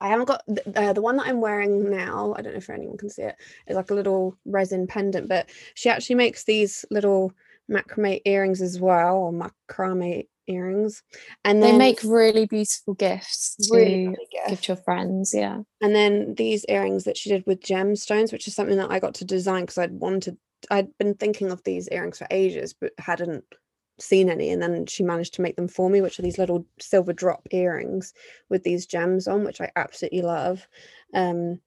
I 0.00 0.08
haven't 0.08 0.28
got 0.28 0.42
the, 0.46 0.62
uh, 0.80 0.92
the 0.94 1.02
one 1.02 1.18
that 1.18 1.26
I'm 1.26 1.42
wearing 1.42 1.90
now. 1.90 2.34
I 2.36 2.40
don't 2.40 2.54
know 2.54 2.58
if 2.58 2.70
anyone 2.70 2.96
can 2.96 3.10
see 3.10 3.22
it. 3.22 3.36
It's 3.66 3.76
like 3.76 3.90
a 3.90 3.94
little 3.94 4.34
resin 4.46 4.86
pendant, 4.86 5.28
but 5.28 5.50
she 5.74 5.90
actually 5.90 6.16
makes 6.16 6.44
these 6.44 6.86
little 6.90 7.34
macrame 7.70 8.22
earrings 8.24 8.62
as 8.62 8.80
well, 8.80 9.16
or 9.16 9.32
macrame 9.32 10.26
earrings. 10.50 11.02
And 11.44 11.62
they 11.62 11.76
make 11.76 12.02
really 12.02 12.46
beautiful 12.46 12.94
gifts 12.94 13.56
to 13.56 13.76
really 13.76 14.16
give 14.46 14.60
to 14.60 14.72
your 14.72 14.76
friends. 14.76 15.32
Yeah. 15.34 15.60
And 15.80 15.94
then 15.94 16.34
these 16.34 16.64
earrings 16.66 17.04
that 17.04 17.16
she 17.16 17.30
did 17.30 17.44
with 17.46 17.62
gemstones, 17.62 18.32
which 18.32 18.48
is 18.48 18.54
something 18.54 18.76
that 18.78 18.90
I 18.90 18.98
got 18.98 19.14
to 19.14 19.24
design 19.24 19.62
because 19.62 19.78
I'd 19.78 19.92
wanted, 19.92 20.36
I'd 20.70 20.96
been 20.98 21.14
thinking 21.14 21.50
of 21.50 21.62
these 21.64 21.88
earrings 21.88 22.18
for 22.18 22.26
ages, 22.30 22.74
but 22.74 22.92
hadn't 22.98 23.44
seen 23.98 24.30
any. 24.30 24.50
And 24.50 24.62
then 24.62 24.86
she 24.86 25.02
managed 25.02 25.34
to 25.34 25.42
make 25.42 25.56
them 25.56 25.68
for 25.68 25.88
me, 25.88 26.00
which 26.00 26.18
are 26.18 26.22
these 26.22 26.38
little 26.38 26.66
silver 26.80 27.12
drop 27.12 27.46
earrings 27.50 28.12
with 28.48 28.64
these 28.64 28.86
gems 28.86 29.28
on, 29.28 29.44
which 29.44 29.60
I 29.60 29.70
absolutely 29.76 30.22
love. 30.22 30.66
Um, 31.14 31.60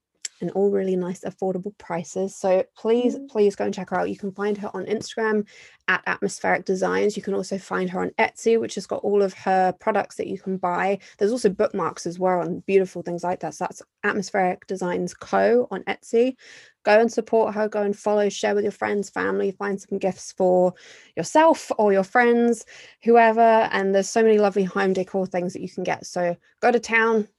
and 0.44 0.52
all 0.52 0.70
really 0.70 0.98
nice 0.98 1.22
affordable 1.22 1.76
prices. 1.78 2.36
So 2.36 2.66
please 2.76 3.18
mm. 3.18 3.30
please 3.30 3.56
go 3.56 3.64
and 3.64 3.74
check 3.74 3.90
her 3.92 4.00
out. 4.00 4.10
You 4.10 4.18
can 4.18 4.34
find 4.34 4.58
her 4.58 4.70
on 4.74 4.86
instagram 4.86 5.48
at 5.88 6.04
atmospheric 6.06 6.66
designs. 6.66 7.16
You 7.16 7.24
can 7.24 7.34
also 7.34 7.58
find 7.58 7.90
her 7.90 8.02
on 8.02 8.10
etsy 8.20 8.60
which 8.60 8.76
has 8.76 8.86
got 8.86 9.04
all 9.04 9.22
of 9.22 9.34
her 9.34 9.72
products 9.80 10.18
that 10.18 10.28
you 10.28 10.38
can 10.38 10.58
buy. 10.58 11.00
There's 11.18 11.32
also 11.32 11.50
bookmarks 11.50 12.06
as 12.06 12.20
well 12.20 12.42
and 12.42 12.66
beautiful 12.66 13.02
things 13.02 13.24
like 13.24 13.40
that. 13.40 13.54
So 13.54 13.64
that's 13.64 13.82
atmospheric 14.04 14.68
designs 14.68 15.14
co 15.14 15.68
on 15.72 15.84
etsy. 15.84 16.36
Go 16.84 17.00
and 17.00 17.12
support 17.12 17.56
her. 17.56 17.70
Go 17.70 17.82
and 17.82 17.98
follow 17.98 18.28
share 18.28 18.54
with 18.54 18.66
your 18.66 18.74
friends 18.74 19.10
family 19.10 19.52
find 19.52 19.80
some 19.80 19.98
gifts 19.98 20.34
for 20.34 20.74
yourself 21.16 21.72
or 21.78 21.94
your 21.94 22.04
friends 22.04 22.66
whoever. 23.02 23.70
And 23.72 23.96
there's 23.96 24.10
so 24.10 24.22
many 24.22 24.40
lovely 24.40 24.66
home 24.66 24.92
decor 24.92 25.26
things 25.26 25.54
that 25.54 25.62
you 25.62 25.70
can 25.70 25.84
get. 25.84 26.06
So 26.06 26.36
go 26.62 26.70
to 26.70 26.82
town 26.82 27.30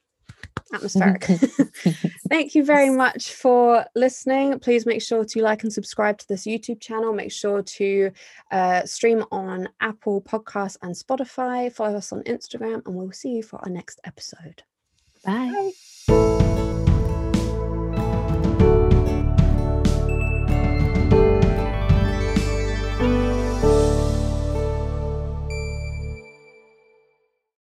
atmospheric. 0.73 1.25
Thank 2.29 2.55
you 2.55 2.65
very 2.65 2.91
much 2.91 3.33
for 3.33 3.85
listening. 3.95 4.59
Please 4.59 4.87
make 4.87 5.03
sure 5.03 5.25
to 5.25 5.43
like 5.43 5.62
and 5.62 5.73
subscribe 5.73 6.19
to 6.19 6.29
this 6.29 6.45
YouTube 6.45 6.81
channel. 6.81 7.12
Make 7.12 7.33
sure 7.33 7.62
to 7.62 8.11
uh, 8.51 8.85
stream 8.85 9.25
on 9.31 9.69
Apple 9.81 10.23
Podcasts 10.23 10.77
and 10.83 10.95
Spotify. 10.95 11.73
Follow 11.73 11.97
us 11.97 12.12
on 12.12 12.23
Instagram, 12.23 12.83
and 12.87 12.95
we'll 12.95 13.12
see 13.12 13.31
you 13.31 13.43
for 13.43 13.59
our 13.65 13.71
next 13.71 14.01
episode. 14.05 14.62
Bye. 15.25 15.73
Bye. 16.09 16.43